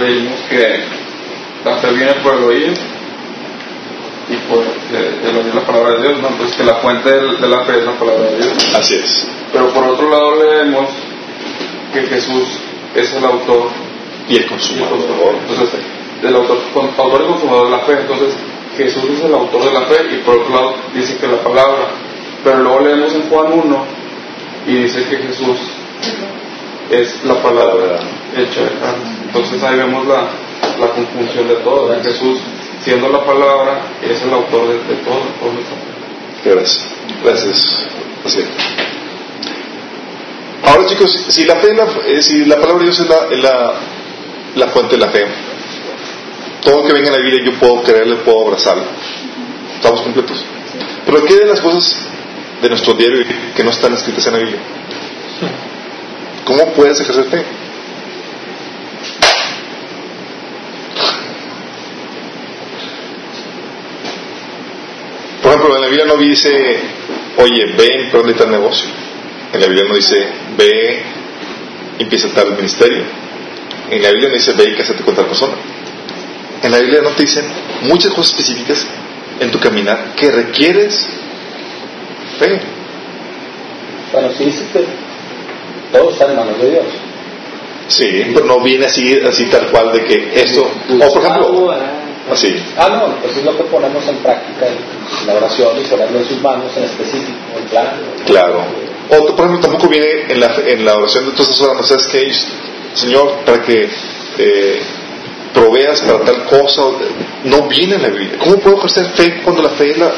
leímos 0.00 0.40
que 0.50 1.05
fe 1.74 1.92
viene 1.92 2.14
por 2.22 2.34
el 2.34 2.44
oír 2.44 2.74
y 4.28 4.36
por 4.48 4.58
el 4.58 5.36
oír 5.36 5.54
la 5.54 5.60
palabra 5.62 5.96
de 5.96 6.02
Dios, 6.02 6.20
¿no? 6.20 6.28
Pues 6.38 6.54
que 6.54 6.64
la 6.64 6.76
fuente 6.76 7.10
de 7.10 7.48
la 7.48 7.64
fe 7.64 7.78
es 7.78 7.84
la 7.84 7.92
palabra 7.92 8.22
de 8.30 8.36
Dios. 8.36 8.74
Así 8.74 8.94
es. 8.94 9.26
Pero 9.52 9.68
por 9.68 9.84
otro 9.84 10.08
lado 10.08 10.36
leemos 10.42 10.88
que 11.92 12.02
Jesús 12.02 12.58
es 12.94 13.12
el 13.14 13.24
autor 13.24 13.68
y 14.28 14.36
el 14.36 14.46
consumador. 14.46 14.98
Entonces, 15.48 15.80
el 16.22 16.34
autor, 16.34 16.58
autor 16.74 17.22
y 17.22 17.26
consumador 17.26 17.66
de 17.66 17.70
la 17.70 17.78
fe. 17.80 17.92
Entonces, 18.00 18.34
Jesús 18.76 19.04
es 19.10 19.24
el 19.24 19.34
autor 19.34 19.64
de 19.64 19.72
la 19.72 19.82
fe 19.82 19.96
y 20.12 20.16
por 20.18 20.36
otro 20.36 20.54
lado 20.54 20.74
dice 20.94 21.16
que 21.16 21.26
la 21.26 21.38
palabra 21.38 21.88
pero 22.46 22.62
luego 22.62 22.78
leemos 22.78 23.12
en 23.12 23.28
Juan 23.28 23.52
1 23.54 23.84
y 24.68 24.74
dice 24.82 25.04
que 25.08 25.16
Jesús 25.16 25.58
es 26.92 27.24
la 27.24 27.42
palabra 27.42 27.98
hecha 28.36 28.60
de 28.60 28.70
carne. 28.78 29.04
Entonces 29.26 29.60
ahí 29.64 29.76
vemos 29.76 30.06
la, 30.06 30.28
la 30.78 30.88
conjunción 30.88 31.48
de 31.48 31.54
todo. 31.56 31.94
Jesús, 32.02 32.40
siendo 32.82 33.08
la 33.08 33.24
palabra, 33.24 33.82
es 34.02 34.22
el 34.22 34.32
autor 34.32 34.68
de, 34.68 34.74
de 34.74 35.02
todo. 35.02 35.20
Gracias. 36.44 36.86
Gracias. 37.24 37.88
Ahora 40.64 40.86
chicos, 40.86 41.26
si 41.28 41.44
la 41.44 41.56
fe, 41.56 41.74
la, 41.74 41.84
eh, 42.06 42.22
si 42.22 42.44
la 42.44 42.56
palabra 42.56 42.78
de 42.78 42.84
Dios 42.84 43.00
es 43.00 43.08
la, 43.08 43.26
la, 43.30 43.74
la 44.56 44.68
fuente 44.68 44.96
de 44.96 45.06
la 45.06 45.08
fe, 45.10 45.26
todo 46.62 46.82
lo 46.82 46.86
que 46.86 46.92
venga 46.92 47.08
en 47.08 47.14
la 47.14 47.20
Biblia 47.20 47.44
yo 47.44 47.58
puedo 47.58 47.82
creerle, 47.82 48.16
puedo 48.16 48.46
abrazarlo. 48.46 48.84
¿Estamos 49.76 50.00
completos? 50.02 50.44
Pero 51.04 51.24
¿qué 51.24 51.34
de 51.36 51.46
las 51.46 51.60
cosas 51.60 51.96
de 52.60 52.68
nuestro 52.68 52.94
diario 52.94 53.24
que 53.54 53.64
no 53.64 53.70
están 53.70 53.92
escritas 53.92 54.26
en 54.26 54.32
la 54.32 54.38
Biblia. 54.38 54.58
¿Cómo 56.44 56.72
puedes 56.72 57.00
ejercer 57.00 57.24
fe? 57.24 57.44
Ejemplo, 65.56 65.76
en 65.76 65.82
la 65.82 65.88
Biblia 65.88 66.06
no 66.06 66.16
dice, 66.16 66.78
oye, 67.38 67.66
ve 67.76 68.08
está 68.30 68.44
el 68.44 68.50
negocio. 68.50 68.88
En 69.52 69.60
la 69.60 69.66
Biblia 69.66 69.84
no 69.88 69.94
dice, 69.94 70.28
ve 70.56 71.02
y 71.98 72.02
empieza 72.02 72.28
tal 72.34 72.56
ministerio. 72.56 73.02
En 73.90 74.02
la 74.02 74.10
Biblia 74.10 74.28
no 74.28 74.34
dice, 74.34 74.52
ve 74.52 74.70
y 74.70 74.74
cásate 74.74 75.02
con 75.02 75.14
tal 75.14 75.26
persona. 75.26 75.54
En 76.62 76.70
la 76.70 76.78
Biblia 76.78 77.00
no 77.02 77.10
te 77.10 77.22
dicen 77.22 77.44
muchas 77.82 78.12
cosas 78.12 78.38
específicas 78.38 78.86
en 79.40 79.50
tu 79.50 79.58
caminar 79.60 80.14
que 80.16 80.30
requieres 80.30 81.06
fe. 82.38 82.60
Bueno, 84.12 84.30
sí 84.36 84.44
dice 84.44 84.64
que 84.72 84.84
todos 85.92 86.14
están 86.14 86.30
en 86.30 86.36
manos 86.36 86.60
de 86.60 86.70
Dios. 86.70 86.84
Sí, 87.88 88.26
pero 88.34 88.46
no 88.46 88.60
viene 88.60 88.86
así, 88.86 89.20
así 89.20 89.46
tal 89.46 89.68
cual 89.68 89.92
de 89.92 90.04
que 90.04 90.40
esto, 90.40 90.62
o 90.62 91.12
por 91.12 91.22
ejemplo, 91.22 91.74
así. 92.32 92.56
Ah, 92.76 92.88
no, 92.88 93.16
pues 93.22 93.36
es 93.36 93.44
lo 93.44 93.56
que 93.56 93.64
ponemos 93.64 94.06
en 94.08 94.16
práctica 94.16 94.66
en 94.66 95.26
la 95.26 95.34
oración 95.34 95.70
y 95.80 95.84
ponerlo 95.84 96.18
en 96.18 96.24
sus 96.24 96.40
manos 96.40 96.76
en 96.76 96.84
específico, 96.84 97.38
en 97.58 97.64
plan. 97.68 97.88
Claro. 98.24 98.64
O 99.10 99.36
por 99.36 99.46
ejemplo, 99.46 99.60
tampoco 99.60 99.88
viene 99.88 100.24
en 100.28 100.40
la, 100.40 100.54
en 100.66 100.84
la 100.84 100.96
oración 100.96 101.26
de 101.26 101.32
todas 101.32 101.50
esas 101.50 101.60
horas, 101.66 101.86
¿sabes 101.86 102.06
qué? 102.06 102.32
Señor, 102.94 103.40
para 103.44 103.62
que 103.62 103.88
eh, 104.38 104.80
proveas 105.54 106.00
para 106.00 106.20
tal 106.20 106.44
cosa, 106.44 106.82
no 107.44 107.62
viene 107.62 107.96
en 107.96 108.02
la 108.02 108.08
Biblia. 108.08 108.38
¿Cómo 108.42 108.58
puedo 108.58 108.78
ejercer 108.78 109.06
fe 109.10 109.40
cuando 109.42 109.62
la 109.62 109.70
fe 109.70 109.90
es 109.90 109.98
la, 109.98 110.12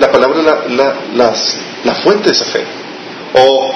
la 0.00 0.10
palabra 0.10 0.42
la, 0.42 0.64
la, 0.68 0.94
las, 1.14 1.58
la 1.84 1.94
fuente 1.94 2.24
de 2.24 2.32
esa 2.32 2.44
fe. 2.46 2.64
O 3.34 3.72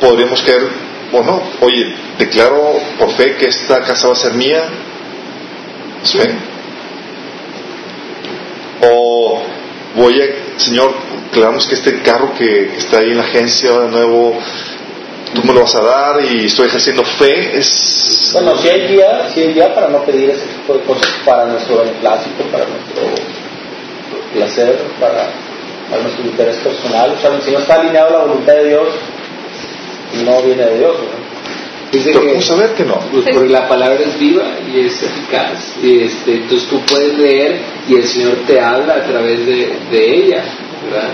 podríamos 0.00 0.40
creer, 0.42 0.68
o 1.12 1.22
no, 1.22 1.42
oye, 1.60 1.94
declaro 2.18 2.74
por 2.98 3.10
fe 3.12 3.36
que 3.36 3.46
esta 3.46 3.80
casa 3.82 4.08
va 4.08 4.14
a 4.14 4.16
ser 4.16 4.34
mía, 4.34 4.64
fe. 6.04 6.34
O 8.82 9.42
voy 9.96 10.20
a, 10.20 10.60
Señor, 10.60 10.94
declaramos 11.30 11.66
que 11.66 11.74
este 11.74 12.02
carro 12.02 12.34
que 12.34 12.76
está 12.76 12.98
ahí 12.98 13.10
en 13.10 13.18
la 13.18 13.24
agencia 13.24 13.70
de 13.80 13.88
nuevo, 13.88 14.38
tú 15.34 15.42
me 15.44 15.52
lo 15.52 15.62
vas 15.62 15.74
a 15.74 15.82
dar 15.82 16.24
y 16.24 16.46
estoy 16.46 16.68
ejerciendo 16.68 17.04
fe, 17.04 17.58
es... 17.58 18.30
Bueno, 18.32 18.56
si 18.58 18.68
hay 18.68 18.88
día, 18.88 19.28
si 19.32 19.40
hay 19.40 19.52
día 19.52 19.74
para 19.74 19.88
no 19.88 20.02
pedir 20.04 20.30
ese 20.30 20.46
tipo 20.46 20.74
de 20.74 20.80
cosas 20.80 21.08
para 21.24 21.46
nuestro 21.46 21.78
beneplácito, 21.78 22.44
para 22.50 22.66
nuestro 22.66 23.02
placer, 24.34 24.78
para, 25.00 25.30
para 25.90 26.02
nuestro 26.02 26.24
interés 26.24 26.56
personal. 26.56 27.14
O 27.16 27.20
sea, 27.20 27.40
si 27.40 27.50
no 27.50 27.58
está 27.58 27.80
alineado 27.80 28.10
la 28.10 28.24
voluntad 28.24 28.54
de 28.54 28.68
Dios, 28.68 28.88
no 30.24 30.42
viene 30.42 30.64
de 30.64 30.78
Dios. 30.78 30.96
Dice 31.96 32.10
Pero 32.12 32.22
que, 32.22 32.28
¿cómo 32.32 32.42
saber 32.42 32.74
que 32.74 32.84
no? 32.84 32.98
Pues 33.10 33.24
porque 33.32 33.48
la 33.48 33.66
palabra 33.66 33.98
es 34.00 34.18
viva 34.18 34.44
y 34.72 34.80
es 34.80 35.02
eficaz. 35.02 35.76
Y 35.82 36.00
este, 36.00 36.34
entonces 36.34 36.68
tú 36.68 36.80
puedes 36.86 37.16
leer 37.18 37.58
y 37.88 37.94
el 37.94 38.04
Señor 38.04 38.38
te 38.46 38.60
habla 38.60 38.94
a 38.94 39.04
través 39.04 39.46
de, 39.46 39.72
de 39.90 40.16
ella, 40.16 40.44
¿verdad? 40.84 41.08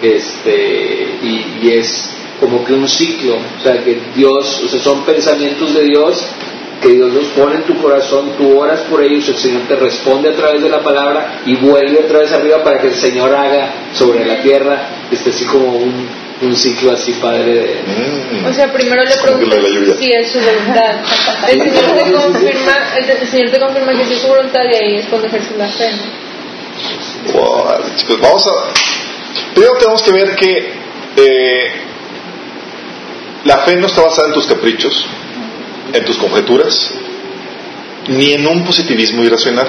Este, 0.00 1.08
y, 1.22 1.66
y, 1.66 1.70
es 1.70 2.08
como 2.40 2.64
que 2.64 2.72
un 2.72 2.88
ciclo, 2.88 3.36
o 3.36 3.62
sea, 3.62 3.84
que 3.84 3.98
Dios, 4.16 4.62
o 4.64 4.68
sea, 4.68 4.80
son 4.80 5.04
pensamientos 5.04 5.74
de 5.74 5.84
Dios 5.84 6.26
que 6.80 6.94
Dios 6.94 7.12
los 7.12 7.26
pone 7.26 7.56
en 7.56 7.62
tu 7.62 7.80
corazón, 7.80 8.32
tú 8.36 8.58
oras 8.58 8.80
por 8.90 9.00
ellos, 9.04 9.28
el 9.28 9.36
Señor 9.36 9.62
te 9.68 9.76
responde 9.76 10.30
a 10.30 10.34
través 10.34 10.62
de 10.62 10.68
la 10.68 10.82
palabra 10.82 11.42
y 11.46 11.54
vuelve 11.54 12.00
otra 12.00 12.18
vez 12.18 12.32
arriba 12.32 12.64
para 12.64 12.80
que 12.80 12.88
el 12.88 12.94
Señor 12.94 13.32
haga 13.32 13.72
sobre 13.94 14.26
la 14.26 14.42
tierra, 14.42 14.88
este 15.12 15.30
así 15.30 15.44
como 15.44 15.76
un, 15.76 16.21
un 16.42 16.56
ciclo 16.56 16.92
así 16.92 17.12
padre 17.14 17.54
de... 17.54 17.82
Mm. 17.86 18.46
O 18.46 18.52
sea, 18.52 18.72
primero 18.72 19.04
le 19.04 19.16
preguntas 19.16 19.58
si 19.98 20.12
es 20.12 20.32
su 20.32 20.40
voluntad. 20.40 20.96
El 21.48 21.72
Señor 21.72 22.04
te 22.04 22.12
confirma, 22.12 22.72
el, 22.96 23.10
el 23.10 23.28
Señor 23.28 23.50
te 23.50 23.60
confirma 23.60 23.92
que 23.92 24.04
sí 24.04 24.14
es 24.14 24.20
su 24.20 24.28
voluntad 24.28 24.60
y 24.70 24.74
ahí 24.74 24.96
es 24.96 25.06
cuando 25.06 25.28
ejerces 25.28 25.56
la 25.56 25.68
fe. 25.68 25.90
Wow, 27.32 27.96
chicos, 27.96 28.20
vamos 28.20 28.46
a. 28.46 29.54
Primero 29.54 29.76
tenemos 29.78 30.02
que 30.02 30.12
ver 30.12 30.34
que 30.34 30.72
eh, 31.16 31.72
la 33.44 33.58
fe 33.58 33.76
no 33.76 33.86
está 33.86 34.02
basada 34.02 34.28
en 34.28 34.34
tus 34.34 34.46
caprichos, 34.46 35.04
en 35.92 36.04
tus 36.04 36.16
conjeturas, 36.16 36.94
ni 38.08 38.32
en 38.32 38.46
un 38.46 38.64
positivismo 38.64 39.22
irracional. 39.22 39.68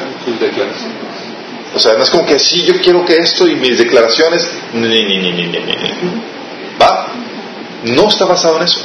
O 1.76 1.80
sea, 1.80 1.94
no 1.94 2.04
es 2.04 2.10
como 2.10 2.26
que 2.26 2.40
sí, 2.40 2.64
yo 2.64 2.80
quiero 2.82 3.06
que 3.06 3.18
esto 3.18 3.48
y 3.48 3.56
mis 3.56 3.78
declaraciones, 3.78 4.50
ni, 4.74 4.88
ni, 4.88 5.18
ni, 5.18 5.32
ni, 5.32 5.48
ni, 5.48 5.60
ni, 5.60 5.60
ni. 5.60 6.34
¿Va? 6.82 7.08
No 7.84 8.08
está 8.08 8.26
basado 8.26 8.58
en 8.58 8.64
eso. 8.64 8.80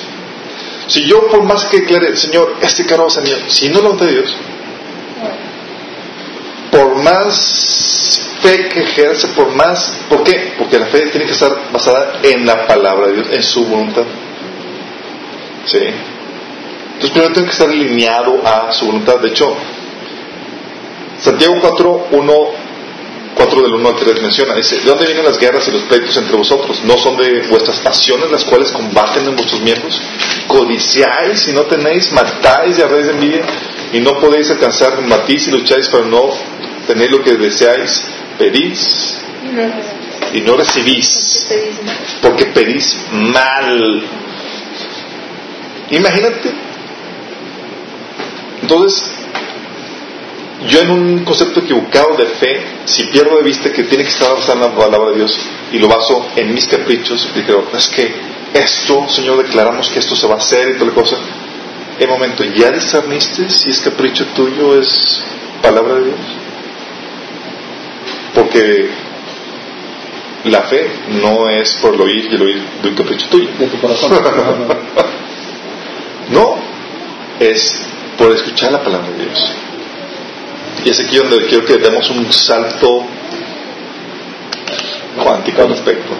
Si 0.89 1.05
yo, 1.05 1.29
por 1.29 1.43
más 1.43 1.67
que 1.67 1.81
declare, 1.81 2.17
Señor, 2.17 2.57
este 2.63 2.87
carro 2.87 3.07
va 3.07 3.15
a 3.15 3.21
mío, 3.21 3.37
si 3.49 3.69
no 3.69 3.81
lo 3.81 3.93
de 3.93 4.11
Dios, 4.11 4.35
por 6.71 6.97
más 6.97 8.19
fe 8.43 8.69
que 8.69 8.81
ejerce, 8.81 9.29
por 9.29 9.55
más. 9.55 9.93
¿Por 10.09 10.23
qué? 10.23 10.55
Porque 10.59 10.79
la 10.79 10.87
fe 10.87 11.09
tiene 11.09 11.27
que 11.27 11.33
estar 11.33 11.71
basada 11.73 12.21
en 12.23 12.47
la 12.47 12.67
palabra 12.67 13.09
de 13.09 13.15
Dios, 13.15 13.29
en 13.31 13.43
su 13.43 13.65
voluntad. 13.67 14.05
¿Sí? 15.67 15.79
Entonces 15.79 17.11
primero 17.11 17.33
tengo 17.33 17.47
que 17.47 17.53
estar 17.53 17.69
alineado 17.69 18.41
a 18.47 18.73
su 18.73 18.87
voluntad. 18.87 19.19
De 19.21 19.29
hecho, 19.29 19.55
Santiago 21.21 21.57
4, 21.61 22.09
1, 22.13 22.49
4 23.39 23.63
del 23.63 23.73
1 23.73 23.89
al 23.89 23.95
3 23.95 24.21
menciona, 24.21 24.55
dice, 24.57 24.81
¿de 24.81 24.83
dónde 24.83 25.07
vienen 25.07 25.25
las 25.25 25.39
guerras 25.39 25.67
y 25.69 25.71
los 25.71 25.83
pleitos 25.83 26.17
entre 26.17 26.37
vosotros? 26.37 26.83
¿No 26.83 26.99
son 26.99 27.17
de 27.17 27.43
vuestras 27.49 27.79
pasiones 27.79 28.33
las 28.33 28.43
cuales 28.43 28.73
combaten 28.73 29.27
en 29.27 29.37
vuestros 29.37 29.61
miembros? 29.61 30.01
Codiciáis 30.49 31.47
y 31.47 31.53
no 31.53 31.63
tenéis, 31.63 32.11
matáis 32.11 32.77
y 32.79 32.83
arréis 32.83 33.07
de 33.07 33.13
envidia 33.13 33.43
y 33.93 34.01
no 34.01 34.19
podéis 34.19 34.51
alcanzar, 34.51 34.97
combatís 34.97 35.47
y 35.47 35.53
lucháis 35.53 35.89
para 35.89 36.05
no 36.05 36.31
tener 36.89 37.13
lo 37.13 37.23
que 37.23 37.37
deseáis, 37.37 38.03
pedís 38.37 39.19
y 40.35 40.41
no 40.41 40.57
recibís, 40.57 41.47
porque 42.21 42.47
pedís 42.47 42.99
mal. 43.13 44.03
Imagínate. 45.91 46.53
Entonces, 48.63 49.11
yo 50.67 50.81
en 50.81 50.91
un 50.91 51.25
concepto 51.25 51.61
equivocado 51.61 52.17
de 52.17 52.27
fe, 52.27 52.61
si 52.85 53.05
pierdo 53.05 53.37
de 53.37 53.43
vista 53.43 53.73
que 53.73 53.85
tiene 53.85 54.03
que 54.03 54.11
estar 54.11 54.35
basado 54.35 54.65
en 54.65 54.73
la 54.73 54.77
palabra 54.77 55.11
de 55.11 55.17
Dios 55.17 55.39
y 55.73 55.79
lo 55.79 55.89
baso 55.89 56.27
en 56.35 56.53
mis 56.53 56.67
caprichos, 56.67 57.29
y 57.35 57.41
digo, 57.41 57.69
es 57.77 57.89
que 57.89 58.13
esto, 58.55 59.09
Señor, 59.09 59.43
declaramos 59.45 59.89
que 59.89 60.01
esto 60.01 60.17
se 60.17 60.27
va 60.27 60.35
a 60.35 60.39
hacer 60.39 60.71
y 60.71 60.73
toda 60.75 60.87
la 60.87 60.95
cosa. 60.95 61.17
En 62.01 62.09
momento, 62.09 62.45
¿ya 62.45 62.71
discerniste 62.71 63.49
si 63.51 63.71
es 63.71 63.81
capricho 63.81 64.27
tuyo 64.35 64.81
es 64.81 65.23
palabra 65.63 65.95
de 65.95 66.05
Dios? 66.07 66.19
Porque 68.35 68.91
la 70.45 70.63
fe 70.63 70.91
no 71.23 71.49
es 71.51 71.75
por 71.77 71.95
el 71.95 72.01
oír 72.01 72.29
y 72.31 72.35
el 72.35 72.43
oír 72.43 72.63
de 72.83 72.89
un 72.89 72.95
capricho 72.95 73.27
tuyo. 73.29 73.49
De 73.59 73.67
tu 73.67 73.79
corazón. 73.79 74.13
No, 76.31 76.57
es 77.41 77.87
por 78.19 78.31
escuchar 78.33 78.71
la 78.71 78.83
palabra 78.85 79.09
de 79.09 79.25
Dios. 79.25 79.51
Y 80.85 80.91
es 80.91 81.01
aquí 81.01 81.17
donde 81.17 81.47
quiero 81.47 81.65
que 81.65 81.77
demos 81.77 82.09
un 82.11 82.33
salto 82.33 83.05
cuántico 85.23 85.63
al 85.63 85.69
respecto. 85.71 86.15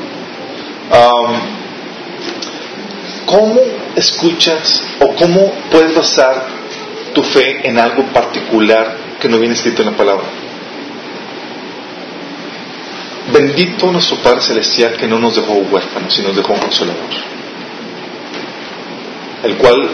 ¿Cómo 3.27 3.61
escuchas 3.95 4.83
o 5.01 5.15
cómo 5.15 5.53
puedes 5.71 5.95
basar 5.95 6.47
tu 7.15 7.23
fe 7.23 7.69
en 7.69 7.79
algo 7.79 8.05
particular 8.07 8.97
que 9.21 9.29
no 9.29 9.39
viene 9.39 9.55
escrito 9.55 9.83
en 9.83 9.91
la 9.91 9.97
palabra? 9.97 10.25
Bendito 13.33 13.93
nuestro 13.93 14.17
Padre 14.17 14.41
Celestial 14.41 14.97
que 14.97 15.07
no 15.07 15.19
nos 15.19 15.37
dejó 15.37 15.53
huérfanos, 15.53 16.15
sino 16.15 16.29
nos 16.29 16.37
dejó 16.39 16.55
un 16.55 16.61
consolador, 16.61 16.97
el 19.43 19.57
cual 19.59 19.89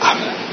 habla 0.00 0.43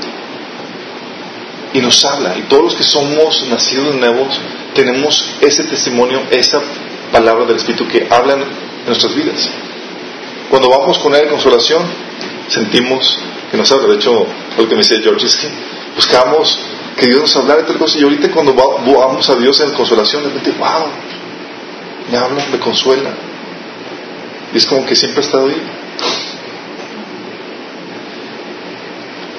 y 1.73 1.79
nos 1.79 2.03
habla. 2.05 2.37
Y 2.37 2.43
todos 2.43 2.63
los 2.63 2.75
que 2.75 2.83
somos 2.83 3.47
nacidos 3.47 3.95
nuevos 3.95 4.39
tenemos 4.73 5.25
ese 5.41 5.63
testimonio, 5.63 6.21
esa 6.31 6.61
palabra 7.11 7.45
del 7.45 7.57
Espíritu 7.57 7.87
que 7.87 8.07
habla 8.09 8.33
en 8.33 8.43
nuestras 8.85 9.13
vidas. 9.15 9.49
Cuando 10.49 10.69
vamos 10.69 10.99
con 10.99 11.15
Él 11.15 11.23
en 11.23 11.29
consolación, 11.29 11.83
sentimos 12.47 13.19
que 13.49 13.57
nos 13.57 13.71
habla. 13.71 13.87
De 13.87 13.95
hecho, 13.95 14.25
lo 14.57 14.67
que 14.67 14.75
me 14.75 14.81
dice 14.81 15.01
George 15.01 15.25
es 15.25 15.35
que 15.35 15.47
buscamos 15.95 16.57
que 16.97 17.07
Dios 17.07 17.21
nos 17.21 17.35
hablara 17.35 17.61
de 17.61 17.67
tal 17.67 17.77
cosa. 17.77 17.99
Y 17.99 18.03
ahorita 18.03 18.29
cuando 18.31 18.53
vamos 18.53 19.29
a 19.29 19.35
Dios 19.35 19.59
en 19.61 19.71
consolación, 19.71 20.23
de 20.23 20.29
repente, 20.29 20.51
wow, 20.59 20.87
me 22.11 22.17
habla, 22.17 22.45
me 22.51 22.59
consuela. 22.59 23.11
Y 24.53 24.57
es 24.57 24.65
como 24.65 24.85
que 24.85 24.95
siempre 24.95 25.21
ha 25.21 25.25
estado 25.25 25.47
ahí. 25.47 25.61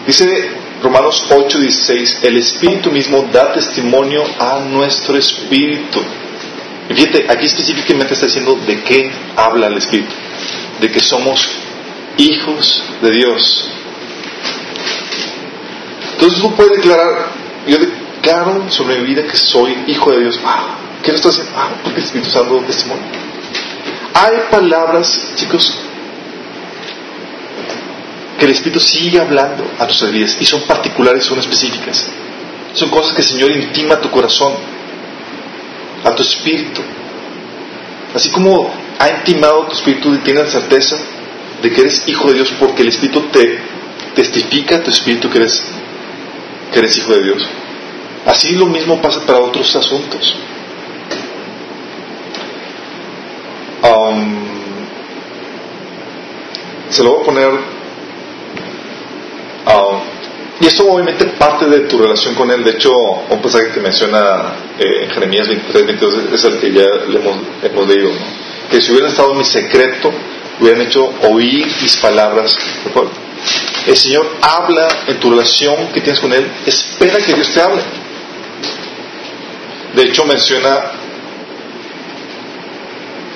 Dice 0.06 0.61
Romanos 0.82 1.24
8:16, 1.30 2.18
el 2.22 2.36
Espíritu 2.38 2.90
mismo 2.90 3.28
da 3.32 3.52
testimonio 3.52 4.24
a 4.38 4.58
nuestro 4.58 5.16
Espíritu. 5.16 6.02
Y 6.90 6.94
fíjate, 6.94 7.26
aquí 7.30 7.46
específicamente 7.46 8.14
está 8.14 8.26
diciendo 8.26 8.58
de 8.66 8.82
qué 8.82 9.10
habla 9.36 9.68
el 9.68 9.78
Espíritu, 9.78 10.12
de 10.80 10.90
que 10.90 11.00
somos 11.00 11.48
hijos 12.16 12.82
de 13.00 13.10
Dios. 13.12 13.68
Entonces 16.14 16.40
tú 16.40 16.52
puedes 16.56 16.72
declarar, 16.72 17.30
yo 17.66 17.78
declaro 17.78 18.68
sobre 18.68 18.98
mi 18.98 19.06
vida 19.06 19.22
que 19.22 19.36
soy 19.36 19.84
hijo 19.86 20.10
de 20.10 20.20
Dios. 20.22 20.40
¿Qué 21.02 21.12
no 21.12 21.16
estás 21.16 21.38
haciendo? 21.38 21.52
Ah, 21.56 21.70
porque 21.84 22.00
el 22.00 22.04
Espíritu 22.06 22.30
dando 22.32 22.58
testimonio. 22.60 23.04
Hay 24.14 24.36
palabras, 24.50 25.32
chicos, 25.36 25.78
que 28.42 28.46
el 28.46 28.54
Espíritu 28.54 28.80
sigue 28.80 29.20
hablando 29.20 29.70
a 29.78 29.84
nuestras 29.84 30.10
vidas 30.10 30.36
y 30.40 30.44
son 30.44 30.62
particulares, 30.62 31.24
son 31.24 31.38
específicas. 31.38 32.08
Son 32.74 32.90
cosas 32.90 33.14
que 33.14 33.22
el 33.22 33.28
Señor 33.28 33.52
intima 33.52 33.94
a 33.94 34.00
tu 34.00 34.10
corazón, 34.10 34.54
a 36.02 36.12
tu 36.12 36.24
espíritu. 36.24 36.80
Así 38.12 38.30
como 38.30 38.68
ha 38.98 39.10
intimado 39.10 39.66
tu 39.66 39.74
espíritu 39.74 40.12
y 40.12 40.18
tienes 40.18 40.50
certeza 40.50 40.96
de 41.62 41.70
que 41.70 41.82
eres 41.82 42.02
hijo 42.08 42.26
de 42.30 42.34
Dios 42.34 42.52
porque 42.58 42.82
el 42.82 42.88
Espíritu 42.88 43.20
te 43.30 43.60
testifica 44.16 44.74
a 44.78 44.82
tu 44.82 44.90
espíritu 44.90 45.30
que 45.30 45.38
eres, 45.38 45.62
que 46.72 46.80
eres 46.80 46.98
hijo 46.98 47.12
de 47.12 47.22
Dios. 47.22 47.48
Así 48.26 48.56
lo 48.56 48.66
mismo 48.66 49.00
pasa 49.00 49.20
para 49.20 49.38
otros 49.38 49.76
asuntos. 49.76 50.34
Se 56.90 57.04
lo 57.04 57.12
voy 57.12 57.22
a 57.22 57.24
poner 57.24 57.81
Um, 59.66 60.00
y 60.60 60.66
esto 60.66 60.88
obviamente 60.88 61.24
parte 61.38 61.66
de 61.66 61.80
tu 61.80 61.98
relación 61.98 62.34
con 62.34 62.50
Él. 62.50 62.62
De 62.62 62.72
hecho, 62.72 62.92
un 62.92 63.42
pasaje 63.42 63.70
que 63.72 63.80
menciona 63.80 64.54
eh, 64.78 65.08
Jeremías 65.12 65.48
23, 65.48 65.86
22 65.86 66.14
es 66.32 66.44
el 66.44 66.58
que 66.58 66.72
ya 66.72 66.86
le 67.08 67.18
hemos, 67.18 67.36
hemos 67.62 67.88
leído. 67.88 68.10
Que 68.70 68.80
si 68.80 68.92
hubieran 68.92 69.10
estado 69.10 69.32
en 69.32 69.38
mi 69.38 69.44
secreto, 69.44 70.12
hubieran 70.60 70.82
hecho 70.82 71.12
oír 71.28 71.66
mis 71.82 71.96
palabras. 71.96 72.56
El 73.86 73.96
Señor 73.96 74.36
habla 74.40 74.88
en 75.08 75.18
tu 75.18 75.30
relación 75.30 75.88
que 75.92 76.00
tienes 76.00 76.20
con 76.20 76.32
Él. 76.32 76.46
Espera 76.64 77.18
que 77.18 77.34
Dios 77.34 77.52
te 77.52 77.60
hable. 77.60 77.82
De 79.94 80.02
hecho, 80.04 80.24
menciona 80.24 81.01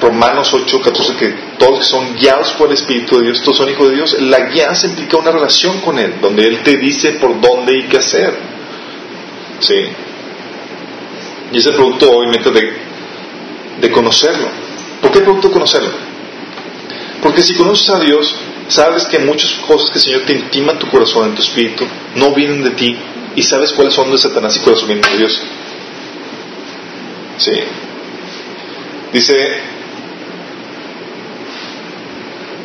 Romanos 0.01 0.53
8, 0.53 0.81
14, 0.83 1.17
que 1.17 1.29
todos 1.59 1.79
que 1.79 1.85
son 1.87 2.15
guiados 2.17 2.53
por 2.53 2.69
el 2.69 2.75
Espíritu 2.75 3.19
de 3.19 3.27
Dios, 3.27 3.43
todos 3.43 3.59
son 3.59 3.71
hijos 3.71 3.89
de 3.89 3.97
Dios, 3.97 4.21
la 4.21 4.41
guianza 4.51 4.87
implica 4.87 5.17
una 5.17 5.31
relación 5.31 5.81
con 5.81 5.99
Él, 5.99 6.15
donde 6.21 6.47
Él 6.47 6.63
te 6.63 6.77
dice 6.77 7.13
por 7.13 7.41
dónde 7.41 7.79
y 7.79 7.83
qué 7.85 7.99
hacer. 7.99 8.35
¿Sí? 9.61 9.75
Y 11.53 11.59
es 11.59 11.67
el 11.67 11.75
producto, 11.75 12.11
obviamente, 12.11 12.51
de, 12.51 12.73
de 13.81 13.91
conocerlo. 13.91 14.49
¿Por 15.01 15.11
qué 15.11 15.19
el 15.19 15.25
producto 15.25 15.49
de 15.49 15.55
conocerlo? 15.55 15.91
Porque 17.23 17.43
si 17.43 17.55
conoces 17.55 17.89
a 17.89 18.01
Dios, 18.01 18.37
sabes 18.69 19.07
que 19.07 19.19
muchas 19.21 19.53
cosas 19.67 19.91
que 19.91 19.99
el 19.99 20.05
Señor 20.05 20.23
te 20.27 20.33
intima 20.35 20.73
en 20.73 20.79
tu 20.79 20.89
corazón, 20.89 21.31
en 21.31 21.35
tu 21.35 21.43
espíritu, 21.43 21.87
no 22.17 22.33
vienen 22.33 22.63
de 22.63 22.71
ti, 22.71 22.97
y 23.35 23.43
sabes 23.43 23.73
cuáles 23.73 23.95
son 23.95 24.11
de 24.11 24.19
Satanás 24.19 24.57
y 24.57 24.61
cuáles 24.61 24.81
son 24.81 24.89
de 24.89 25.17
Dios. 25.17 25.43
¿Sí? 27.39 27.53
Dice 29.13 29.76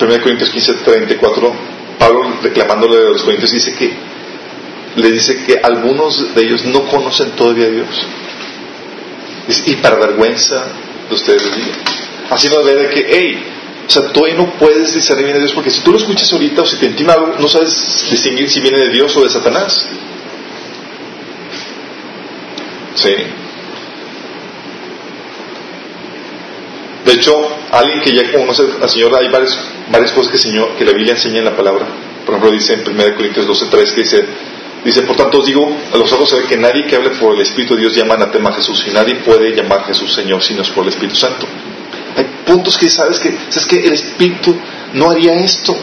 1 0.02 0.22
Corintios 0.22 0.50
15, 0.50 0.74
34, 0.84 1.54
Pablo 2.00 2.34
reclamándole 2.42 2.98
a 2.98 3.10
los 3.10 3.22
Corintios 3.22 3.52
dice 3.52 3.74
que 3.76 3.94
le 4.96 5.12
dice 5.12 5.44
que 5.44 5.60
algunos 5.62 6.34
de 6.34 6.42
ellos 6.44 6.66
no 6.66 6.88
conocen 6.88 7.32
todavía 7.32 7.68
a 7.68 7.70
Dios. 7.70 8.08
Y 9.66 9.76
para 9.76 9.98
vergüenza 9.98 10.66
de 11.10 11.16
ustedes 11.16 11.44
Así 12.30 12.48
nos 12.48 12.64
ve 12.64 12.76
de 12.76 12.90
que, 12.90 13.06
hey, 13.10 13.44
o 13.88 13.92
sea, 13.92 14.12
tú 14.14 14.26
ahí 14.26 14.34
no 14.34 14.54
puedes 14.54 14.94
discernir 14.94 15.26
bien 15.26 15.36
de 15.36 15.44
Dios 15.44 15.54
porque 15.54 15.70
si 15.70 15.82
tú 15.82 15.92
lo 15.92 15.98
escuchas 15.98 16.32
ahorita 16.32 16.62
o 16.62 16.66
si 16.66 16.78
te 16.78 16.86
intima 16.86 17.14
algo, 17.14 17.36
no 17.40 17.48
sabes 17.48 18.08
distinguir 18.10 18.50
si 18.50 18.62
viene 18.62 18.80
de 18.80 18.90
Dios 18.90 19.16
o 19.18 19.24
de 19.24 19.30
Satanás. 19.30 19.86
Sí. 22.96 23.16
De 27.06 27.14
hecho, 27.14 27.34
alguien 27.72 28.02
que 28.02 28.14
ya 28.14 28.32
conoce 28.32 28.64
al 28.82 28.90
Señor, 28.90 29.16
hay 29.16 29.30
varias, 29.30 29.58
varias 29.92 30.12
cosas 30.12 30.32
que, 30.32 30.38
Señor, 30.38 30.76
que 30.78 30.86
la 30.86 30.92
Biblia 30.92 31.14
enseña 31.14 31.40
en 31.40 31.46
la 31.46 31.56
palabra. 31.56 31.86
Por 32.26 32.36
ejemplo, 32.36 32.52
dice 32.52 32.74
en 32.74 32.88
1 32.88 33.16
Corintios 33.16 33.48
12.3 33.48 33.94
que 33.96 34.02
dice, 34.02 34.26
dice, 34.86 35.02
por 35.04 35.16
tanto 35.16 35.40
os 35.40 35.46
digo, 35.46 35.68
a 35.92 35.98
los 35.98 36.12
ojos 36.14 36.30
se 36.30 36.36
ve 36.38 36.44
que 36.44 36.58
nadie 36.58 36.86
que 36.86 36.96
hable 36.96 37.12
por 37.12 37.34
el 37.34 37.42
Espíritu 37.42 37.74
de 37.74 37.82
Dios 37.82 37.96
llama 37.96 38.14
anatema 38.14 38.52
a 38.52 38.54
Jesús 38.54 38.86
y 38.88 38.92
nadie 38.92 39.16
puede 39.16 39.56
llamar 39.56 39.80
a 39.80 39.84
Jesús 39.86 40.14
Señor 40.14 40.44
si 40.44 40.54
no 40.54 40.62
es 40.62 40.70
por 40.70 40.84
el 40.84 40.90
Espíritu 40.90 41.16
Santo. 41.16 41.48
Hay 42.16 42.26
puntos 42.46 42.78
que 42.78 42.90
sabes 42.90 43.20
que, 43.20 43.36
sabes 43.50 43.68
que 43.68 43.80
el 43.80 43.94
Espíritu 43.94 44.56
no 44.94 45.10
haría 45.10 45.34
esto. 45.34 45.76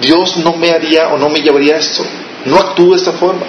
Dios 0.00 0.38
no 0.38 0.54
me 0.54 0.70
haría 0.70 1.08
o 1.08 1.18
no 1.18 1.28
me 1.28 1.40
llevaría 1.40 1.76
esto. 1.76 2.04
No 2.46 2.56
actúa 2.56 2.90
de 2.90 2.96
esta 2.96 3.12
forma. 3.12 3.44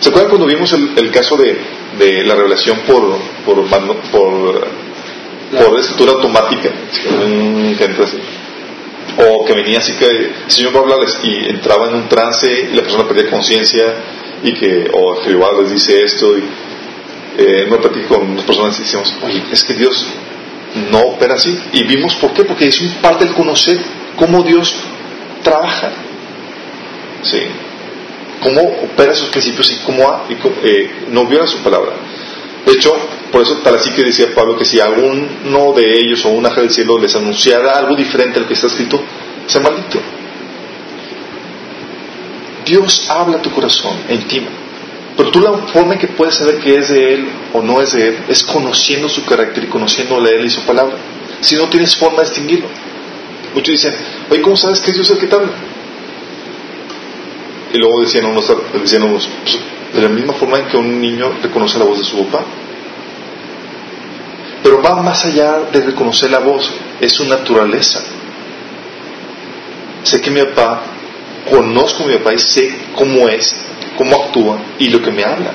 ¿Se 0.00 0.08
acuerdan 0.08 0.30
cuando 0.30 0.46
vimos 0.46 0.72
el, 0.72 1.10
caso 1.10 1.36
de, 1.36 1.58
de, 1.98 2.24
la 2.24 2.34
revelación 2.34 2.78
por, 2.86 3.18
por, 3.44 3.66
por 4.10 4.87
por 5.50 5.78
escritura 5.78 6.12
automática, 6.12 6.70
así. 8.04 8.18
O 9.20 9.44
que 9.44 9.52
venía 9.52 9.78
así 9.78 9.94
que 9.94 10.04
el 10.04 10.34
Señor 10.46 10.74
va 10.74 10.80
a 10.80 10.82
hablarles 10.82 11.18
y 11.22 11.48
entraba 11.48 11.88
en 11.88 11.94
un 11.94 12.08
trance 12.08 12.68
y 12.70 12.74
la 12.74 12.82
persona 12.82 13.08
perdía 13.08 13.30
conciencia 13.30 13.94
y 14.42 14.52
que, 14.54 14.90
o 14.92 15.16
Jehová 15.22 15.50
les 15.60 15.72
dice 15.72 16.04
esto 16.04 16.36
y 16.36 16.44
eh, 17.38 17.66
me 17.70 17.78
platico 17.78 18.16
con 18.16 18.30
unas 18.30 18.44
personas 18.44 18.78
y 18.78 18.82
decimos, 18.82 19.14
oye, 19.22 19.42
es 19.50 19.64
que 19.64 19.74
Dios 19.74 20.06
no 20.90 21.00
opera 21.00 21.34
así. 21.34 21.58
Y 21.72 21.84
vimos 21.84 22.14
por 22.16 22.32
qué, 22.32 22.44
porque 22.44 22.68
es 22.68 22.80
un 22.80 22.90
parte 23.00 23.24
del 23.24 23.34
conocer 23.34 23.80
cómo 24.16 24.42
Dios 24.42 24.74
trabaja. 25.42 25.90
¿Sí? 27.22 27.40
Cómo 28.40 28.60
opera 28.62 29.14
sus 29.14 29.28
principios 29.28 29.72
y 29.72 29.76
cómo, 29.84 30.24
eh, 30.62 30.90
no 31.08 31.26
viola 31.26 31.46
su 31.46 31.58
palabra. 31.58 31.92
De 32.64 32.72
hecho, 32.72 32.94
por 33.30 33.42
eso 33.42 33.58
tal 33.58 33.74
así 33.74 33.90
que 33.90 34.02
decía 34.02 34.34
Pablo 34.34 34.56
que 34.56 34.64
si 34.64 34.80
alguno 34.80 35.72
de 35.74 35.98
ellos 35.98 36.24
o 36.24 36.30
un 36.30 36.46
ángel 36.46 36.64
del 36.64 36.72
cielo 36.72 36.98
les 36.98 37.14
anunciara 37.14 37.78
algo 37.78 37.94
diferente 37.94 38.38
al 38.38 38.46
que 38.46 38.54
está 38.54 38.68
escrito, 38.68 39.02
sea 39.46 39.60
maldito. 39.60 40.00
Dios 42.64 43.06
habla 43.08 43.38
a 43.38 43.42
tu 43.42 43.50
corazón 43.50 43.96
e 44.08 44.14
intima. 44.14 44.48
Pero 45.16 45.30
tú 45.30 45.40
la 45.40 45.52
forma 45.52 45.94
en 45.94 45.98
que 45.98 46.06
puedes 46.08 46.36
saber 46.36 46.58
que 46.58 46.76
es 46.76 46.90
de 46.90 47.14
Él 47.14 47.28
o 47.52 47.62
no 47.62 47.80
es 47.80 47.92
de 47.92 48.08
Él 48.08 48.18
es 48.28 48.44
conociendo 48.44 49.08
su 49.08 49.24
carácter 49.24 49.64
y 49.64 49.66
conociéndole 49.66 50.30
a 50.30 50.34
Él 50.34 50.46
y 50.46 50.50
su 50.50 50.62
palabra. 50.62 50.96
Si 51.40 51.56
no 51.56 51.68
tienes 51.68 51.96
forma 51.96 52.22
de 52.22 52.28
distinguirlo. 52.28 52.68
Muchos 53.54 53.72
dicen, 53.72 53.94
oye, 54.30 54.42
¿cómo 54.42 54.56
sabes 54.56 54.80
que 54.80 54.90
es 54.90 54.96
Dios 54.96 55.10
el 55.10 55.18
que 55.18 55.26
te 55.26 55.34
habla? 55.34 55.50
Y 57.72 57.78
luego 57.78 58.00
decían 58.00 58.26
unos, 58.26 58.46
pues, 58.72 59.58
de 59.94 60.02
la 60.02 60.08
misma 60.08 60.34
forma 60.34 60.58
en 60.58 60.66
que 60.66 60.76
un 60.76 61.00
niño 61.00 61.32
reconoce 61.42 61.78
la 61.78 61.84
voz 61.84 61.98
de 61.98 62.04
su 62.04 62.24
papá. 62.26 62.44
Pero 64.62 64.82
va 64.82 65.02
más 65.02 65.24
allá 65.24 65.60
de 65.72 65.80
reconocer 65.80 66.30
la 66.30 66.40
voz, 66.40 66.70
es 67.00 67.12
su 67.12 67.24
naturaleza. 67.24 68.02
Sé 70.02 70.20
que 70.20 70.30
mi 70.30 70.40
papá, 70.42 70.82
conozco 71.50 72.04
a 72.04 72.06
mi 72.06 72.14
papá 72.14 72.34
y 72.34 72.38
sé 72.38 72.72
cómo 72.94 73.28
es, 73.28 73.54
cómo 73.96 74.16
actúa 74.16 74.58
y 74.78 74.88
lo 74.88 75.02
que 75.02 75.10
me 75.10 75.24
habla. 75.24 75.52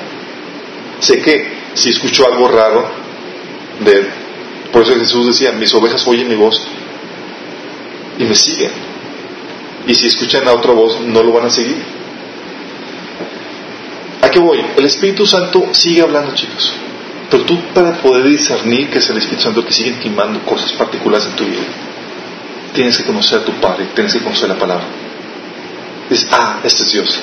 Sé 1.00 1.22
que 1.22 1.64
si 1.74 1.90
escucho 1.90 2.26
algo 2.26 2.48
raro 2.48 2.86
de 3.84 3.92
él, 3.92 4.10
por 4.72 4.84
eso 4.84 4.96
Jesús 4.96 5.28
decía, 5.28 5.52
mis 5.52 5.74
ovejas 5.74 6.08
oyen 6.08 6.28
mi 6.28 6.36
voz 6.36 6.68
y 8.18 8.24
me 8.24 8.36
siguen. 8.36 8.72
Y 9.88 9.96
si 9.96 10.08
escuchan 10.08 10.48
a 10.48 10.54
otra 10.54 10.72
voz, 10.72 11.00
no 11.02 11.22
lo 11.22 11.34
van 11.34 11.46
a 11.46 11.50
seguir. 11.50 11.84
¿A 14.22 14.32
qué 14.32 14.40
voy? 14.40 14.64
El 14.78 14.86
Espíritu 14.86 15.26
Santo 15.26 15.64
sigue 15.74 16.02
hablando, 16.02 16.34
chicos. 16.34 16.74
Pero 17.30 17.46
tú 17.46 17.60
para 17.74 17.94
poder 18.02 18.26
discernir 18.26 18.90
que 18.90 19.00
es 19.00 19.10
el 19.10 19.18
Espíritu 19.18 19.44
Santo 19.44 19.66
que 19.66 19.74
sigue 19.74 19.90
intimando 19.90 20.40
cosas 20.46 20.72
particulares 20.74 21.28
en 21.28 21.36
tu 21.36 21.46
vida, 21.46 21.64
tienes 22.74 22.98
que 22.98 23.04
conocer 23.04 23.40
a 23.40 23.46
tu 23.46 23.54
Padre, 23.54 23.88
tienes 23.94 24.14
que 24.14 24.20
conocer 24.20 24.50
la 24.50 24.58
palabra. 24.58 24.86
Dices, 26.10 26.28
ah, 26.32 26.60
este 26.64 26.84
es 26.84 26.92
Dios. 26.92 27.20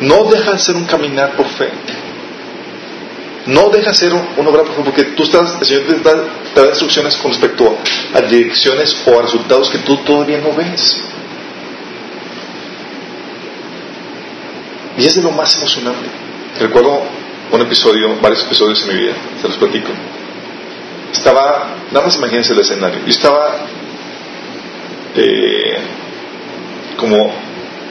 No 0.00 0.24
deja 0.24 0.52
de 0.52 0.58
ser 0.58 0.76
un 0.76 0.84
caminar 0.84 1.36
por 1.36 1.46
fe. 1.46 1.70
No 3.46 3.70
deja 3.70 3.90
de 3.90 3.94
ser 3.94 4.12
un 4.12 4.46
obra 4.46 4.62
por 4.62 4.74
fe, 4.74 4.82
porque 4.84 5.04
tú 5.04 5.22
estás, 5.22 5.56
el 5.60 5.66
Señor 5.66 5.84
te 5.84 6.00
da, 6.00 6.24
te 6.54 6.60
da 6.60 6.68
instrucciones 6.68 7.16
con 7.16 7.30
respecto 7.30 7.76
a 8.14 8.20
direcciones 8.22 8.96
o 9.06 9.18
a 9.18 9.22
resultados 9.22 9.70
que 9.70 9.78
tú 9.78 9.96
todavía 9.98 10.38
no 10.38 10.52
ves. 10.52 11.00
Y 14.98 15.04
es 15.04 15.14
de 15.14 15.22
lo 15.22 15.30
más 15.30 15.54
emocionante. 15.56 16.08
Recuerdo 16.58 17.02
un 17.52 17.60
episodio, 17.60 18.16
varios 18.20 18.44
episodios 18.44 18.82
en 18.86 18.96
mi 18.96 19.02
vida, 19.02 19.14
se 19.40 19.48
los 19.48 19.56
platico. 19.56 19.90
Estaba, 21.12 21.76
nada 21.92 22.06
más 22.06 22.16
imagínense 22.16 22.52
el 22.52 22.60
escenario. 22.60 23.00
Yo 23.04 23.10
estaba 23.10 23.66
eh, 25.14 25.78
como 26.96 27.32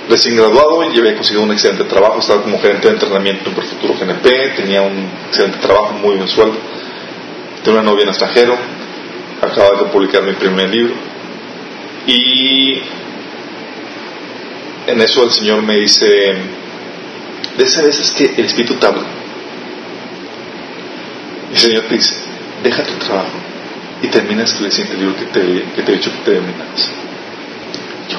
recién 0.09 0.35
graduado 0.35 0.83
y 0.83 0.99
había 0.99 1.15
conseguido 1.15 1.43
un 1.43 1.51
excelente 1.51 1.85
trabajo. 1.85 2.19
Estaba 2.19 2.43
como 2.43 2.59
gerente 2.59 2.87
de 2.87 2.93
entrenamiento 2.93 3.49
en 3.49 3.55
Futuro 3.55 3.95
GNP, 3.99 4.55
tenía 4.55 4.81
un 4.81 5.09
excelente 5.27 5.57
trabajo, 5.59 5.93
muy 5.93 6.15
buen 6.15 6.27
sueldo. 6.27 6.57
Tenía 7.63 7.79
una 7.79 7.89
novia 7.89 8.03
en 8.03 8.09
extranjero, 8.09 8.55
acababa 9.41 9.83
de 9.83 9.85
publicar 9.89 10.21
mi 10.23 10.33
primer 10.33 10.69
libro. 10.69 10.93
Y 12.05 12.79
en 14.87 15.01
eso 15.01 15.23
el 15.23 15.31
Señor 15.31 15.63
me 15.63 15.77
dice, 15.77 16.05
de 17.57 17.63
esas 17.63 17.85
veces 17.85 18.11
que 18.11 18.39
el 18.39 18.45
Espíritu 18.45 18.75
te 18.75 18.85
habla. 18.85 19.24
Y 21.55 21.57
el 21.57 21.61
Señor 21.61 21.83
te 21.83 21.95
dice, 21.95 22.15
deja 22.63 22.83
tu 22.83 22.95
trabajo 22.95 23.29
y 24.01 24.07
termina 24.07 24.39
de 24.39 24.43
escribir 24.43 24.65
el 24.65 24.71
siguiente 24.73 24.97
libro 24.97 25.15
que 25.15 25.25
te, 25.27 25.63
que 25.73 25.81
te 25.83 25.91
he 25.93 25.95
dicho 25.95 26.11
que 26.11 26.31
terminas. 26.31 26.91
Yo. 28.09 28.17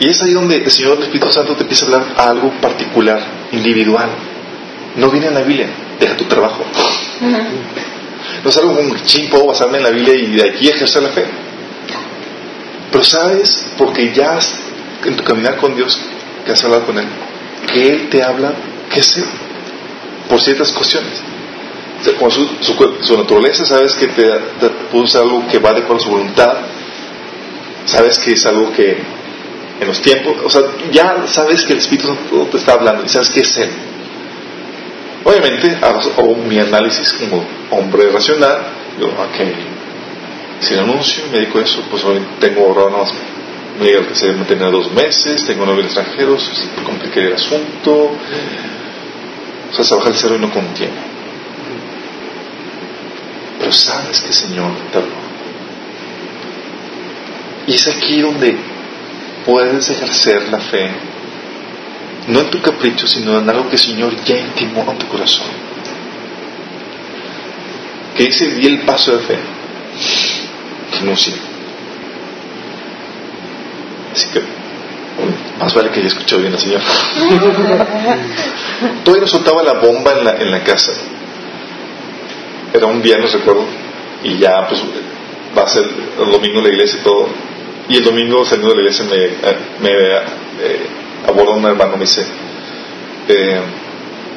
Y 0.00 0.08
es 0.08 0.22
ahí 0.22 0.32
donde 0.32 0.56
el 0.56 0.70
Señor, 0.70 0.96
el 0.96 1.02
Espíritu 1.02 1.30
Santo, 1.30 1.54
te 1.56 1.64
empieza 1.64 1.84
a 1.84 1.88
hablar 1.88 2.14
a 2.16 2.30
algo 2.30 2.50
particular, 2.52 3.20
individual. 3.52 4.08
No 4.96 5.10
viene 5.10 5.26
en 5.26 5.34
la 5.34 5.42
Biblia, 5.42 5.68
deja 6.00 6.16
tu 6.16 6.24
trabajo. 6.24 6.64
No 8.42 8.48
es 8.48 8.56
algo 8.56 8.74
como 8.74 8.96
ching, 9.04 9.28
puedo 9.28 9.48
basarme 9.48 9.76
en 9.76 9.84
la 9.84 9.90
Biblia 9.90 10.14
y 10.14 10.26
de 10.36 10.48
aquí 10.48 10.68
ejercer 10.70 11.02
la 11.02 11.10
fe. 11.10 11.26
Pero 12.90 13.04
sabes, 13.04 13.66
porque 13.76 14.10
ya 14.14 14.38
en 15.04 15.16
tu 15.16 15.22
caminar 15.22 15.58
con 15.58 15.76
Dios, 15.76 16.00
que 16.46 16.52
has 16.52 16.64
hablado 16.64 16.86
con 16.86 16.98
Él, 16.98 17.06
que 17.70 17.90
Él 17.90 18.08
te 18.08 18.22
habla, 18.22 18.54
que 18.90 19.00
es 19.00 19.18
Él, 19.18 19.26
por 20.30 20.40
ciertas 20.40 20.72
cuestiones. 20.72 21.20
O 22.00 22.04
sea, 22.04 22.14
con 22.14 22.30
su, 22.30 22.48
su, 23.02 23.16
naturaleza, 23.18 23.66
sabes 23.66 23.94
que 23.94 24.06
te, 24.06 24.22
te 24.60 24.70
puso 24.90 25.20
algo 25.20 25.46
que 25.48 25.58
va 25.58 25.74
de 25.74 25.80
acuerdo 25.80 26.02
a 26.02 26.06
su 26.06 26.10
voluntad, 26.10 26.54
sabes 27.84 28.18
que 28.20 28.32
es 28.32 28.46
algo 28.46 28.72
que 28.72 28.96
en 29.80 29.88
los 29.88 30.00
tiempos, 30.00 30.36
o 30.44 30.48
sea, 30.48 30.62
ya 30.92 31.26
sabes 31.26 31.64
que 31.64 31.72
el 31.72 31.80
Espíritu 31.80 32.08
Santo 32.08 32.48
te 32.50 32.58
está 32.58 32.74
hablando 32.74 33.04
y 33.04 33.08
sabes 33.08 33.30
que 33.30 33.40
es 33.40 33.56
Él. 33.58 33.70
Obviamente, 35.24 35.76
hago 35.82 36.36
mi 36.36 36.58
análisis 36.58 37.12
como 37.14 37.44
hombre 37.70 38.10
racional, 38.10 38.58
digo, 38.98 39.10
ok, 39.10 40.60
si 40.60 40.74
anuncio 40.74 41.24
me 41.30 41.38
dedico 41.38 41.60
eso, 41.60 41.82
pues 41.90 42.04
hoy 42.04 42.20
tengo 42.38 42.66
ahorrado 42.66 42.90
nada 42.90 43.02
más 43.02 43.12
me 43.80 44.32
mantener 44.34 44.70
dos 44.70 44.92
meses, 44.92 45.44
tengo 45.46 45.64
novio 45.64 45.84
extranjero, 45.84 46.38
se 46.38 46.82
complica 46.84 47.20
el 47.20 47.32
asunto. 47.32 48.12
O 49.70 49.74
sea, 49.74 49.84
se 49.84 49.94
baja 49.94 50.08
el 50.08 50.14
cero 50.14 50.36
y 50.36 50.40
no 50.40 50.52
contiene. 50.52 51.10
Pero 53.58 53.72
sabes 53.72 54.20
que 54.20 54.28
el 54.28 54.34
Señor 54.34 54.72
te 54.90 54.98
habló. 54.98 55.10
Y 57.66 57.74
es 57.74 57.86
aquí 57.86 58.20
donde 58.20 58.56
puedes 59.46 59.88
ejercer 59.90 60.48
la 60.48 60.58
fe, 60.58 60.90
no 62.28 62.40
en 62.40 62.50
tu 62.50 62.60
capricho, 62.60 63.06
sino 63.06 63.38
en 63.38 63.48
algo 63.48 63.68
que 63.68 63.76
el 63.76 63.82
Señor 63.82 64.14
ya 64.24 64.38
intimó 64.38 64.90
en 64.90 64.98
tu 64.98 65.06
corazón. 65.06 65.46
Que 68.16 68.24
dice, 68.24 68.54
di 68.54 68.66
el 68.66 68.80
paso 68.80 69.16
de 69.16 69.22
fe. 69.24 69.38
Renuncia. 70.98 71.34
Así 74.12 74.26
que 74.32 74.59
más 75.60 75.74
vale 75.74 75.90
que 75.90 76.00
haya 76.00 76.08
escuchado 76.08 76.40
bien 76.40 76.54
al 76.54 76.58
Señor. 76.58 76.80
Todavía 79.04 79.20
nos 79.20 79.30
soltaba 79.30 79.62
la 79.62 79.74
bomba 79.74 80.12
en 80.12 80.24
la, 80.24 80.36
en 80.36 80.50
la 80.50 80.64
casa. 80.64 80.92
Era 82.72 82.86
un 82.86 83.02
viernes, 83.02 83.32
recuerdo, 83.32 83.66
y 84.24 84.38
ya 84.38 84.66
pues 84.68 84.80
va 85.56 85.62
a 85.64 85.68
ser 85.68 85.84
el 85.84 86.30
domingo 86.30 86.60
la 86.60 86.68
iglesia 86.68 87.00
y 87.00 87.04
todo. 87.04 87.28
Y 87.88 87.96
el 87.96 88.04
domingo 88.04 88.44
saliendo 88.44 88.70
de 88.70 88.76
la 88.76 88.82
iglesia 88.82 89.04
me, 89.04 89.16
me 89.80 89.90
eh, 90.62 90.86
un 91.28 91.64
hermano 91.64 91.96
me 91.96 92.04
dice, 92.04 92.24
eh, 93.28 93.60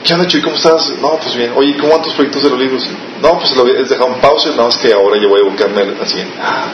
¿qué 0.04 0.14
onda 0.14 0.28
Chuy? 0.28 0.42
¿Cómo 0.42 0.56
estás? 0.56 0.92
No, 1.02 1.18
pues 1.22 1.36
bien. 1.36 1.52
Oye, 1.56 1.78
¿cómo 1.78 1.94
van 1.94 2.02
tus 2.02 2.14
proyectos 2.14 2.44
de 2.44 2.50
los 2.50 2.60
libros? 2.60 2.88
No, 3.22 3.38
pues 3.40 3.56
lo 3.56 3.62
había 3.62 3.76
dejado 3.76 4.08
en 4.08 4.16
pausa, 4.16 4.50
nada 4.50 4.66
más 4.66 4.78
que 4.78 4.92
ahora 4.92 5.22
ya 5.22 5.28
voy 5.28 5.42
a 5.42 5.44
buscarme 5.44 5.82
al 5.82 6.08
siguiente. 6.08 6.34
Ah, 6.42 6.66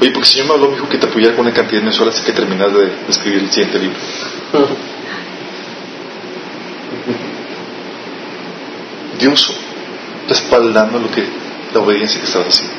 Oye, 0.00 0.10
porque 0.10 0.28
si 0.28 0.38
yo 0.38 0.44
me 0.44 0.52
habló, 0.52 0.68
me 0.68 0.74
dijo 0.74 0.88
que 0.88 0.98
te 0.98 1.06
apoyara 1.06 1.36
con 1.36 1.46
una 1.46 1.54
cantidad 1.54 1.80
de 1.80 1.84
mensual 1.84 2.08
hasta 2.08 2.24
que 2.24 2.32
terminas 2.32 2.72
de, 2.72 2.92
escribir 3.08 3.42
el 3.42 3.50
siguiente 3.50 3.78
libro. 3.78 3.98
Dios 9.18 9.54
respaldando 10.28 10.98
lo 10.98 11.10
que, 11.10 11.26
la 11.72 11.80
obediencia 11.80 12.20
que 12.20 12.26
estabas 12.26 12.48
haciendo. 12.48 12.74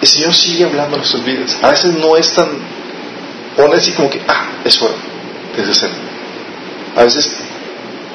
El 0.00 0.08
Señor 0.08 0.34
sigue 0.34 0.64
hablando 0.64 0.96
en 0.96 1.00
nuestras 1.00 1.24
vidas. 1.24 1.58
A 1.62 1.70
veces 1.70 1.94
no 1.94 2.16
es 2.16 2.32
tan 2.32 2.48
honesto 3.56 3.76
así 3.76 3.92
como 3.92 4.10
que, 4.10 4.20
ah, 4.28 4.48
es 4.64 4.80
hora 4.80 4.94
de 5.56 5.70
hacerlo. 5.70 5.96
A 6.96 7.04
veces 7.04 7.36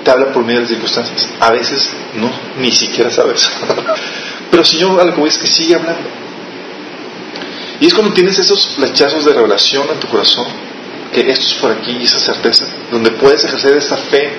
te 0.03 0.11
habla 0.11 0.31
por 0.31 0.43
medio 0.43 0.59
de 0.59 0.61
las 0.61 0.69
circunstancias. 0.69 1.27
A 1.39 1.51
veces 1.51 1.89
no, 2.15 2.31
ni 2.59 2.71
siquiera 2.71 3.09
sabes. 3.09 3.49
Pero 4.51 4.61
el 4.61 4.67
Señor 4.67 4.99
a 4.99 5.05
lo 5.05 5.15
que 5.15 5.23
es 5.23 5.37
que 5.37 5.47
sigue 5.47 5.75
hablando. 5.75 6.07
Y 7.79 7.87
es 7.87 7.93
cuando 7.93 8.13
tienes 8.13 8.37
esos 8.37 8.75
flechazos 8.75 9.25
de 9.25 9.33
revelación 9.33 9.87
en 9.91 9.99
tu 9.99 10.07
corazón, 10.07 10.45
que 11.11 11.21
esto 11.31 11.47
es 11.47 11.53
por 11.55 11.71
aquí 11.71 11.97
y 11.99 12.05
esa 12.05 12.19
certeza, 12.19 12.67
donde 12.91 13.11
puedes 13.11 13.43
ejercer 13.43 13.75
esa 13.77 13.97
fe 13.97 14.29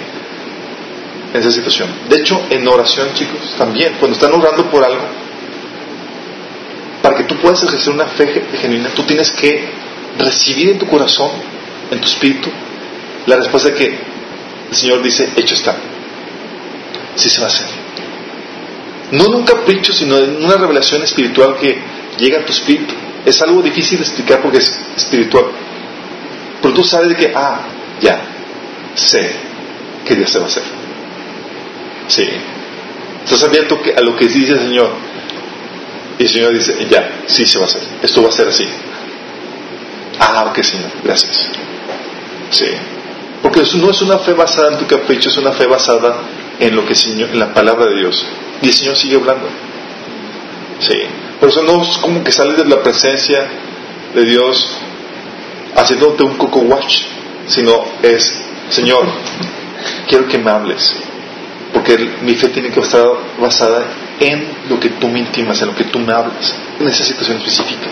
en 1.35 1.41
esa 1.41 1.51
situación. 1.51 1.89
De 2.09 2.19
hecho, 2.19 2.41
en 2.51 2.69
oración, 2.69 3.09
chicos, 3.15 3.55
también, 3.59 3.97
cuando 3.99 4.15
están 4.17 4.33
orando 4.33 4.71
por 4.71 4.85
algo, 4.85 5.03
para 7.03 7.17
que 7.17 7.25
tú 7.25 7.37
puedas 7.39 7.63
ejercer 7.65 7.93
una 7.93 8.07
fe 8.07 8.45
genuina, 8.61 8.91
tú 8.91 9.03
tienes 9.03 9.33
que 9.33 9.71
recibir 10.19 10.71
en 10.71 10.79
tu 10.79 10.87
corazón, 10.87 11.31
en 11.91 12.01
tu 12.01 12.07
espíritu, 12.07 12.49
la 13.27 13.37
respuesta 13.37 13.75
que 13.75 13.87
el 14.71 14.77
Señor 14.77 15.03
dice, 15.03 15.31
hecho 15.37 15.55
está. 15.55 15.75
Sí 17.17 17.29
se 17.29 17.41
va 17.41 17.47
a 17.47 17.51
hacer. 17.51 17.82
No 19.13 19.27
en 19.27 19.35
un 19.35 19.45
capricho, 19.45 19.93
sino 19.93 20.17
en 20.19 20.43
una 20.43 20.57
revelación 20.57 21.03
espiritual 21.03 21.57
que 21.59 21.79
llega 22.19 22.41
a 22.41 22.45
tu 22.45 22.53
espíritu. 22.53 22.95
Es 23.25 23.41
algo 23.43 23.63
difícil 23.63 23.99
de 23.99 24.05
explicar 24.05 24.41
porque 24.41 24.59
es 24.59 24.81
espiritual. 24.97 25.45
Pero 26.61 26.75
tú 26.75 26.83
sabes 26.83 27.11
de 27.11 27.17
que, 27.17 27.33
ah, 27.35 27.61
ya, 28.01 28.23
sé 28.95 29.33
que 30.07 30.15
Dios 30.15 30.31
se 30.31 30.39
va 30.39 30.47
a 30.47 30.49
hacer. 30.49 30.63
Sí. 32.09 32.27
Estás 33.25 33.43
abierto 33.45 33.81
a 33.97 34.01
lo 34.01 34.17
que 34.17 34.27
dice 34.27 34.53
el 34.53 34.61
Señor. 34.61 34.91
Y 36.19 36.23
el 36.23 36.29
Señor 36.29 36.55
dice, 36.55 36.87
ya, 36.91 37.23
sí 37.27 37.45
se 37.47 37.59
va 37.59 37.65
a 37.65 37.69
hacer. 37.69 37.83
Esto 38.03 38.23
va 38.23 38.29
a 38.31 38.33
ser 38.33 38.49
así. 38.49 38.67
Ah, 40.19 40.47
ok, 40.49 40.63
Señor, 40.63 40.91
gracias. 41.05 41.51
Sí. 42.51 42.67
Porque 43.43 43.61
eso 43.61 43.77
no 43.77 43.91
es 43.91 44.01
una 44.01 44.19
fe 44.19 44.33
basada 44.33 44.73
en 44.73 44.79
tu 44.79 44.87
capricho, 44.87 45.29
es 45.29 45.37
una 45.37 45.53
fe 45.53 45.67
basada 45.67 46.17
en 46.59 46.77
lo 46.77 46.87
que 46.87 46.95
en 46.95 47.39
la 47.39 47.53
palabra 47.53 47.87
de 47.87 47.97
Dios. 47.97 48.25
Y 48.63 48.69
el 48.69 48.73
Señor 48.73 48.97
sigue 48.97 49.17
hablando. 49.17 49.49
Sí. 50.79 51.03
Por 51.41 51.49
eso 51.49 51.63
no 51.65 51.83
es 51.83 51.99
como 51.99 52.23
que 52.23 52.31
sales 52.31 52.57
de 52.57 52.65
la 52.65 52.83
presencia 52.83 53.49
de 54.15 54.25
Dios 54.25 54.79
haciéndote 55.75 56.23
un 56.23 56.37
coco 56.37 56.61
watch, 56.61 57.01
sino 57.47 57.85
es, 58.03 58.41
Señor, 58.71 59.05
quiero 60.09 60.29
que 60.29 60.39
me 60.39 60.51
hables. 60.51 60.95
Porque 61.73 61.99
mi 62.23 62.35
fe 62.35 62.49
tiene 62.49 62.71
que 62.71 62.81
estar 62.81 63.07
basada 63.41 63.87
en 64.21 64.47
lo 64.69 64.79
que 64.79 64.91
tú 64.91 65.09
me 65.09 65.19
intimas, 65.19 65.61
en 65.63 65.69
lo 65.69 65.75
que 65.75 65.85
tú 65.85 65.99
me 65.99 66.13
hablas, 66.13 66.55
en 66.79 66.87
esa 66.87 67.03
situación 67.05 67.39
específica. 67.39 67.89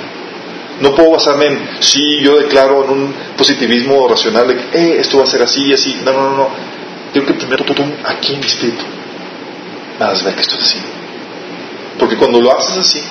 No 0.80 0.94
puedo 0.94 1.10
basarme 1.10 1.46
en, 1.46 1.68
sí, 1.80 2.20
yo 2.22 2.36
declaro 2.36 2.84
en 2.84 2.90
un 2.90 3.14
positivismo 3.36 4.06
racional 4.08 4.48
de 4.48 4.56
que, 4.56 4.78
eh, 4.78 5.00
esto 5.00 5.18
va 5.18 5.24
a 5.24 5.26
ser 5.26 5.42
así 5.42 5.62
y 5.64 5.74
así. 5.74 5.96
No, 6.04 6.12
no, 6.12 6.30
no, 6.30 6.36
no. 6.36 6.48
Tengo 7.12 7.26
que 7.26 7.34
primero 7.34 7.64
tú, 7.64 7.74
aquí 8.04 8.34
en 8.34 8.40
mi 8.40 8.46
espíritu, 8.46 8.84
me 10.01 10.07
hagas 10.07 10.24
ver 10.24 10.34
que 10.34 10.40
esto 10.40 10.55
es 10.55 10.62
así. 10.62 10.78
Porque 11.98 12.16
cuando 12.16 12.40
lo 12.40 12.57
haces 12.57 12.78
así, 12.78 13.03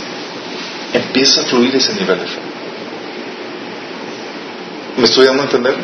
empieza 0.91 1.41
a 1.41 1.43
fluir 1.43 1.75
ese 1.75 1.93
nivel 1.93 2.19
de 2.19 2.25
fe. 2.25 2.39
¿Me 4.97 5.03
estoy 5.05 5.27
dando 5.27 5.43
a 5.43 5.45
entender? 5.45 5.75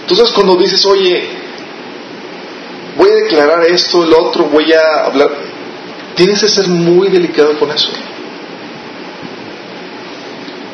Entonces 0.00 0.30
cuando 0.30 0.56
dices, 0.56 0.84
oye, 0.86 1.28
voy 2.96 3.10
a 3.10 3.14
declarar 3.16 3.64
esto, 3.66 4.02
el 4.02 4.14
otro, 4.14 4.44
voy 4.44 4.72
a 4.72 5.04
hablar, 5.04 5.30
tienes 6.14 6.40
que 6.40 6.48
ser 6.48 6.66
muy 6.68 7.08
delicado 7.08 7.58
con 7.58 7.70
eso. 7.70 7.90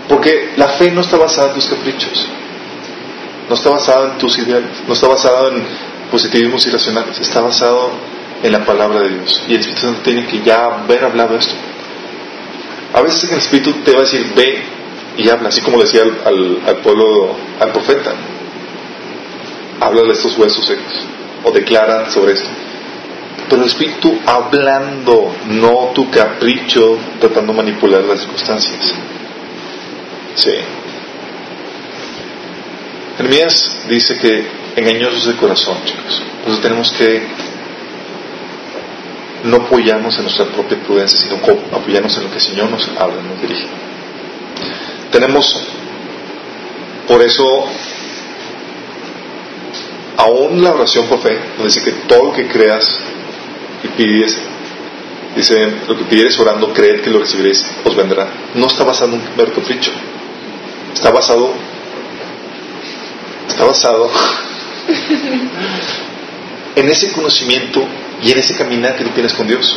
Porque 0.09 0.53
la 0.57 0.69
fe 0.69 0.93
no 0.93 1.01
está 1.01 1.17
basada 1.17 1.49
en 1.49 1.55
tus 1.55 1.67
caprichos, 1.67 2.29
no 3.49 3.55
está 3.57 3.71
basada 3.71 4.13
en 4.13 4.19
tus 4.19 4.39
ideales, 4.39 4.71
no 4.87 4.95
está 4.95 5.09
basada 5.09 5.49
en 5.49 5.65
positivismos 6.11 6.65
irracionales, 6.67 7.19
está 7.19 7.41
basado 7.41 8.12
en 8.43 8.53
la 8.53 8.65
palabra 8.65 9.01
de 9.01 9.11
Dios. 9.11 9.45
Y 9.49 9.55
el 9.55 9.61
Espíritu 9.61 9.87
Santo 9.87 10.01
tiene 10.03 10.27
que 10.27 10.43
ya 10.43 10.65
haber 10.65 11.05
hablado 11.05 11.37
esto. 11.37 11.55
A 12.95 13.01
veces 13.01 13.31
el 13.31 13.39
Espíritu 13.39 13.73
te 13.85 13.93
va 13.93 13.99
a 13.99 14.03
decir, 14.03 14.33
ve 14.35 14.63
y 15.17 15.29
habla, 15.29 15.49
así 15.49 15.61
como 15.61 15.81
decía 15.81 16.03
al, 16.03 16.77
pueblo, 16.83 17.37
al 17.61 17.73
profeta. 17.73 18.13
Habla 19.81 20.03
de 20.03 20.13
estos 20.13 20.37
huesos 20.39 20.65
secos, 20.65 21.07
o 21.45 21.51
declara 21.51 22.11
sobre 22.11 22.35
esto. 22.35 22.49
Pero 23.49 23.63
el 23.63 23.69
Espíritu 23.69 24.19
hablando, 24.27 25.35
no 25.47 25.93
tu 25.95 26.11
capricho 26.11 26.99
tratando 27.21 27.53
de 27.53 27.59
manipular 27.59 28.03
las 28.03 28.21
circunstancias. 28.21 28.95
Sí. 30.35 30.53
Jeremías 33.17 33.79
dice 33.89 34.17
que 34.19 34.47
engañoso 34.77 35.17
es 35.17 35.27
el 35.27 35.37
corazón, 35.37 35.77
chicos. 35.85 36.23
Entonces 36.39 36.63
tenemos 36.63 36.93
que 36.93 37.23
no 39.45 39.57
apoyarnos 39.57 40.17
en 40.17 40.23
nuestra 40.23 40.47
propia 40.47 40.79
prudencia, 40.79 41.19
sino 41.19 41.37
apoyarnos 41.73 42.17
en 42.17 42.25
lo 42.25 42.31
que 42.31 42.37
el 42.37 42.43
Señor 42.43 42.71
nos 42.71 42.89
habla, 42.99 43.23
nos 43.23 43.41
dirige. 43.41 43.67
Tenemos, 45.11 45.65
por 47.09 47.23
eso, 47.23 47.67
aún 50.17 50.63
la 50.63 50.73
oración 50.73 51.07
por 51.07 51.21
fe, 51.21 51.39
donde 51.57 51.65
dice 51.65 51.83
que 51.83 51.93
todo 52.07 52.27
lo 52.27 52.33
que 52.33 52.47
creas 52.47 52.99
y 53.83 53.89
pides, 53.89 54.39
dice, 55.35 55.73
lo 55.89 55.99
que 55.99 56.05
pidieres 56.05 56.39
orando, 56.39 56.73
creed 56.73 57.01
que 57.03 57.11
lo 57.11 57.19
recibiréis, 57.19 57.69
os 57.85 57.97
vendrá. 57.97 58.29
No 58.55 58.67
está 58.67 58.85
basado 58.85 59.13
en 59.13 59.21
un 59.21 59.37
mero 59.37 59.53
capricho. 59.53 59.91
Está 60.95 61.11
basado, 61.11 61.53
está 63.49 63.65
basado 63.65 64.11
en 66.77 66.89
ese 66.89 67.13
conocimiento 67.13 67.87
y 68.23 68.31
en 68.31 68.39
ese 68.39 68.55
caminar 68.55 68.97
que 68.97 69.05
tú 69.05 69.11
tienes 69.11 69.33
con 69.35 69.47
Dios. 69.47 69.77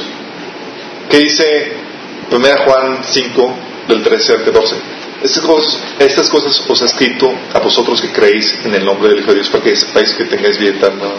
¿Qué 1.10 1.18
dice 1.20 1.74
1 2.32 2.48
Juan 2.66 3.00
5, 3.04 3.58
del 3.88 4.04
13 4.04 4.34
al 4.34 4.43
14? 4.43 4.76
Estas 5.24 5.43
cosas, 5.43 5.84
estas 6.00 6.30
cosas 6.30 6.64
os 6.68 6.82
he 6.82 6.86
escrito 6.86 7.34
a 7.54 7.60
vosotros 7.60 8.02
que 8.02 8.10
creéis 8.10 8.54
en 8.64 8.76
el 8.76 8.86
nombre 8.86 9.10
del 9.10 9.20
Hijo 9.20 9.30
de 9.30 9.36
Dios 9.36 9.50
para 9.50 9.64
que 9.64 9.76
sepáis 9.76 10.14
que 10.14 10.26
tengáis 10.26 10.58
vida 10.60 10.72
eterna 10.72 11.10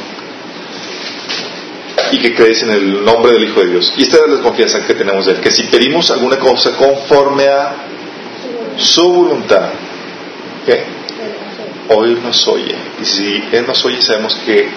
y 2.12 2.18
que 2.18 2.35
creéis 2.35 2.62
en 2.62 2.70
el 2.70 3.05
nombre 3.05 3.33
del 3.33 3.45
Hijo 3.45 3.61
de 3.61 3.70
Dios. 3.70 3.93
Y 3.97 4.03
esta 4.03 4.18
es 4.18 4.29
la 4.29 4.43
confianza 4.43 4.87
que 4.87 4.95
tenemos 4.95 5.27
de 5.27 5.33
Él, 5.33 5.41
que 5.41 5.51
si 5.51 5.64
pedimos 5.64 6.11
alguna 6.11 6.39
cosa 6.39 6.77
conforme 6.77 7.49
a 7.49 7.74
su 8.77 9.12
voluntad, 9.12 9.70
¿qué? 10.64 10.97
hoy 11.89 12.18
nos 12.22 12.47
oye. 12.49 12.74
Y 13.01 13.05
si 13.05 13.45
Él 13.53 13.66
nos 13.66 13.85
oye, 13.85 14.01
sabemos 14.03 14.35
que 14.45 14.68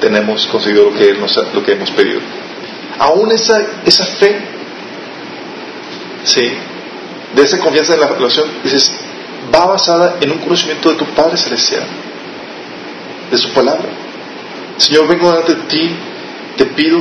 tenemos 0.00 0.46
conseguido 0.46 0.90
lo 0.90 0.96
que, 0.96 1.14
nos, 1.14 1.36
lo 1.54 1.62
que 1.62 1.72
hemos 1.72 1.90
pedido. 1.90 2.20
Aún 2.98 3.30
esa, 3.32 3.60
esa 3.84 4.04
fe, 4.04 4.38
¿sí? 6.24 6.50
de 7.34 7.42
esa 7.42 7.58
confianza 7.58 7.94
en 7.94 8.00
la 8.00 8.08
relación, 8.08 8.48
dices, 8.62 8.90
va 9.54 9.66
basada 9.66 10.16
en 10.20 10.30
un 10.30 10.38
conocimiento 10.38 10.90
de 10.90 10.96
tu 10.96 11.04
Padre 11.06 11.36
Celestial, 11.36 11.84
de 13.30 13.38
su 13.38 13.50
palabra. 13.50 13.88
Señor, 14.76 15.08
vengo 15.08 15.30
delante 15.30 15.54
de 15.54 15.62
ti, 15.62 15.90
te 16.56 16.66
pido 16.66 17.00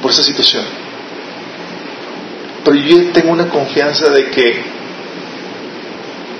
por 0.00 0.10
esa 0.10 0.22
situación. 0.22 0.64
Pero 2.64 2.76
yo 2.76 3.12
tengo 3.12 3.32
una 3.32 3.48
confianza 3.48 4.10
de 4.10 4.30
que 4.30 4.64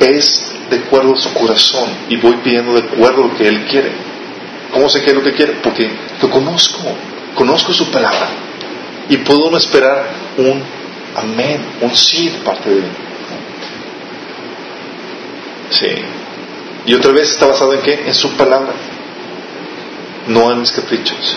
es 0.01 0.53
de 0.71 0.77
acuerdo 0.79 1.15
a 1.15 1.19
su 1.19 1.33
corazón 1.33 1.89
y 2.09 2.17
voy 2.17 2.37
pidiendo 2.43 2.75
de 2.75 2.81
acuerdo 2.81 3.25
a 3.25 3.27
lo 3.29 3.37
que 3.37 3.49
Él 3.49 3.65
quiere. 3.67 3.93
¿Cómo 4.73 4.89
sé 4.89 5.03
qué 5.03 5.11
es 5.11 5.17
lo 5.17 5.23
que 5.23 5.33
quiere? 5.33 5.55
Porque 5.63 5.91
lo 6.21 6.31
conozco, 6.31 6.83
conozco 7.35 7.73
su 7.73 7.91
palabra 7.91 8.29
y 9.09 9.17
puedo 9.19 9.51
no 9.51 9.57
esperar 9.57 10.05
un 10.39 10.63
amén, 11.17 11.61
un 11.81 11.97
sí 11.97 12.29
de 12.29 12.39
parte 12.39 12.71
de 12.71 12.77
Él. 12.77 12.91
Sí. 15.71 15.89
Y 16.87 16.95
otra 16.95 17.13
vez 17.13 17.31
está 17.31 17.47
basado 17.47 17.75
en 17.75 17.81
qué? 17.81 18.05
En 18.07 18.15
su 18.15 18.31
palabra, 18.37 18.73
no 20.29 20.53
en 20.53 20.61
mis 20.61 20.71
caprichos. 20.71 21.37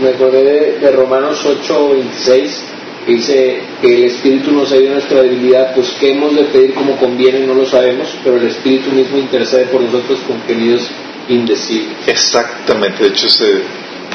Me 0.00 0.08
acordé 0.10 0.44
de, 0.44 0.78
de 0.78 0.90
Romanos 0.92 1.44
8, 1.44 1.90
26, 1.90 2.64
que 3.08 3.14
dice 3.14 3.62
que 3.80 3.94
el 3.94 4.04
Espíritu 4.04 4.52
nos 4.52 4.70
ayuda 4.70 4.88
en 4.88 4.92
nuestra 4.92 5.22
debilidad, 5.22 5.74
pues 5.74 5.96
qué 5.98 6.12
hemos 6.12 6.36
de 6.36 6.44
pedir 6.44 6.74
como 6.74 6.94
conviene 6.98 7.46
no 7.46 7.54
lo 7.54 7.64
sabemos, 7.64 8.06
pero 8.22 8.36
el 8.36 8.46
Espíritu 8.48 8.90
mismo 8.90 9.16
intercede 9.16 9.64
por 9.68 9.80
nosotros 9.80 10.20
con 10.28 10.42
gemidos 10.42 10.90
indecibles. 11.26 11.96
Exactamente, 12.06 13.02
de 13.02 13.08
hecho 13.08 13.28
ese, 13.28 13.62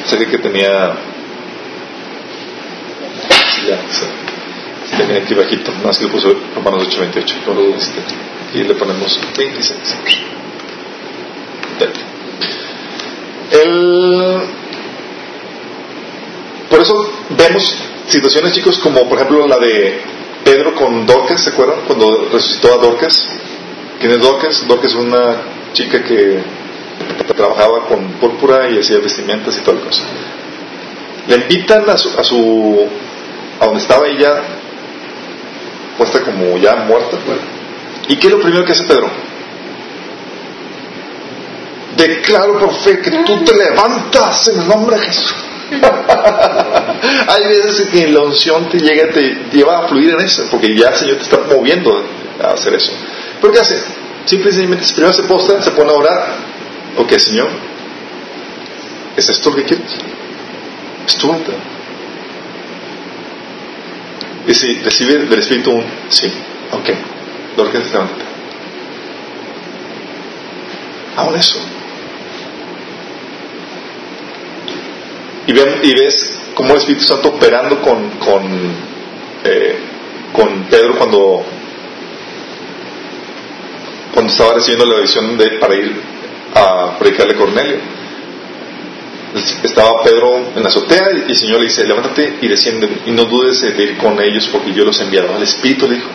sé 0.06 0.28
que 0.28 0.38
tenía 0.38 0.94
ya, 3.68 3.80
tenía 4.96 5.24
aquí 5.24 5.34
bajito, 5.34 5.72
más 5.84 5.98
que 5.98 6.08
puso 6.08 6.36
Romanos 6.54 6.84
8, 6.88 7.00
28, 7.00 7.36
no 7.48 7.54
lo 7.56 7.62
dudiste. 7.64 8.00
Y 8.54 8.64
le 8.64 8.76
ponemos 8.76 9.20
26. 9.36 9.80
El, 13.54 14.42
por 16.70 16.80
eso 16.80 17.12
vemos 17.36 17.93
situaciones, 18.08 18.54
chicos, 18.54 18.80
como 18.80 19.08
por 19.08 19.18
ejemplo 19.18 19.48
la 19.48 19.58
de 19.58 20.02
Pedro 20.44 20.76
con 20.76 21.06
Dorcas, 21.06 21.44
¿se 21.44 21.52
acuerdan? 21.52 21.82
Cuando 21.88 22.30
resucitó 22.32 22.74
a 22.74 22.78
Dorcas. 22.78 23.30
¿Quién 24.00 24.12
es 24.12 24.22
Dorcas? 24.22 24.68
Dorcas 24.68 24.92
es 24.92 24.98
una 24.98 25.38
chica 25.74 26.04
que 26.04 26.42
trabajaba 27.36 27.88
con 27.88 28.14
púrpura 28.14 28.70
y 28.70 28.80
hacía 28.80 29.00
vestimentas 29.00 29.58
y 29.58 29.62
toda 29.62 29.80
la 29.80 29.86
cosa. 29.86 30.04
Le 31.28 31.36
invitan 31.38 31.90
a 31.90 31.98
su, 31.98 32.10
a 32.20 32.24
su 32.24 32.88
a 33.60 33.66
donde 33.66 33.82
estaba 33.82 34.08
ella 34.08 34.42
puesta 35.98 36.22
como 36.22 36.58
ya 36.58 36.76
muerta. 36.76 37.18
¿Y 38.10 38.18
qué 38.18 38.28
es 38.28 38.34
lo 38.34 38.42
primero 38.42 38.66
que 38.66 38.74
hace 38.74 38.84
Pedro? 38.84 39.10
Declaro 41.96 42.60
por 42.60 42.74
fe 42.74 43.00
que 43.00 43.12
tú 43.12 43.44
te 43.46 43.56
levantas 43.56 44.48
en 44.50 44.62
el 44.62 44.68
nombre 44.68 44.98
de 44.98 45.06
Jesús. 45.06 45.36
Hay 47.28 47.48
veces 47.48 47.88
que 47.90 48.08
la 48.08 48.22
unción 48.22 48.70
te 48.70 48.80
llega, 48.80 49.10
te 49.12 49.38
lleva 49.52 49.80
a 49.80 49.88
fluir 49.88 50.12
en 50.12 50.22
eso, 50.22 50.46
porque 50.50 50.76
ya 50.76 50.90
el 50.90 50.96
Señor 50.96 51.18
te 51.18 51.24
está 51.24 51.40
moviendo 51.50 52.04
a 52.42 52.54
hacer 52.54 52.74
eso. 52.76 52.92
¿Pero 53.42 53.54
qué 53.54 53.60
hace? 53.60 53.78
Simplemente 54.26 54.86
primero 54.94 55.14
se 55.14 55.24
postra, 55.24 55.62
se 55.62 55.72
pone 55.72 55.90
a 55.90 55.94
orar. 55.94 56.36
Ok, 56.98 57.12
Señor, 57.18 57.50
¿es 59.18 59.30
esto 59.30 59.50
lo 59.50 59.56
que 59.58 59.64
quieres? 59.64 59.92
¿Es 61.08 61.18
tu 61.18 61.28
voluntad? 61.28 61.54
Y 64.48 64.54
si 64.54 64.76
recibe 64.80 65.26
del 65.26 65.40
Espíritu 65.40 65.72
un 65.72 65.86
sí, 66.10 66.32
ok, 66.72 66.90
Dorcas, 67.56 67.92
levántate. 67.92 68.24
Aún 71.16 71.36
eso. 71.36 71.73
Y, 75.48 75.54
ven, 75.54 75.80
y 75.84 75.94
ves 75.94 76.40
como 76.54 76.72
el 76.72 76.80
Espíritu 76.80 77.06
Santo 77.06 77.30
operando 77.30 77.82
con, 77.82 78.10
con, 78.12 78.44
eh, 79.44 79.76
con 80.32 80.64
Pedro 80.64 80.96
cuando, 80.98 81.44
cuando 84.14 84.32
estaba 84.32 84.54
recibiendo 84.54 84.86
la 84.86 85.02
visión 85.02 85.38
de, 85.38 85.52
para 85.60 85.76
ir 85.76 86.02
a 86.56 86.98
predicarle 86.98 87.34
a 87.34 87.38
Cornelio. 87.38 87.78
Estaba 89.64 90.04
Pedro 90.04 90.52
en 90.56 90.62
la 90.62 90.70
azotea 90.70 91.08
y 91.28 91.32
el 91.32 91.38
Señor 91.38 91.60
le 91.60 91.66
dice, 91.66 91.84
levántate 91.86 92.38
y 92.40 92.48
desciende 92.48 92.88
y 93.08 93.12
no 93.12 93.26
dudes 93.26 93.62
de 93.62 93.84
ir 93.84 93.98
con 93.98 94.22
ellos 94.22 94.48
porque 94.52 94.72
yo 94.74 94.86
los 94.86 95.00
he 95.00 95.04
enviado. 95.04 95.36
El 95.36 95.44
Espíritu 95.44 95.88
le 95.88 95.96
dijo, 95.96 96.10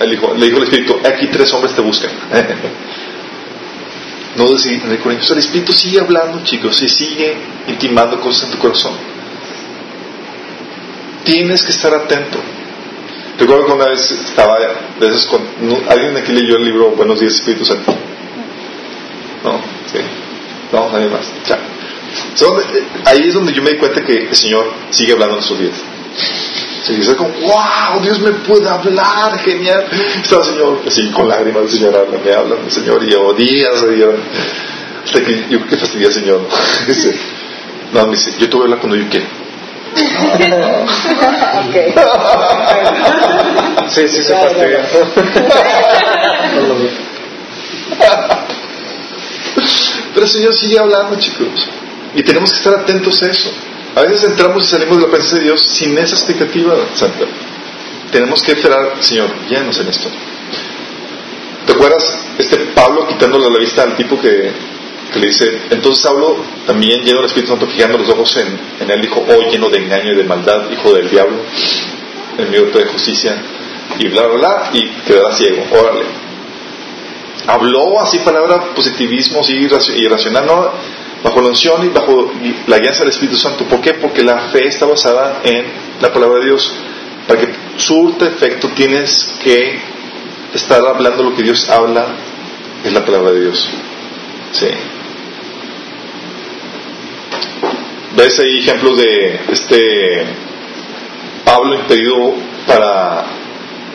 él 0.00 0.10
dijo, 0.10 0.34
le 0.34 0.46
dijo 0.46 0.58
el 0.58 0.64
Espíritu, 0.64 1.00
aquí 1.04 1.26
tres 1.28 1.52
hombres 1.54 1.74
te 1.74 1.80
buscan. 1.80 2.10
no 4.36 4.44
dudes 4.44 4.64
de 4.64 4.74
ir 4.74 5.00
con 5.00 5.12
ellos. 5.12 5.30
El 5.30 5.38
Espíritu 5.38 5.72
sigue 5.72 6.00
hablando, 6.00 6.42
chicos, 6.44 6.80
y 6.82 6.88
sigue 6.88 7.36
intimando 7.66 8.20
cosas 8.20 8.44
en 8.44 8.50
tu 8.50 8.58
corazón. 8.58 8.92
Tienes 11.24 11.62
que 11.62 11.72
estar 11.72 11.92
atento. 11.94 12.38
Recuerdo 13.38 13.66
que 13.66 13.72
una 13.72 13.88
vez 13.88 14.10
estaba, 14.10 14.58
con, 15.28 15.40
¿alguien 15.88 16.16
aquí 16.16 16.32
leyó 16.32 16.56
el 16.56 16.64
libro 16.64 16.90
Buenos 16.90 17.20
días 17.20 17.34
Espíritu 17.34 17.64
Santo? 17.64 17.94
No, 19.44 19.60
sí. 19.86 19.98
No, 20.72 20.90
nadie 20.90 21.08
más. 21.08 21.26
So, 22.34 22.60
ahí 23.04 23.28
es 23.28 23.34
donde 23.34 23.52
yo 23.52 23.62
me 23.62 23.70
di 23.70 23.76
cuenta 23.76 24.04
que 24.04 24.28
el 24.28 24.34
Señor 24.34 24.72
sigue 24.90 25.12
hablando 25.12 25.36
en 25.36 25.42
sus 25.42 25.58
días. 25.58 25.74
Sí, 26.84 27.00
es 27.00 27.08
como, 27.16 27.30
wow, 27.30 28.00
Dios 28.02 28.20
me 28.20 28.30
puede 28.32 28.68
hablar, 28.68 29.38
genial. 29.40 29.84
Está 30.22 30.36
el 30.36 30.44
Señor, 30.44 30.82
así 30.86 31.10
con 31.10 31.28
lágrimas, 31.28 31.64
el 31.64 31.70
Señor 31.70 31.96
habla, 31.96 32.18
me 32.24 32.32
habla, 32.32 32.56
el 32.64 32.70
Señor, 32.70 33.02
y 33.04 33.10
yo, 33.10 33.34
días, 33.34 33.84
yo, 33.98 34.12
hasta 35.04 35.20
que 35.22 35.44
yo 35.50 35.66
que 35.66 35.76
fastidia 35.76 36.10
Señor. 36.10 36.40
Dice, 36.86 37.14
no, 37.92 38.06
me 38.06 38.12
dice, 38.12 38.32
yo 38.38 38.48
te 38.48 38.56
voy 38.56 38.62
a 38.62 38.64
hablar 38.64 38.78
cuando 38.80 38.96
yo 38.96 39.06
quiera. 39.08 39.26
Sí, 43.88 44.06
sí, 44.06 44.22
se 44.22 44.34
fastidia. 44.34 44.84
Pero 50.14 50.26
el 50.26 50.32
Señor 50.32 50.54
sigue 50.54 50.78
hablando, 50.78 51.18
chicos. 51.18 51.68
Y 52.14 52.22
tenemos 52.22 52.50
que 52.50 52.58
estar 52.58 52.74
atentos 52.74 53.22
a 53.22 53.30
eso. 53.30 53.50
A 53.94 54.02
veces 54.02 54.30
entramos 54.30 54.64
y 54.64 54.68
salimos 54.68 54.98
de 54.98 55.04
la 55.04 55.10
presencia 55.10 55.38
de 55.38 55.44
Dios 55.44 55.62
sin 55.62 55.96
esa 55.98 56.14
expectativa 56.14 56.76
santa. 56.94 57.24
Tenemos 58.12 58.42
que 58.42 58.52
esperar, 58.52 58.96
Señor, 59.00 59.30
guíanos 59.48 59.78
en 59.80 59.88
esto. 59.88 60.08
¿Te 61.66 61.72
acuerdas 61.72 62.24
este 62.38 62.56
Pablo 62.74 63.06
quitándole 63.06 63.50
la 63.50 63.58
vista 63.58 63.82
al 63.82 63.96
tipo 63.96 64.18
que, 64.20 64.50
le 65.14 65.26
dice, 65.26 65.62
entonces 65.70 66.04
Pablo 66.04 66.36
también 66.66 67.02
lleno 67.02 67.18
del 67.18 67.26
Espíritu 67.26 67.52
Santo, 67.52 67.66
fijando 67.66 67.98
los 67.98 68.08
ojos 68.08 68.36
en, 68.36 68.58
en 68.80 68.90
él, 68.90 69.02
dijo, 69.02 69.24
oh, 69.28 69.50
lleno 69.50 69.68
de 69.68 69.78
engaño 69.78 70.12
y 70.12 70.16
de 70.16 70.24
maldad, 70.24 70.70
hijo 70.70 70.92
del 70.94 71.10
diablo, 71.10 71.36
enemigo 72.38 72.66
de 72.66 72.86
justicia, 72.86 73.36
y 73.98 74.08
bla, 74.08 74.26
bla, 74.26 74.36
bla, 74.36 74.70
y 74.72 74.88
quedará 75.06 75.32
ciego, 75.32 75.64
órale. 75.72 76.04
Habló 77.46 78.00
así 78.00 78.18
palabra 78.20 78.74
positivismo, 78.74 79.42
sí, 79.42 79.54
irracional, 79.96 80.46
no, 80.46 80.72
bajo 81.22 81.40
la 81.40 81.48
unción 81.48 81.84
y 81.84 81.88
bajo 81.88 82.32
la 82.66 82.78
guía 82.78 82.92
del 82.92 83.08
Espíritu 83.08 83.36
Santo. 83.36 83.64
¿Por 83.64 83.80
qué? 83.80 83.94
Porque 83.94 84.22
la 84.22 84.48
fe 84.50 84.66
está 84.66 84.86
basada 84.86 85.40
en 85.44 85.64
la 86.00 86.12
palabra 86.12 86.38
de 86.40 86.46
Dios. 86.46 86.72
Para 87.26 87.40
que 87.40 87.48
surta 87.76 88.26
efecto 88.26 88.68
tienes 88.74 89.34
que 89.42 89.78
estar 90.54 90.84
hablando 90.86 91.22
lo 91.22 91.34
que 91.34 91.42
Dios 91.42 91.68
habla, 91.68 92.06
es 92.84 92.92
la 92.92 93.04
palabra 93.04 93.32
de 93.32 93.40
Dios. 93.42 93.68
Sí. 94.52 94.68
¿Ves 98.16 98.38
ahí 98.40 98.58
ejemplos 98.58 98.96
de 98.96 99.40
este 99.50 100.24
Pablo 101.44 101.74
impedido 101.74 102.34
para, 102.66 103.26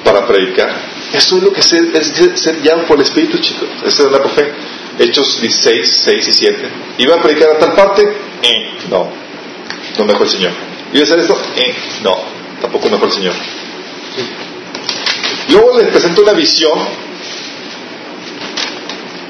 para 0.04 0.28
predicar? 0.28 0.70
Eso 1.14 1.38
es 1.38 1.44
lo 1.44 1.52
que 1.54 1.60
es 1.60 1.66
ser, 1.66 1.90
es 1.94 2.40
ser 2.40 2.62
guiado 2.62 2.86
por 2.86 2.98
el 2.98 3.04
Espíritu, 3.04 3.38
chicos. 3.40 3.68
Esa 3.86 4.04
es 4.04 4.12
la 4.12 4.20
fe. 4.30 4.54
Hechos 5.00 5.42
16, 5.42 6.02
6 6.06 6.28
y 6.28 6.34
7. 6.34 6.70
¿Iba 7.00 7.16
a 7.16 7.22
predicar 7.22 7.50
a 7.52 7.60
tal 7.60 7.74
parte? 7.74 8.14
No. 8.90 9.10
No 9.98 10.06
me 10.06 10.14
dejó 10.14 10.24
el 10.24 10.30
Señor. 10.30 10.52
¿Iba 10.92 11.02
a 11.02 11.04
hacer 11.04 11.20
esto? 11.20 11.38
No. 12.04 12.16
Tampoco 12.62 12.86
me 12.86 12.92
dejó 12.94 13.06
el 13.06 13.12
Señor. 13.12 13.34
Luego 15.50 15.78
le 15.78 15.86
presento 15.86 16.22
una 16.22 16.34
visión 16.34 16.80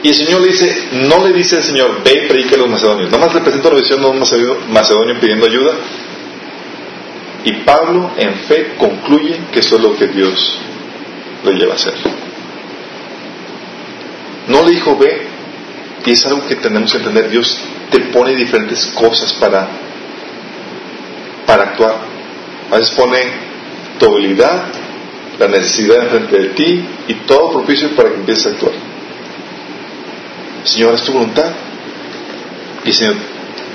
y 0.03 0.09
el 0.09 0.16
Señor 0.16 0.41
le 0.41 0.49
dice, 0.49 0.89
no 0.91 1.26
le 1.26 1.34
dice 1.34 1.55
al 1.55 1.64
Señor, 1.64 2.03
ve 2.03 2.26
y 2.26 2.28
predica 2.28 2.55
a 2.55 2.59
los 2.59 2.70
macedonios. 2.70 3.09
Nada 3.09 3.26
más 3.26 3.34
le 3.34 3.39
presento 3.39 3.70
una 3.70 3.80
visión 3.80 4.01
de 4.01 4.07
un 4.07 4.20
macedonio 4.74 5.18
pidiendo 5.20 5.45
ayuda. 5.45 5.76
Y 7.45 7.53
Pablo, 7.64 8.11
en 8.18 8.34
fe, 8.36 8.76
concluye 8.78 9.39
que 9.51 9.59
eso 9.59 9.78
es 9.78 9.82
lo 9.82 9.95
que 9.95 10.07
Dios 10.07 10.59
le 11.45 11.53
lleva 11.53 11.74
a 11.74 11.76
hacer. 11.76 11.93
No 14.47 14.64
le 14.64 14.72
dijo, 14.72 14.97
ve, 14.97 15.33
y 16.06 16.12
es 16.12 16.26
algo 16.26 16.45
que 16.47 16.56
tenemos 16.56 16.91
que 16.91 16.97
entender. 16.97 17.30
Dios 17.30 17.58
te 17.89 17.99
pone 18.12 18.36
diferentes 18.36 18.88
cosas 18.88 19.34
para, 19.34 19.68
para 21.45 21.64
actuar. 21.64 21.95
A 22.72 22.78
veces 22.78 22.91
pone 22.91 23.20
tu 23.99 24.06
habilidad, 24.08 24.66
la 25.39 25.47
necesidad 25.47 26.04
enfrente 26.04 26.38
de 26.38 26.49
ti 26.49 26.86
y 27.08 27.14
todo 27.26 27.51
propicio 27.51 27.89
para 27.95 28.10
que 28.10 28.16
empieces 28.16 28.47
a 28.47 28.49
actuar. 28.49 28.74
Señor, 30.66 30.95
es 30.95 31.04
tu 31.04 31.14
voluntad. 31.14 31.51
Y 32.84 32.91
Señor 32.91 33.16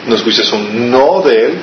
nos 0.06 0.18
escuchas 0.18 0.52
un 0.52 0.90
no 0.90 1.22
de 1.22 1.46
Él. 1.46 1.58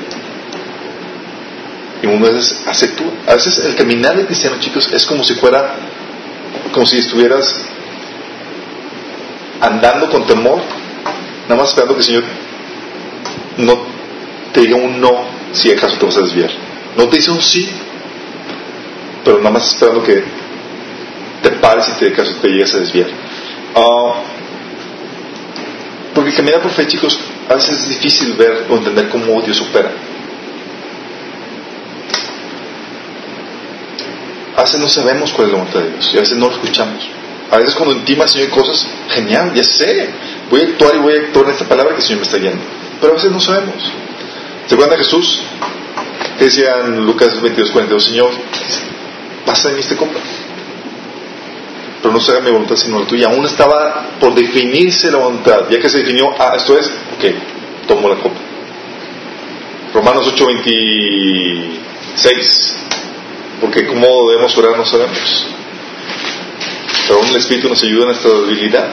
Y 2.01 2.07
muchas 2.07 2.35
veces 2.35 2.63
hace 2.65 2.87
tú. 2.89 3.03
A 3.27 3.35
veces 3.35 3.65
el 3.65 3.75
caminar 3.75 4.17
de 4.17 4.25
cristiano, 4.25 4.57
chicos, 4.59 4.91
es 4.91 5.05
como 5.05 5.23
si 5.23 5.35
fuera, 5.35 5.75
como 6.71 6.85
si 6.85 6.97
estuvieras 6.97 7.65
andando 9.61 10.09
con 10.09 10.25
temor, 10.25 10.61
nada 11.47 11.61
más 11.61 11.69
esperando 11.69 11.93
que 11.95 11.99
el 12.01 12.05
Señor 12.05 12.23
no 13.57 13.77
te 14.51 14.61
diga 14.61 14.75
un 14.75 14.99
no 14.99 15.25
si 15.51 15.71
acaso 15.71 15.97
te 15.97 16.05
vas 16.05 16.17
a 16.17 16.21
desviar. 16.21 16.51
No 16.97 17.07
te 17.07 17.17
dice 17.17 17.31
un 17.31 17.41
sí, 17.41 17.69
pero 19.23 19.37
nada 19.39 19.51
más 19.51 19.67
esperando 19.67 20.03
que 20.03 20.23
te 21.41 21.49
pares 21.51 21.89
y 21.89 21.99
te 21.99 22.07
acaso 22.09 22.33
te 22.41 22.47
llegues 22.49 22.73
a 22.73 22.79
desviar. 22.79 23.09
Ah, 23.75 24.13
porque 26.13 26.33
caminar 26.33 26.61
por 26.61 26.71
fe, 26.71 26.87
chicos, 26.87 27.19
a 27.49 27.55
veces 27.55 27.81
es 27.81 27.89
difícil 27.89 28.33
ver 28.33 28.65
o 28.69 28.77
entender 28.77 29.09
cómo 29.09 29.41
Dios 29.41 29.59
opera. 29.61 29.91
A 34.55 34.61
veces 34.61 34.79
no 34.79 34.87
sabemos 34.87 35.33
cuál 35.33 35.47
es 35.47 35.53
la 35.53 35.59
voluntad 35.59 35.81
de 35.81 35.89
Dios 35.91 36.11
y 36.13 36.17
a 36.17 36.21
veces 36.21 36.37
no 36.37 36.47
lo 36.47 36.53
escuchamos. 36.53 37.09
A 37.51 37.57
veces 37.57 37.75
cuando 37.75 37.95
intima 37.95 38.23
el 38.23 38.29
Señor 38.29 38.49
cosas, 38.49 38.87
genial, 39.09 39.53
ya 39.53 39.63
sé, 39.63 40.09
voy 40.49 40.61
a 40.61 40.63
actuar 40.65 40.95
y 40.95 40.99
voy 40.99 41.13
a 41.13 41.19
actuar 41.19 41.45
en 41.45 41.51
esta 41.51 41.65
palabra 41.65 41.93
que 41.93 41.99
el 41.99 42.03
Señor 42.03 42.19
me 42.19 42.25
está 42.25 42.37
guiando. 42.37 42.61
Pero 42.99 43.13
a 43.13 43.15
veces 43.15 43.31
no 43.31 43.39
sabemos. 43.39 43.75
¿Se 44.67 44.73
acuerdan 44.73 44.97
de 44.97 45.05
Jesús? 45.05 45.41
Que 46.39 46.45
decía 46.45 46.79
en 46.85 47.05
Lucas 47.05 47.39
22, 47.41 47.71
42, 47.71 48.03
Señor, 48.03 48.31
pasa 49.45 49.69
de 49.69 49.75
mí 49.75 49.81
esta 49.81 49.95
copa. 49.95 50.19
Pero 52.01 52.13
no 52.13 52.19
se 52.19 52.41
mi 52.41 52.51
voluntad 52.51 52.75
sino 52.75 52.99
la 52.99 53.07
tuya. 53.07 53.27
Aún 53.27 53.45
estaba 53.45 54.17
por 54.19 54.35
definirse 54.35 55.09
la 55.11 55.17
voluntad. 55.17 55.69
Ya 55.69 55.79
que 55.79 55.89
se 55.89 55.99
definió, 55.99 56.35
ah, 56.37 56.53
esto 56.55 56.77
es, 56.77 56.91
ok, 57.17 57.25
tomo 57.87 58.09
la 58.09 58.15
copa. 58.15 58.35
Romanos 59.93 60.27
8, 60.27 60.45
26. 60.45 62.75
Porque 63.61 63.87
cómo 63.87 64.29
debemos 64.29 64.57
orar 64.57 64.77
no 64.77 64.85
sabemos. 64.85 65.54
Aún 67.09 67.27
el 67.27 67.35
Espíritu 67.35 67.69
nos 67.69 67.83
ayuda 67.83 68.05
en 68.05 68.11
esta 68.11 68.29
debilidad. 68.29 68.87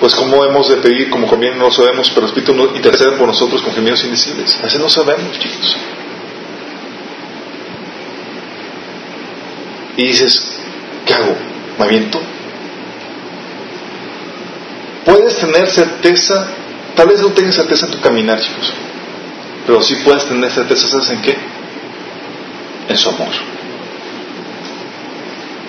Pues 0.00 0.14
cómo 0.14 0.44
hemos 0.44 0.68
de 0.68 0.76
pedir, 0.76 1.10
como 1.10 1.26
conviene 1.26 1.56
no 1.56 1.64
lo 1.64 1.70
sabemos, 1.72 2.08
pero 2.10 2.26
el 2.26 2.32
Espíritu 2.32 2.70
intercede 2.74 3.12
por 3.12 3.26
nosotros 3.26 3.60
con 3.62 3.74
gemidos 3.74 4.04
indecibles. 4.04 4.56
A 4.62 4.78
no 4.78 4.88
sabemos, 4.88 5.38
chicos. 5.38 5.76
Y 9.96 10.06
dices, 10.06 10.56
¿qué 11.04 11.14
hago? 11.14 11.34
¿Me 11.78 11.84
aviento? 11.84 12.20
Puedes 15.04 15.38
tener 15.38 15.66
certeza, 15.68 16.46
tal 16.94 17.08
vez 17.08 17.20
no 17.20 17.28
tengas 17.30 17.56
certeza 17.56 17.86
en 17.86 17.92
tu 17.92 18.00
caminar, 18.00 18.40
chicos, 18.40 18.72
pero 19.66 19.82
sí 19.82 19.96
puedes 20.04 20.26
tener 20.26 20.50
certeza, 20.52 20.86
¿sabes 20.86 21.10
en 21.10 21.22
qué? 21.22 21.57
En 22.88 22.96
su 22.96 23.08
amor. 23.08 23.28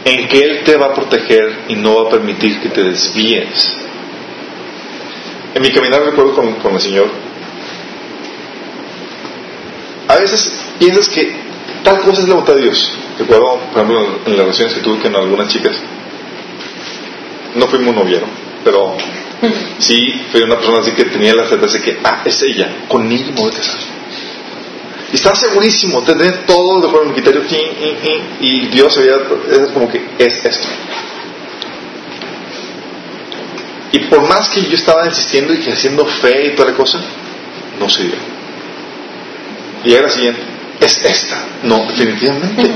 En 0.06 0.28
que 0.28 0.40
Él 0.40 0.64
te 0.64 0.78
va 0.78 0.88
a 0.88 0.94
proteger 0.94 1.66
y 1.68 1.76
no 1.76 1.96
va 1.96 2.08
a 2.08 2.12
permitir 2.12 2.60
que 2.62 2.70
te 2.70 2.84
desvíes. 2.84 3.76
En 5.54 5.62
mi 5.62 5.72
caminar 5.72 6.04
recuerdo 6.04 6.34
con, 6.36 6.54
con 6.56 6.74
el 6.74 6.80
Señor, 6.80 7.10
a 10.08 10.16
veces 10.16 10.64
piensas 10.80 11.10
que 11.10 11.36
tal 11.84 12.02
cosa 12.02 12.22
es 12.22 12.28
la 12.28 12.36
voluntad 12.36 12.56
de 12.56 12.64
Dios. 12.64 12.98
Recuerdo, 13.18 13.60
por 13.74 13.84
ejemplo, 13.84 14.20
en 14.26 14.32
las 14.32 14.42
relaciones 14.42 14.74
que 14.74 14.82
tuve 14.82 15.00
con 15.00 15.16
algunas 15.16 15.52
chicas, 15.52 15.76
no 17.56 17.68
fuimos 17.68 17.96
noviero, 17.96 18.26
pero 18.64 18.96
Sí, 19.80 20.22
fue 20.32 20.44
una 20.44 20.56
persona 20.56 20.80
así 20.80 20.92
que 20.92 21.06
tenía 21.06 21.34
la 21.34 21.48
certeza 21.48 21.78
de 21.78 21.84
que, 21.84 22.00
ah, 22.04 22.22
es 22.26 22.42
ella, 22.42 22.86
con 22.88 23.10
ella 23.12 23.26
me 23.28 23.42
voy 23.42 23.52
a 23.52 23.56
casar. 23.56 23.99
Y 25.12 25.16
estaba 25.16 25.36
segurísimo, 25.36 26.04
tener 26.04 26.46
todo 26.46 26.82
de 26.82 26.88
acuerdo 26.88 27.08
mi 27.08 27.14
criterio, 27.14 27.42
y, 28.40 28.68
Dios 28.68 28.96
había, 28.98 29.16
es 29.52 29.72
como 29.72 29.90
que 29.90 30.02
es 30.20 30.46
esto. 30.46 30.68
Y 33.92 34.00
por 34.00 34.28
más 34.28 34.50
que 34.50 34.62
yo 34.62 34.76
estaba 34.76 35.06
insistiendo 35.08 35.54
y 35.54 35.68
haciendo 35.68 36.06
fe 36.06 36.48
y 36.48 36.56
toda 36.56 36.70
la 36.70 36.78
cosa, 36.78 37.00
no 37.80 37.90
se 37.90 38.04
dio. 38.04 38.16
Y 39.84 39.94
era 39.94 40.04
la 40.04 40.10
siguiente, 40.10 40.42
es 40.80 41.04
esta. 41.04 41.44
No, 41.64 41.86
definitivamente. 41.88 42.62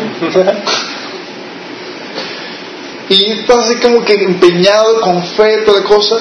y 3.10 3.32
estás 3.32 3.58
así 3.60 3.76
como 3.76 4.04
que 4.04 4.14
empeñado 4.14 5.02
con 5.02 5.24
fe 5.24 5.62
y 5.62 5.66
toda 5.66 5.82
la 5.82 5.86
cosa. 5.86 6.18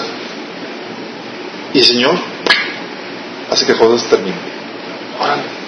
Y 1.72 1.78
el 1.78 1.84
Señor 1.84 2.18
hace 3.50 3.64
que 3.64 3.74
cosas 3.74 4.06
termine. 4.10 4.36
Órale. 5.18 5.61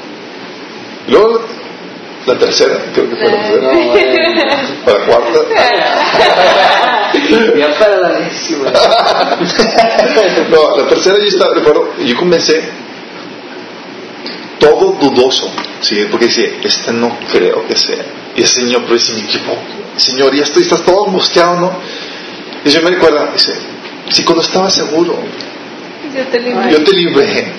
Y 1.06 1.10
luego 1.10 1.40
la 2.26 2.38
tercera, 2.38 2.76
creo 2.94 3.10
que 3.10 3.16
fue 3.16 3.30
la 3.30 3.42
tercera. 3.48 3.70
O 4.86 4.90
la 4.90 5.06
cuarta. 5.06 5.38
Ya 7.56 7.78
para 7.78 7.96
la 8.00 8.08
décima. 8.18 8.72
no, 10.50 10.76
la 10.78 10.88
tercera 10.88 11.16
yo 11.18 11.24
estaba, 11.28 11.54
recuerdo, 11.54 11.92
yo 12.04 12.16
comencé 12.16 12.60
todo 14.58 14.92
dudoso, 15.00 15.50
¿sí? 15.80 16.06
Porque 16.10 16.26
decía, 16.26 16.46
este 16.62 16.92
no 16.92 17.16
creo 17.30 17.64
que 17.66 17.76
sea. 17.76 18.04
Y 18.34 18.42
el 18.42 18.48
Señor, 18.48 18.82
pero 18.86 18.98
si 18.98 19.12
me 19.12 19.20
equivoco, 19.20 19.60
Señor, 19.96 20.34
ya 20.34 20.42
estoy, 20.42 20.62
estás 20.62 20.82
todo 20.82 21.06
angustiado, 21.06 21.60
¿no? 21.60 21.72
Y 22.64 22.70
yo 22.70 22.82
me 22.82 22.90
recuerda, 22.90 23.30
dice, 23.32 23.52
si 24.10 24.24
cuando 24.24 24.42
estaba 24.42 24.68
seguro, 24.70 25.16
Yo 26.14 26.26
te 26.26 26.40
libré. 26.40 26.72
yo 26.72 26.82
te 26.84 26.92
libré. 26.92 27.52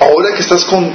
Ahora 0.00 0.34
que 0.34 0.40
estás 0.40 0.64
con, 0.64 0.90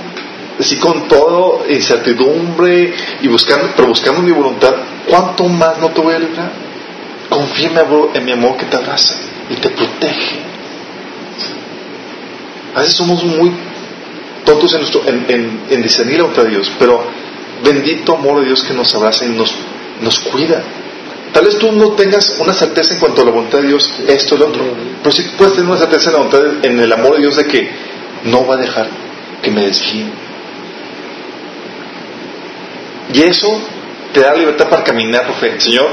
así 0.59 0.77
con 0.77 1.07
todo 1.07 1.63
incertidumbre 1.69 2.93
y 3.21 3.27
buscando, 3.27 3.69
pero 3.75 3.87
buscando 3.87 4.21
mi 4.21 4.31
voluntad, 4.31 4.73
¿cuánto 5.07 5.45
más 5.45 5.77
no 5.79 5.89
te 5.89 6.01
voy 6.01 6.13
a 6.13 6.19
librar? 6.19 6.51
Confía 7.29 7.71
en 8.13 8.25
mi 8.25 8.31
amor, 8.31 8.57
que 8.57 8.65
te 8.65 8.75
abraza 8.75 9.15
y 9.49 9.55
te 9.55 9.69
protege. 9.69 10.39
A 12.75 12.79
veces 12.79 12.95
somos 12.95 13.23
muy 13.23 13.51
tontos 14.43 14.73
en, 14.73 14.79
nuestro, 14.81 15.01
en, 15.07 15.65
en, 15.69 15.81
discernir 15.81 16.17
la 16.17 16.23
voluntad 16.23 16.43
de 16.43 16.49
Dios, 16.49 16.71
pero 16.77 17.03
bendito 17.63 18.15
amor 18.15 18.39
de 18.39 18.47
Dios 18.47 18.63
que 18.63 18.73
nos 18.73 18.93
abraza 18.95 19.25
y 19.25 19.29
nos, 19.29 19.53
nos 20.01 20.19
cuida. 20.19 20.61
Tal 21.33 21.45
vez 21.45 21.57
tú 21.59 21.71
no 21.71 21.91
tengas 21.91 22.37
una 22.39 22.53
certeza 22.53 22.95
en 22.95 22.99
cuanto 22.99 23.21
a 23.21 23.25
la 23.25 23.31
voluntad 23.31 23.59
de 23.59 23.67
Dios, 23.67 23.93
esto, 24.07 24.35
lo 24.35 24.47
otro, 24.47 24.63
pero 25.01 25.15
sí 25.15 25.23
puedes 25.37 25.53
tener 25.53 25.69
una 25.69 25.79
certeza 25.79 26.09
en, 26.09 26.13
la 26.13 26.19
voluntad 26.19 26.65
en 26.65 26.79
el 26.79 26.91
amor 26.91 27.13
de 27.13 27.21
Dios 27.21 27.35
de 27.37 27.45
que 27.45 27.69
no 28.25 28.45
va 28.45 28.55
a 28.55 28.57
dejar 28.57 28.87
que 29.41 29.51
me 29.51 29.65
desvíe. 29.65 30.28
Y 33.13 33.21
eso 33.23 33.59
te 34.13 34.21
da 34.21 34.35
libertad 34.35 34.69
para 34.69 34.83
caminar 34.83 35.25
por 35.27 35.35
fe. 35.37 35.59
Señor, 35.59 35.87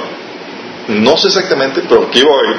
no 0.89 1.17
sé 1.17 1.29
exactamente, 1.29 1.83
pero 1.89 2.05
aquí 2.09 2.23
voy. 2.23 2.55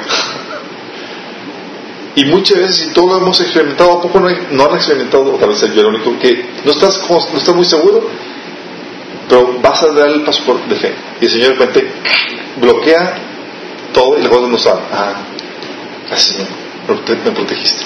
Y 2.16 2.24
muchas 2.24 2.58
veces, 2.58 2.76
si 2.76 2.88
todo 2.90 3.14
lo 3.14 3.18
hemos 3.18 3.40
experimentado, 3.40 3.92
¿a 3.98 4.02
poco 4.02 4.18
no, 4.18 4.26
han 4.28 4.74
experimentado, 4.76 5.24
tal 5.34 5.50
vez 5.50 5.60
yo 5.60 5.80
el 5.82 5.86
único, 5.86 6.18
que 6.18 6.44
no 6.64 6.72
estás, 6.72 7.00
no 7.08 7.38
estás 7.38 7.54
muy 7.54 7.64
seguro, 7.64 8.08
pero 9.28 9.58
vas 9.62 9.82
a 9.84 9.88
dar 9.92 10.08
el 10.08 10.22
paso 10.22 10.42
por- 10.44 10.66
de 10.66 10.74
fe. 10.74 10.94
Y 11.20 11.26
el 11.26 11.30
Señor 11.30 11.48
de 11.50 11.54
repente 11.66 11.92
bloquea 12.60 13.18
todo 13.92 14.18
y 14.18 14.22
las 14.22 14.30
cosas 14.30 14.48
no 14.50 14.58
saben. 14.58 14.84
Ah, 14.92 15.12
gracias 16.08 16.36
Señor, 16.36 16.48
me 16.88 16.94
prote- 16.96 17.24
me 17.24 17.30
protegiste. 17.30 17.84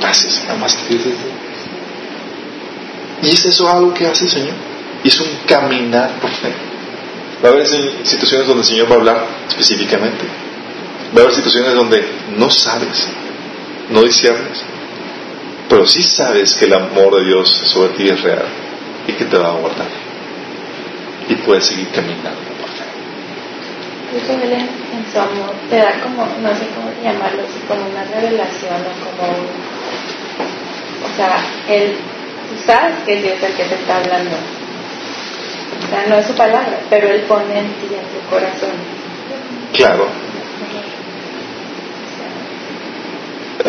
Gracias, 0.00 0.44
amaste. 0.50 0.94
Y 3.22 3.28
es 3.30 3.44
eso 3.46 3.70
algo 3.70 3.94
que 3.94 4.06
hace 4.06 4.24
el 4.24 4.30
Señor. 4.30 4.65
Y 5.06 5.08
es 5.08 5.20
un 5.20 5.28
caminar 5.46 6.10
por 6.20 6.30
fe. 6.32 6.52
Va 7.44 7.50
a 7.50 7.52
haber 7.52 7.64
si- 7.64 7.92
situaciones 8.02 8.48
donde 8.48 8.62
el 8.62 8.66
Señor 8.68 8.90
va 8.90 8.94
a 8.96 8.98
hablar 8.98 9.26
específicamente. 9.48 10.24
Va 11.14 11.20
a 11.20 11.22
haber 11.22 11.32
situaciones 11.34 11.74
donde 11.74 12.04
no 12.36 12.50
sabes, 12.50 13.06
no 13.90 14.02
disciernes, 14.02 14.64
pero 15.68 15.86
sí 15.86 16.02
sabes 16.02 16.54
que 16.54 16.64
el 16.64 16.74
amor 16.74 17.14
de 17.20 17.24
Dios 17.26 17.48
sobre 17.48 17.90
ti 17.90 18.08
es 18.08 18.20
real 18.20 18.46
y 19.06 19.12
que 19.12 19.26
te 19.26 19.38
va 19.38 19.50
a 19.50 19.52
guardar. 19.52 19.86
Y 21.28 21.36
puedes 21.36 21.66
seguir 21.66 21.88
caminando 21.90 22.40
por 22.60 22.68
fe. 22.70 22.84
Él 24.44 24.52
en, 24.52 24.60
en 24.62 25.12
su 25.12 25.18
amor 25.20 25.54
te 25.70 25.76
da 25.76 26.00
como, 26.02 26.26
no 26.42 26.48
sé 26.48 26.66
cómo 26.74 26.90
llamarlo, 27.00 27.42
así 27.44 27.60
como 27.68 27.86
una 27.90 28.02
revelación 28.04 28.80
o 28.82 28.92
como 29.04 29.22
un... 29.38 29.46
O 31.06 31.16
sea, 31.16 31.36
él, 31.68 31.94
tú 31.94 32.66
sabes 32.66 32.94
que 33.06 33.22
Dios 33.22 33.34
es 33.38 33.50
el 33.50 33.52
que 33.56 33.64
te 33.66 33.74
está 33.76 33.98
hablando. 33.98 34.36
O 35.84 35.88
sea, 35.88 36.06
no 36.08 36.16
es 36.16 36.26
su 36.26 36.34
palabra, 36.34 36.80
pero 36.90 37.08
él 37.08 37.22
pone 37.22 37.58
en 37.58 37.66
ti, 37.74 37.86
en 37.94 38.20
tu 38.20 38.30
corazón. 38.30 38.70
Claro, 39.72 40.08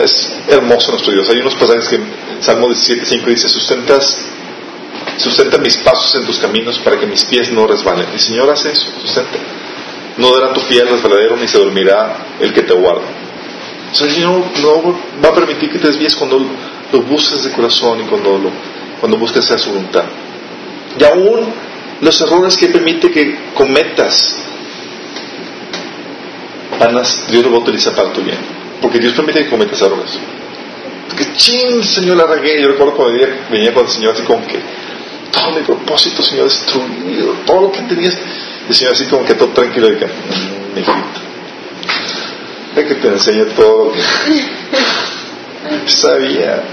es 0.03 0.33
hermoso 0.47 0.91
nuestro 0.91 1.13
Dios. 1.13 1.29
Hay 1.29 1.39
unos 1.39 1.55
pasajes 1.55 1.87
que 1.87 1.99
Salmo 2.41 2.67
17.5 2.67 3.25
dice, 3.25 3.49
sustentas, 3.49 4.25
sustenta 5.17 5.57
mis 5.57 5.77
pasos 5.77 6.15
en 6.15 6.25
tus 6.25 6.37
caminos 6.39 6.79
para 6.79 6.99
que 6.99 7.05
mis 7.05 7.23
pies 7.25 7.51
no 7.51 7.67
resbalen. 7.67 8.07
El 8.13 8.19
Señor 8.19 8.49
hace 8.49 8.71
eso, 8.71 8.85
sustenta. 9.01 9.37
No 10.17 10.33
dará 10.33 10.53
tu 10.53 10.61
pie 10.61 10.81
al 10.81 10.89
resbaladero 10.89 11.37
ni 11.37 11.47
se 11.47 11.57
dormirá 11.57 12.17
el 12.39 12.53
que 12.53 12.63
te 12.63 12.73
guarda. 12.73 13.07
El 13.91 14.11
Señor 14.11 14.43
no 14.61 14.95
va 15.23 15.29
a 15.29 15.33
permitir 15.33 15.71
que 15.71 15.79
te 15.79 15.87
desvíes 15.87 16.15
cuando 16.15 16.39
lo 16.91 17.01
busques 17.03 17.43
de 17.43 17.51
corazón 17.51 18.01
y 18.01 18.03
cuando, 18.03 18.37
lo, 18.37 18.51
cuando 18.99 19.23
hacer 19.25 19.59
su 19.59 19.69
voluntad. 19.69 20.03
Y 20.99 21.03
aún 21.03 21.53
los 22.01 22.21
errores 22.21 22.57
que 22.57 22.67
permite 22.67 23.11
que 23.11 23.35
cometas, 23.55 24.37
Dios 27.29 27.43
lo 27.43 27.51
va 27.51 27.57
a 27.57 27.61
utilizar 27.61 27.93
para 27.93 28.13
tu 28.13 28.21
bien. 28.21 28.37
Porque 28.81 28.99
Dios 28.99 29.13
permite 29.13 29.43
que 29.43 29.49
cometas 29.49 29.81
errores. 29.81 30.11
Que 31.17 31.33
ching, 31.35 31.83
Señor, 31.83 32.17
la 32.17 32.27
regué. 32.27 32.61
Yo 32.61 32.67
recuerdo 32.69 32.95
cuando 32.95 33.13
venía, 33.13 33.47
venía 33.49 33.73
con 33.73 33.85
el 33.85 33.91
Señor 33.91 34.13
así 34.13 34.23
como 34.23 34.45
que 34.45 34.59
todo 35.31 35.51
mi 35.51 35.61
propósito, 35.61 36.21
Señor, 36.21 36.45
destruido, 36.45 37.33
todo 37.45 37.61
lo 37.61 37.71
que 37.71 37.81
tenías. 37.81 38.17
El 38.69 38.75
Señor 38.75 38.93
así 38.93 39.05
como 39.05 39.25
que 39.25 39.33
todo 39.33 39.49
tranquilo 39.49 39.91
y 39.91 39.95
que, 39.95 40.05
"Mm, 40.05 40.77
hijito, 40.77 41.21
es 42.75 42.85
que 42.85 42.95
te 42.95 43.07
enseñe 43.07 43.45
todo 43.55 43.93
sabía. 45.87 46.63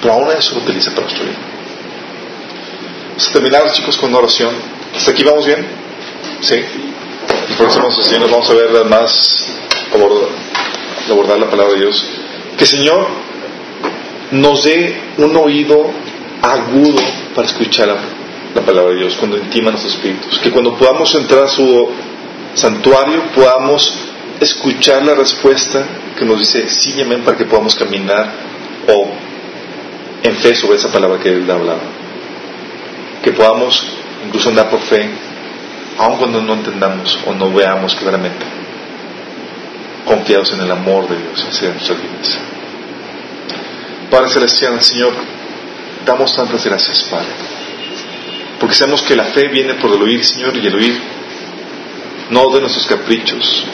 Pero 0.00 0.14
aún 0.14 0.32
eso 0.36 0.54
lo 0.56 0.62
utiliza 0.62 0.90
para 0.90 1.06
bien. 1.06 1.53
Vamos 3.14 3.28
a 3.28 3.32
terminar, 3.32 3.70
chicos, 3.70 3.96
con 3.96 4.08
una 4.08 4.18
oración. 4.18 4.52
¿Hasta 4.92 5.12
aquí 5.12 5.22
vamos 5.22 5.46
bien? 5.46 5.64
Sí. 6.40 6.56
En 6.56 7.56
próximas 7.56 7.94
sesiones 7.94 8.28
vamos 8.28 8.50
a 8.50 8.54
ver 8.54 8.84
más 8.86 9.54
abordar, 11.08 11.38
la 11.38 11.48
palabra 11.48 11.74
de 11.74 11.80
Dios. 11.82 12.04
Que 12.56 12.64
el 12.64 12.68
Señor 12.68 13.06
nos 14.32 14.64
dé 14.64 15.00
un 15.18 15.36
oído 15.36 15.92
agudo 16.42 17.00
para 17.36 17.46
escuchar 17.46 17.86
la, 17.86 17.98
la 18.52 18.62
palabra 18.62 18.94
de 18.94 18.98
Dios 18.98 19.14
cuando 19.14 19.36
intima 19.36 19.70
nuestros 19.70 19.94
espíritus. 19.94 20.40
Que 20.40 20.50
cuando 20.50 20.74
podamos 20.74 21.14
entrar 21.14 21.44
a 21.44 21.48
su 21.48 21.90
santuario 22.54 23.30
podamos 23.32 23.94
escuchar 24.40 25.04
la 25.04 25.14
respuesta 25.14 25.86
que 26.18 26.24
nos 26.24 26.40
dice 26.40 26.68
sí 26.68 26.94
y 26.96 27.02
amén 27.02 27.22
para 27.24 27.36
que 27.36 27.44
podamos 27.44 27.76
caminar 27.76 28.32
o 28.88 29.08
en 30.20 30.34
fe 30.34 30.56
sobre 30.56 30.78
esa 30.78 30.90
palabra 30.90 31.20
que 31.20 31.28
Él 31.28 31.48
hablaba. 31.48 32.03
Que 33.24 33.32
podamos 33.32 33.82
incluso 34.26 34.50
andar 34.50 34.68
por 34.68 34.80
fe 34.80 35.08
aun 35.98 36.18
cuando 36.18 36.42
no 36.42 36.54
entendamos 36.54 37.18
o 37.26 37.32
no 37.32 37.52
veamos 37.52 37.94
claramente, 37.94 38.44
confiados 40.04 40.52
en 40.52 40.60
el 40.60 40.70
amor 40.70 41.08
de 41.08 41.16
Dios 41.16 41.46
hacia 41.48 41.70
nuestras 41.70 41.98
vidas. 42.02 42.38
Padre 44.10 44.28
Celestial, 44.28 44.80
Señor, 44.82 45.14
damos 46.04 46.34
tantas 46.36 46.64
gracias, 46.64 47.04
Padre, 47.04 47.28
porque 48.60 48.74
sabemos 48.74 49.02
que 49.02 49.16
la 49.16 49.24
fe 49.24 49.48
viene 49.48 49.74
por 49.74 49.90
el 49.92 50.02
oír, 50.02 50.24
Señor, 50.24 50.56
y 50.56 50.66
el 50.66 50.74
oír 50.74 51.00
no 52.30 52.50
de 52.50 52.60
nuestros 52.60 52.86
caprichos, 52.86 53.64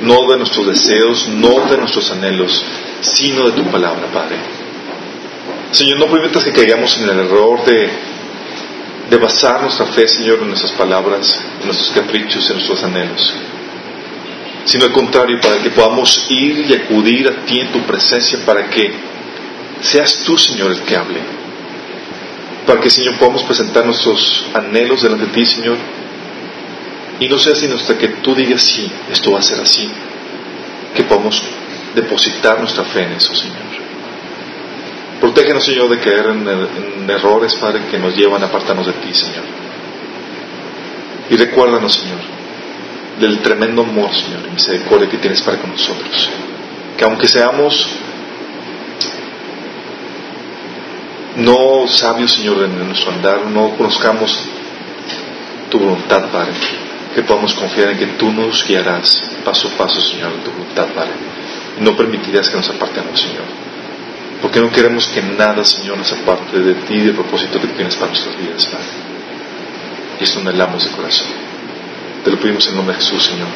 no 0.00 0.30
de 0.30 0.38
nuestros 0.38 0.66
deseos, 0.66 1.28
no 1.28 1.66
de 1.68 1.76
nuestros 1.76 2.10
anhelos, 2.10 2.64
sino 3.00 3.46
de 3.46 3.52
tu 3.52 3.64
palabra, 3.70 4.06
Padre. 4.12 4.36
Señor, 5.72 5.98
no 5.98 6.06
permitas 6.06 6.44
que 6.44 6.52
caigamos 6.52 6.96
en 6.98 7.08
el 7.08 7.18
error 7.18 7.64
de 7.64 8.13
de 9.14 9.20
basar 9.20 9.62
nuestra 9.62 9.86
fe, 9.86 10.08
Señor, 10.08 10.40
en 10.40 10.48
nuestras 10.48 10.72
palabras, 10.72 11.40
en 11.60 11.66
nuestros 11.66 11.90
caprichos, 11.90 12.50
en 12.50 12.56
nuestros 12.56 12.82
anhelos. 12.82 13.34
Sino 14.64 14.86
al 14.86 14.92
contrario, 14.92 15.38
para 15.40 15.62
que 15.62 15.70
podamos 15.70 16.26
ir 16.30 16.66
y 16.68 16.74
acudir 16.74 17.28
a 17.28 17.44
ti 17.44 17.60
en 17.60 17.70
tu 17.70 17.80
presencia 17.82 18.40
para 18.44 18.68
que 18.68 18.92
seas 19.80 20.24
tú, 20.24 20.36
Señor, 20.36 20.72
el 20.72 20.80
que 20.80 20.96
hable. 20.96 21.20
Para 22.66 22.80
que, 22.80 22.90
Señor, 22.90 23.16
podamos 23.18 23.44
presentar 23.44 23.86
nuestros 23.86 24.46
anhelos 24.52 25.02
delante 25.02 25.26
de 25.26 25.32
ti, 25.32 25.46
Señor. 25.46 25.76
Y 27.20 27.28
no 27.28 27.38
sea 27.38 27.54
sino 27.54 27.76
hasta 27.76 27.96
que 27.96 28.08
tú 28.08 28.34
digas 28.34 28.62
sí, 28.62 28.90
esto 29.12 29.30
va 29.30 29.38
a 29.38 29.42
ser 29.42 29.60
así. 29.60 29.88
Que 30.96 31.04
podamos 31.04 31.40
depositar 31.94 32.58
nuestra 32.58 32.82
fe 32.82 33.02
en 33.02 33.12
eso, 33.12 33.32
Señor. 33.32 33.63
Protégenos, 35.24 35.64
Señor, 35.64 35.88
de 35.88 36.00
caer 36.00 36.26
en, 36.26 36.46
en 36.46 37.08
errores, 37.08 37.54
Padre, 37.54 37.86
que 37.90 37.98
nos 37.98 38.14
llevan 38.14 38.42
a 38.42 38.46
apartarnos 38.46 38.86
de 38.86 38.92
ti, 38.92 39.14
Señor. 39.14 39.44
Y 41.30 41.36
recuérdanos, 41.36 41.94
Señor, 41.94 42.18
del 43.18 43.38
tremendo 43.38 43.80
amor, 43.80 44.14
Señor, 44.14 44.42
y 44.46 44.50
misericordia 44.50 45.08
que 45.08 45.16
tienes 45.16 45.40
para 45.40 45.56
con 45.56 45.70
nosotros. 45.70 46.28
Que 46.98 47.04
aunque 47.06 47.26
seamos 47.26 47.86
no 51.36 51.88
sabios, 51.88 52.30
Señor, 52.34 52.62
en 52.62 52.86
nuestro 52.86 53.10
andar, 53.12 53.46
no 53.46 53.70
conozcamos 53.78 54.38
tu 55.70 55.78
voluntad, 55.78 56.30
Padre, 56.30 56.52
que 57.14 57.22
podamos 57.22 57.54
confiar 57.54 57.92
en 57.92 57.98
que 57.98 58.06
tú 58.18 58.30
nos 58.30 58.62
guiarás 58.66 59.30
paso 59.42 59.68
a 59.68 59.70
paso, 59.70 60.02
Señor, 60.02 60.32
en 60.34 60.40
tu 60.44 60.50
voluntad, 60.50 60.88
Padre. 60.94 61.12
No 61.80 61.96
permitirás 61.96 62.50
que 62.50 62.58
nos 62.58 62.68
apartemos, 62.68 63.18
Señor. 63.18 63.64
Porque 64.42 64.60
no 64.60 64.70
queremos 64.70 65.06
que 65.08 65.22
nada, 65.22 65.64
Señor, 65.64 65.98
nos 65.98 66.12
aparte 66.12 66.58
de 66.58 66.74
ti 66.74 66.94
y 66.94 67.00
del 67.00 67.14
propósito 67.14 67.60
que 67.60 67.68
tienes 67.68 67.96
para 67.96 68.10
nuestras 68.10 68.36
vidas, 68.36 68.66
Padre. 68.66 68.86
Y 70.20 70.24
esto 70.24 70.40
anhelamos 70.40 70.84
de 70.84 70.90
corazón. 70.90 71.28
Te 72.24 72.30
lo 72.30 72.38
pedimos 72.38 72.66
en 72.68 72.76
nombre 72.76 72.96
de 72.96 73.02
Jesús, 73.02 73.24
Señor. 73.24 73.48